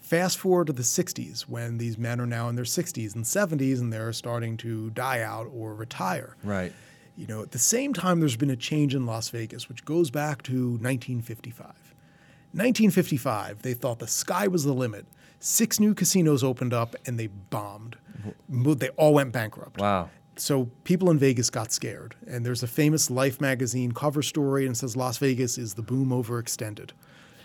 Fast 0.00 0.38
forward 0.38 0.68
to 0.68 0.72
the 0.72 0.84
60s 0.84 1.42
when 1.48 1.76
these 1.76 1.98
men 1.98 2.18
are 2.20 2.26
now 2.26 2.48
in 2.48 2.54
their 2.56 2.64
60s 2.64 3.14
and 3.14 3.24
70s 3.26 3.78
and 3.80 3.92
they're 3.92 4.12
starting 4.12 4.56
to 4.58 4.88
die 4.90 5.20
out 5.20 5.48
or 5.52 5.74
retire. 5.74 6.34
Right. 6.42 6.72
You 7.18 7.26
know, 7.26 7.42
at 7.42 7.50
the 7.50 7.58
same 7.58 7.92
time, 7.92 8.20
there's 8.20 8.36
been 8.36 8.48
a 8.48 8.56
change 8.56 8.94
in 8.94 9.04
Las 9.04 9.28
Vegas, 9.30 9.68
which 9.68 9.84
goes 9.84 10.08
back 10.08 10.40
to 10.44 10.52
1955. 10.52 11.66
1955, 11.66 13.62
they 13.62 13.74
thought 13.74 13.98
the 13.98 14.06
sky 14.06 14.46
was 14.46 14.62
the 14.62 14.72
limit. 14.72 15.04
Six 15.40 15.80
new 15.80 15.94
casinos 15.94 16.44
opened 16.44 16.72
up 16.72 16.94
and 17.06 17.18
they 17.18 17.26
bombed. 17.26 17.96
Mm-hmm. 18.48 18.74
They 18.74 18.90
all 18.90 19.14
went 19.14 19.32
bankrupt. 19.32 19.80
Wow. 19.80 20.10
So 20.36 20.70
people 20.84 21.10
in 21.10 21.18
Vegas 21.18 21.50
got 21.50 21.72
scared. 21.72 22.14
And 22.28 22.46
there's 22.46 22.62
a 22.62 22.68
famous 22.68 23.10
Life 23.10 23.40
magazine 23.40 23.90
cover 23.90 24.22
story 24.22 24.64
and 24.64 24.76
it 24.76 24.78
says 24.78 24.96
Las 24.96 25.18
Vegas 25.18 25.58
is 25.58 25.74
the 25.74 25.82
boom 25.82 26.10
overextended. 26.10 26.92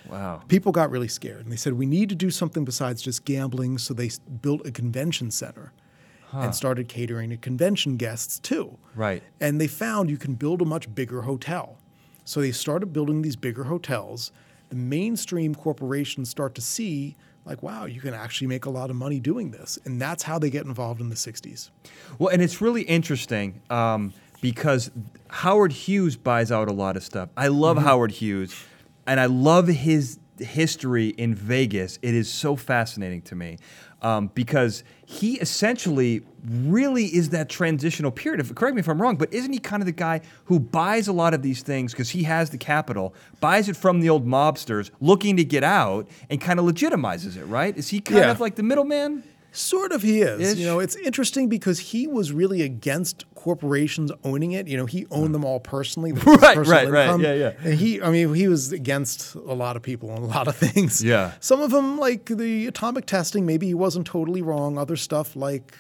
Wow. 0.08 0.44
People 0.50 0.72
got 0.72 0.92
really 0.92 1.08
scared 1.08 1.46
and 1.46 1.52
they 1.52 1.56
said, 1.56 1.74
we 1.74 1.88
need 1.88 2.10
to 2.10 2.16
do 2.16 2.30
something 2.30 2.64
besides 2.64 3.02
just 3.02 3.26
gambling. 3.26 3.80
So 3.80 3.96
they 3.96 4.12
built 4.40 4.68
a 4.68 4.72
convention 4.72 5.32
center 5.32 5.74
and 6.34 6.56
started 6.56 6.88
catering 6.88 7.30
to 7.30 7.38
convention 7.38 7.96
guests 7.98 8.40
too. 8.40 8.78
Right. 8.96 9.22
And 9.40 9.62
they 9.62 9.68
found 9.68 10.10
you 10.10 10.18
can 10.18 10.34
build 10.34 10.62
a 10.62 10.66
much 10.66 10.94
bigger 10.94 11.22
hotel. 11.22 11.78
So 12.26 12.42
they 12.42 12.52
started 12.52 12.88
building 12.94 13.22
these 13.22 13.36
bigger 13.36 13.66
hotels. 13.66 14.32
The 14.70 14.76
mainstream 14.76 15.54
corporations 15.54 16.30
start 16.30 16.56
to 16.56 16.62
see, 16.62 17.16
like, 17.46 17.62
wow, 17.62 17.86
you 17.86 18.02
can 18.02 18.14
actually 18.14 18.48
make 18.48 18.66
a 18.66 18.70
lot 18.70 18.90
of 18.90 18.96
money 18.96 19.20
doing 19.20 19.52
this. 19.52 19.78
And 19.86 20.02
that's 20.02 20.24
how 20.24 20.40
they 20.40 20.50
get 20.50 20.66
involved 20.66 21.02
in 21.02 21.10
the 21.10 21.16
60s. 21.16 21.70
Well, 22.18 22.30
and 22.30 22.42
it's 22.42 22.62
really 22.62 22.84
interesting 22.84 23.62
um, 23.70 24.14
because 24.42 24.90
Howard 25.30 25.72
Hughes 25.74 26.16
buys 26.16 26.52
out 26.52 26.70
a 26.70 26.74
lot 26.74 26.96
of 26.98 27.04
stuff. 27.04 27.30
I 27.38 27.50
love 27.50 27.78
Mm-hmm. 27.78 27.86
Howard 27.86 28.12
Hughes, 28.12 28.56
and 29.06 29.20
I 29.20 29.26
love 29.26 29.68
his 29.68 30.18
history 30.40 31.10
in 31.10 31.36
Vegas. 31.36 32.00
It 32.02 32.14
is 32.16 32.32
so 32.32 32.56
fascinating 32.56 33.22
to 33.24 33.36
me 33.36 33.58
um, 34.02 34.32
because 34.34 34.84
he 35.06 35.40
essentially 35.40 36.22
really 36.46 37.06
is 37.06 37.30
that 37.30 37.50
transitional 37.50 38.12
period. 38.12 38.40
If, 38.42 38.54
correct 38.56 38.76
me 38.76 38.80
if 38.82 38.88
I'm 38.90 39.02
wrong, 39.02 39.16
but 39.16 39.34
isn't 39.34 39.54
he 39.54 39.60
kind 39.60 39.82
of 39.82 39.86
the 39.86 39.92
guy 39.94 40.22
who 40.46 40.60
buys 40.60 41.08
a 41.08 41.14
lot 41.14 41.34
of 41.34 41.42
these 41.42 41.62
things 41.62 41.92
because 41.94 42.10
he 42.10 42.24
has 42.24 42.50
the 42.50 42.58
capital, 42.58 43.14
buys 43.40 43.70
it 43.70 43.76
from 43.78 44.00
the 44.02 44.10
old 44.10 44.26
mobsters 44.28 44.90
looking 45.00 45.38
to 45.38 45.44
get 45.44 45.64
out, 45.64 46.10
and 46.30 46.42
kind 46.42 46.60
of 46.60 46.66
legitimizes 46.66 47.38
it, 47.38 47.46
right? 47.46 47.78
Is 47.78 47.90
he 47.90 48.00
kind 48.02 48.20
Yeah. 48.20 48.32
of 48.32 48.40
like 48.40 48.56
the 48.56 48.64
middleman? 48.64 49.24
Sort 49.54 49.92
of 49.92 50.02
he 50.02 50.22
is. 50.22 50.54
Ish. 50.54 50.58
You 50.58 50.66
know, 50.66 50.80
it's 50.80 50.96
interesting 50.96 51.48
because 51.48 51.80
he 51.80 52.08
was 52.08 52.32
really 52.32 52.64
against 52.64 53.24
corporations 53.36 54.12
owning 54.24 54.54
it. 54.54 54.68
You 54.68 54.78
know, 54.78 54.86
he 54.88 55.06
owned 55.12 55.34
them 55.34 55.46
all 55.46 55.60
personally. 55.60 56.12
Right, 56.24 56.56
personal 56.56 56.92
right, 56.92 57.10
right. 57.12 57.20
Yeah, 57.20 57.34
yeah. 57.34 57.52
And 57.64 57.76
he, 57.76 58.02
I 58.02 58.10
mean, 58.10 58.34
he 58.34 58.48
was 58.48 58.72
against 58.72 59.36
a 59.36 59.54
lot 59.54 59.76
of 59.76 59.84
people 59.84 60.10
and 60.10 60.24
a 60.24 60.28
lot 60.28 60.48
of 60.48 60.56
things. 60.66 61.04
Yeah. 61.04 61.34
Some 61.40 61.62
of 61.62 61.72
them, 61.72 61.98
like 62.00 62.26
the 62.26 62.68
atomic 62.68 63.06
testing, 63.06 63.46
maybe 63.46 63.68
he 63.68 63.74
wasn't 63.74 64.08
totally 64.08 64.42
wrong. 64.42 64.78
Other 64.78 64.96
stuff, 64.96 65.36
like 65.36 65.78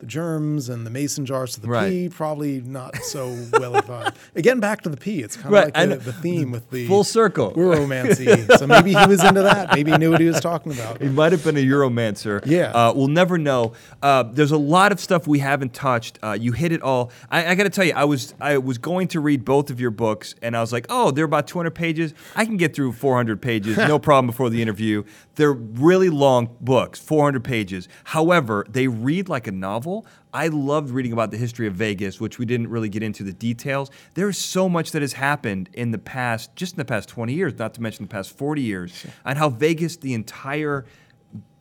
the 0.00 0.06
germs 0.06 0.68
and 0.68 0.86
the 0.86 0.90
mason 0.90 1.24
jars 1.26 1.54
to 1.54 1.60
the 1.60 1.68
Right. 1.68 1.90
pea, 1.90 2.08
probably 2.08 2.60
not 2.62 2.96
so 2.96 3.36
well 3.52 3.76
advised. 3.76 4.14
Again, 4.34 4.58
back 4.60 4.80
to 4.82 4.88
the 4.88 4.96
pea. 4.96 5.20
It's 5.20 5.36
kind 5.36 5.46
of 5.46 5.52
Right, 5.52 5.74
like 5.76 5.88
the, 5.90 5.96
the 5.96 6.12
theme 6.12 6.50
with 6.50 6.70
the 6.70 6.86
full 6.88 7.04
circle. 7.04 7.52
Uromancy. 7.52 8.56
so 8.58 8.66
maybe 8.66 8.94
he 8.94 9.06
was 9.06 9.22
into 9.22 9.42
that. 9.42 9.74
Maybe 9.74 9.92
he 9.92 9.98
knew 9.98 10.10
what 10.10 10.20
he 10.20 10.26
was 10.26 10.40
talking 10.40 10.72
about. 10.72 11.00
He 11.00 11.08
might 11.08 11.32
have 11.32 11.44
been 11.44 11.56
a 11.56 11.64
uromancer. 11.64 12.42
Yeah. 12.46 12.70
Uh, 12.72 12.92
we'll 12.94 13.08
never 13.08 13.38
know. 13.38 13.72
Uh, 14.02 14.22
there's 14.24 14.52
a 14.52 14.58
lot 14.58 14.90
of 14.92 15.00
stuff 15.00 15.26
we 15.26 15.38
haven't 15.40 15.74
touched. 15.74 16.18
Uh, 16.22 16.32
you 16.32 16.52
hit 16.52 16.72
it 16.72 16.82
all. 16.82 17.10
I, 17.30 17.48
I 17.48 17.54
got 17.54 17.64
to 17.64 17.70
tell 17.70 17.84
you, 17.84 17.92
I 17.94 18.04
was 18.04 18.34
I 18.40 18.58
was 18.58 18.78
going 18.78 19.08
to 19.08 19.20
read 19.20 19.44
both 19.44 19.70
of 19.70 19.80
your 19.80 19.90
books, 19.90 20.34
and 20.42 20.56
I 20.56 20.60
was 20.60 20.72
like, 20.72 20.86
oh, 20.88 21.10
they're 21.10 21.24
about 21.26 21.46
200 21.46 21.70
pages. 21.72 22.14
I 22.34 22.44
can 22.46 22.56
get 22.56 22.74
through 22.74 22.92
400 22.92 23.40
pages, 23.42 23.76
no 23.76 23.98
problem. 23.98 24.26
Before 24.26 24.48
the 24.50 24.62
interview, 24.62 25.04
they're 25.40 25.52
really 25.54 26.10
long 26.10 26.54
books, 26.60 27.00
400 27.00 27.42
pages. 27.42 27.88
However, 28.04 28.66
they 28.68 28.88
read 28.88 29.30
like 29.30 29.46
a 29.46 29.52
novel. 29.52 30.04
I 30.34 30.48
loved 30.48 30.90
reading 30.90 31.14
about 31.14 31.30
the 31.30 31.38
history 31.38 31.66
of 31.66 31.72
Vegas, 31.72 32.20
which 32.20 32.38
we 32.38 32.44
didn't 32.44 32.68
really 32.68 32.90
get 32.90 33.02
into 33.02 33.22
the 33.22 33.32
details. 33.32 33.90
There's 34.12 34.36
so 34.36 34.68
much 34.68 34.92
that 34.92 35.00
has 35.00 35.14
happened 35.14 35.70
in 35.72 35.92
the 35.92 35.98
past, 35.98 36.54
just 36.56 36.74
in 36.74 36.76
the 36.76 36.84
past 36.84 37.08
20 37.08 37.32
years, 37.32 37.58
not 37.58 37.72
to 37.72 37.80
mention 37.80 38.04
the 38.04 38.10
past 38.10 38.36
40 38.36 38.60
years, 38.60 39.06
and 39.24 39.38
how 39.38 39.48
Vegas, 39.48 39.96
the 39.96 40.12
entire 40.12 40.84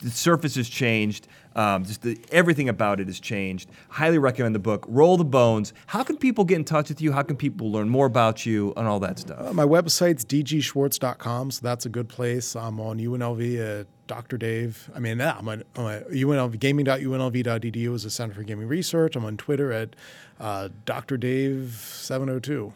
the 0.02 0.10
surface 0.10 0.56
has 0.56 0.68
changed. 0.68 1.28
Um, 1.60 1.84
just 1.84 2.04
the, 2.04 2.18
everything 2.32 2.70
about 2.70 3.02
it 3.02 3.08
has 3.08 3.20
changed. 3.20 3.70
Highly 3.90 4.18
recommend 4.18 4.56
the 4.56 4.60
book. 4.60 4.86
Roll 4.88 5.18
the 5.18 5.26
Bones. 5.26 5.74
How 5.88 6.04
can 6.04 6.16
people 6.16 6.46
get 6.46 6.56
in 6.56 6.64
touch 6.64 6.88
with 6.88 7.02
you? 7.02 7.12
How 7.12 7.22
can 7.22 7.36
people 7.36 7.70
learn 7.70 7.90
more 7.90 8.06
about 8.06 8.46
you 8.46 8.72
and 8.78 8.88
all 8.88 9.02
that 9.02 9.20
stuff? 9.20 9.42
Uh, 9.42 9.52
my 9.52 9.66
website's 9.66 10.24
dgschwartz.com, 10.24 11.52
so 11.52 11.60
that's 11.62 11.86
a 11.86 11.90
good 11.90 12.08
place. 12.08 12.56
I'm 12.56 12.80
on 12.80 12.98
UNLV 12.98 13.82
at 13.82 13.88
Dr. 14.08 14.38
Dave. 14.38 14.90
I 14.96 15.00
mean, 15.00 15.20
I'm 15.20 15.50
on, 15.50 15.64
I'm 15.76 15.84
on 15.84 16.02
UNLV, 16.04 16.58
gaming.unlv.edu 16.58 17.94
is 17.94 18.04
the 18.04 18.10
Center 18.10 18.36
for 18.36 18.44
Gaming 18.44 18.70
Research. 18.70 19.18
I'm 19.18 19.26
on 19.26 19.36
Twitter 19.36 19.74
at 19.74 19.98
uh, 20.40 20.70
Dr. 20.86 21.18
Dave 21.18 21.74
702. 21.74 22.72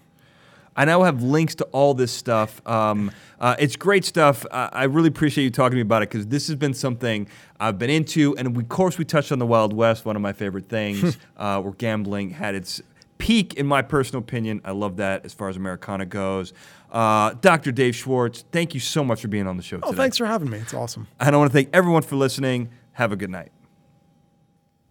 I 0.75 0.85
now 0.85 1.03
have 1.03 1.21
links 1.21 1.55
to 1.55 1.65
all 1.65 1.93
this 1.93 2.11
stuff. 2.11 2.61
Um, 2.67 3.11
uh, 3.39 3.55
it's 3.59 3.75
great 3.75 4.05
stuff. 4.05 4.45
I, 4.51 4.69
I 4.71 4.83
really 4.85 5.07
appreciate 5.09 5.43
you 5.43 5.51
talking 5.51 5.71
to 5.71 5.75
me 5.77 5.81
about 5.81 6.01
it 6.03 6.09
because 6.09 6.27
this 6.27 6.47
has 6.47 6.55
been 6.55 6.73
something 6.73 7.27
I've 7.59 7.77
been 7.77 7.89
into. 7.89 8.35
And 8.37 8.55
we, 8.55 8.63
of 8.63 8.69
course, 8.69 8.97
we 8.97 9.05
touched 9.05 9.31
on 9.31 9.39
the 9.39 9.45
Wild 9.45 9.73
West, 9.73 10.05
one 10.05 10.15
of 10.15 10.21
my 10.21 10.33
favorite 10.33 10.69
things, 10.69 11.17
uh, 11.37 11.61
where 11.61 11.73
gambling 11.73 12.31
had 12.31 12.55
its 12.55 12.81
peak, 13.19 13.53
in 13.53 13.67
my 13.67 13.81
personal 13.81 14.21
opinion. 14.21 14.61
I 14.65 14.71
love 14.71 14.97
that 14.97 15.25
as 15.25 15.33
far 15.33 15.47
as 15.49 15.57
Americana 15.57 16.05
goes. 16.05 16.53
Uh, 16.91 17.33
Dr. 17.41 17.71
Dave 17.71 17.95
Schwartz, 17.95 18.43
thank 18.51 18.73
you 18.73 18.79
so 18.79 19.03
much 19.03 19.21
for 19.21 19.27
being 19.27 19.47
on 19.47 19.57
the 19.57 19.63
show 19.63 19.77
Oh, 19.83 19.91
today. 19.91 19.97
thanks 20.03 20.17
for 20.17 20.25
having 20.25 20.49
me. 20.49 20.57
It's 20.59 20.73
awesome. 20.73 21.07
And 21.19 21.35
I 21.35 21.37
want 21.39 21.51
to 21.51 21.53
thank 21.53 21.69
everyone 21.73 22.01
for 22.03 22.15
listening. 22.15 22.69
Have 22.93 23.11
a 23.11 23.15
good 23.15 23.29
night. 23.31 23.51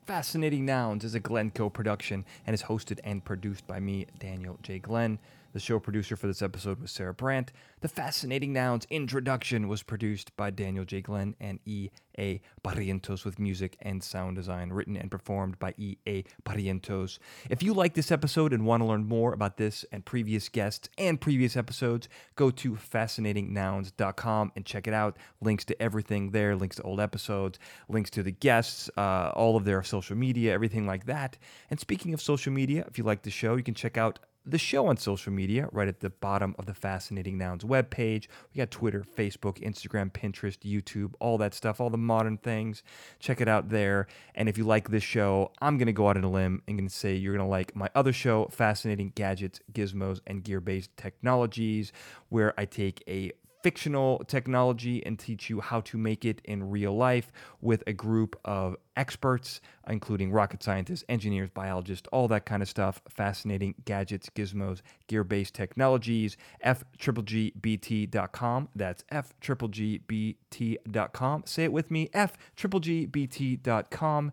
Fascinating 0.07 0.65
Nouns 0.67 1.05
is 1.05 1.15
a 1.15 1.21
Glencoe 1.21 1.69
production 1.71 2.25
and 2.47 2.55
is 2.55 2.63
hosted 2.65 2.99
and 3.05 3.25
produced 3.25 3.67
by 3.69 3.79
me, 3.79 4.07
Daniel 4.19 4.59
J. 4.63 4.79
Glenn. 4.81 5.19
The 5.53 5.61
show 5.61 5.79
producer 5.79 6.17
for 6.17 6.27
this 6.27 6.41
episode 6.41 6.81
was 6.81 6.91
Sarah 6.91 7.13
Brandt. 7.13 7.53
The 7.81 7.89
Fascinating 7.89 8.55
Nouns 8.55 8.87
introduction 8.89 9.69
was 9.69 9.83
produced 9.83 10.35
by 10.35 10.49
Daniel 10.49 10.87
J. 10.87 11.03
Glenn 11.03 11.37
and 11.39 11.61
E. 11.67 11.91
A. 12.19 12.41
Barrientos 12.65 13.27
with 13.27 13.39
music 13.39 13.77
and 13.83 14.03
sound 14.03 14.37
design, 14.37 14.71
written 14.71 14.97
and 14.97 15.11
performed 15.11 15.59
by 15.59 15.75
E. 15.77 15.97
A. 16.07 16.25
Barrientos. 16.47 17.19
If 17.51 17.63
you 17.63 17.75
like 17.75 17.93
this 17.93 18.11
episode 18.11 18.55
and 18.55 18.65
want 18.65 18.83
to 18.83 18.87
learn 18.87 19.05
more 19.05 19.35
about 19.35 19.59
this 19.59 19.85
and 19.93 20.03
previous 20.03 20.49
guests 20.49 20.89
and 20.97 21.21
previous 21.21 21.55
episodes, 21.55 22.09
go 22.35 22.51
to 22.51 22.73
fascinatingnouns.com 22.73 24.53
and 24.57 24.65
check 24.65 24.87
it 24.87 24.95
out. 24.95 25.19
Links 25.43 25.67
to 25.67 25.83
everything 25.83 26.31
there, 26.31 26.57
links 26.57 26.77
to 26.77 26.83
old 26.83 27.01
episodes, 27.01 27.59
links 27.91 28.09
to 28.11 28.23
the 28.23 28.33
guests, 28.33 28.89
uh, 28.97 29.33
all 29.35 29.57
of 29.57 29.67
their 29.67 29.83
social 29.83 30.17
media, 30.17 30.55
everything 30.55 30.87
like 30.87 31.05
that. 31.05 31.37
And 31.69 31.79
speaking 31.79 32.15
of 32.15 32.23
social 32.23 32.55
media, 32.55 32.87
if 32.89 32.97
you 32.97 33.05
like 33.05 33.21
the 33.21 33.31
show, 33.31 33.57
you 33.57 33.63
can 33.63 33.75
check 33.75 33.99
out 33.99 34.19
the 34.45 34.59
show 34.59 34.87
on 34.87 34.97
social 34.97 35.33
media 35.33 35.69
right 35.73 35.89
at 35.89 36.01
the 36.01 36.11
bottom 36.11 36.55
of 36.59 36.67
the 36.67 36.75
Fascinating 36.75 37.39
Nouns 37.39 37.63
webpage. 37.65 38.27
We 38.53 38.59
got 38.59 38.71
Twitter, 38.71 39.05
Facebook, 39.17 39.63
Instagram, 39.63 40.11
Pinterest, 40.11 40.59
YouTube, 40.59 41.15
all 41.21 41.39
that 41.39 41.55
stuff, 41.55 41.81
all 41.81 41.91
the 41.91 41.99
modern 41.99 42.39
things. 42.39 42.83
Check 43.21 43.41
it 43.41 43.49
out 43.49 43.69
there. 43.69 44.09
And 44.35 44.49
if 44.49 44.59
you 44.59 44.65
like 44.65 44.91
this 44.91 45.05
show, 45.05 45.53
I'm 45.61 45.79
going 45.79 45.87
to 45.87 45.93
go 45.93 46.09
out 46.09 46.17
on 46.17 46.25
a 46.25 46.31
limb 46.31 46.63
and 46.67 46.77
going 46.77 46.89
to 46.89 46.95
say 46.95 47.15
you're 47.15 47.35
going 47.35 47.47
to 47.47 47.51
like 47.51 47.77
my 47.77 47.89
other 47.95 48.13
show, 48.13 48.47
Fascinating 48.51 49.13
Gadgets, 49.15 49.61
Gizmos, 49.73 50.21
and 50.27 50.43
Gear 50.43 50.61
Based 50.61 50.97
Technologies, 50.97 51.93
where 52.29 52.53
I 52.59 52.65
take 52.65 53.03
a 53.07 53.33
fictional 53.63 54.19
technology 54.27 55.05
and 55.07 55.19
teach 55.19 55.49
you 55.49 55.61
how 55.61 55.81
to 55.83 55.97
make 55.97 56.25
it 56.25 56.41
in 56.45 56.69
real 56.69 56.97
life 56.97 57.31
with 57.61 57.83
a 57.87 57.93
group 57.93 58.39
of 58.45 58.77
experts, 58.97 59.61
including 59.89 60.33
rocket 60.33 60.63
scientists, 60.63 61.05
engineers, 61.09 61.51
biologists, 61.51 62.09
all 62.13 62.29
that 62.29 62.47
kind 62.47 62.63
of 62.63 62.69
stuff. 62.69 63.03
Fascinating 63.09 63.75
gadgets, 63.85 64.31
gizmos, 64.31 64.81
gear 65.07 65.25
based 65.25 65.55
technologies. 65.55 66.37
FGGBT.com. 66.65 68.69
That's 68.75 69.05
FGGBT.com. 69.13 71.43
Say 71.47 71.65
it 71.65 71.73
with 71.73 71.91
me 71.91 72.09
FGGBT.com. 72.09 74.33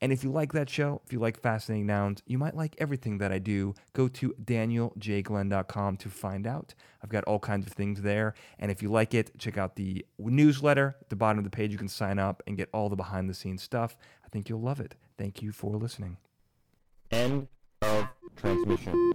And 0.00 0.12
if 0.12 0.22
you 0.22 0.30
like 0.30 0.52
that 0.52 0.68
show, 0.68 1.00
if 1.06 1.12
you 1.12 1.18
like 1.18 1.40
Fascinating 1.40 1.86
Nouns, 1.86 2.22
you 2.26 2.38
might 2.38 2.54
like 2.54 2.76
everything 2.78 3.18
that 3.18 3.32
I 3.32 3.38
do. 3.38 3.74
Go 3.92 4.08
to 4.08 4.34
danieljglenn.com 4.44 5.96
to 5.96 6.10
find 6.10 6.46
out. 6.46 6.74
I've 7.02 7.10
got 7.10 7.24
all 7.24 7.38
kinds 7.38 7.66
of 7.66 7.72
things 7.72 8.02
there. 8.02 8.34
And 8.58 8.70
if 8.70 8.82
you 8.82 8.90
like 8.90 9.14
it, 9.14 9.38
check 9.38 9.56
out 9.56 9.76
the 9.76 10.04
newsletter. 10.18 10.96
At 11.00 11.08
the 11.08 11.16
bottom 11.16 11.38
of 11.38 11.44
the 11.44 11.50
page, 11.50 11.72
you 11.72 11.78
can 11.78 11.88
sign 11.88 12.18
up 12.18 12.42
and 12.46 12.56
get 12.56 12.68
all 12.72 12.88
the 12.88 12.96
behind 12.96 13.30
the 13.30 13.34
scenes 13.34 13.62
I 14.24 14.28
think 14.28 14.48
you'll 14.48 14.60
love 14.60 14.80
it. 14.80 14.94
Thank 15.18 15.42
you 15.42 15.52
for 15.52 15.76
listening. 15.76 16.18
End 17.10 17.48
of 17.82 18.08
transmission. 18.36 19.12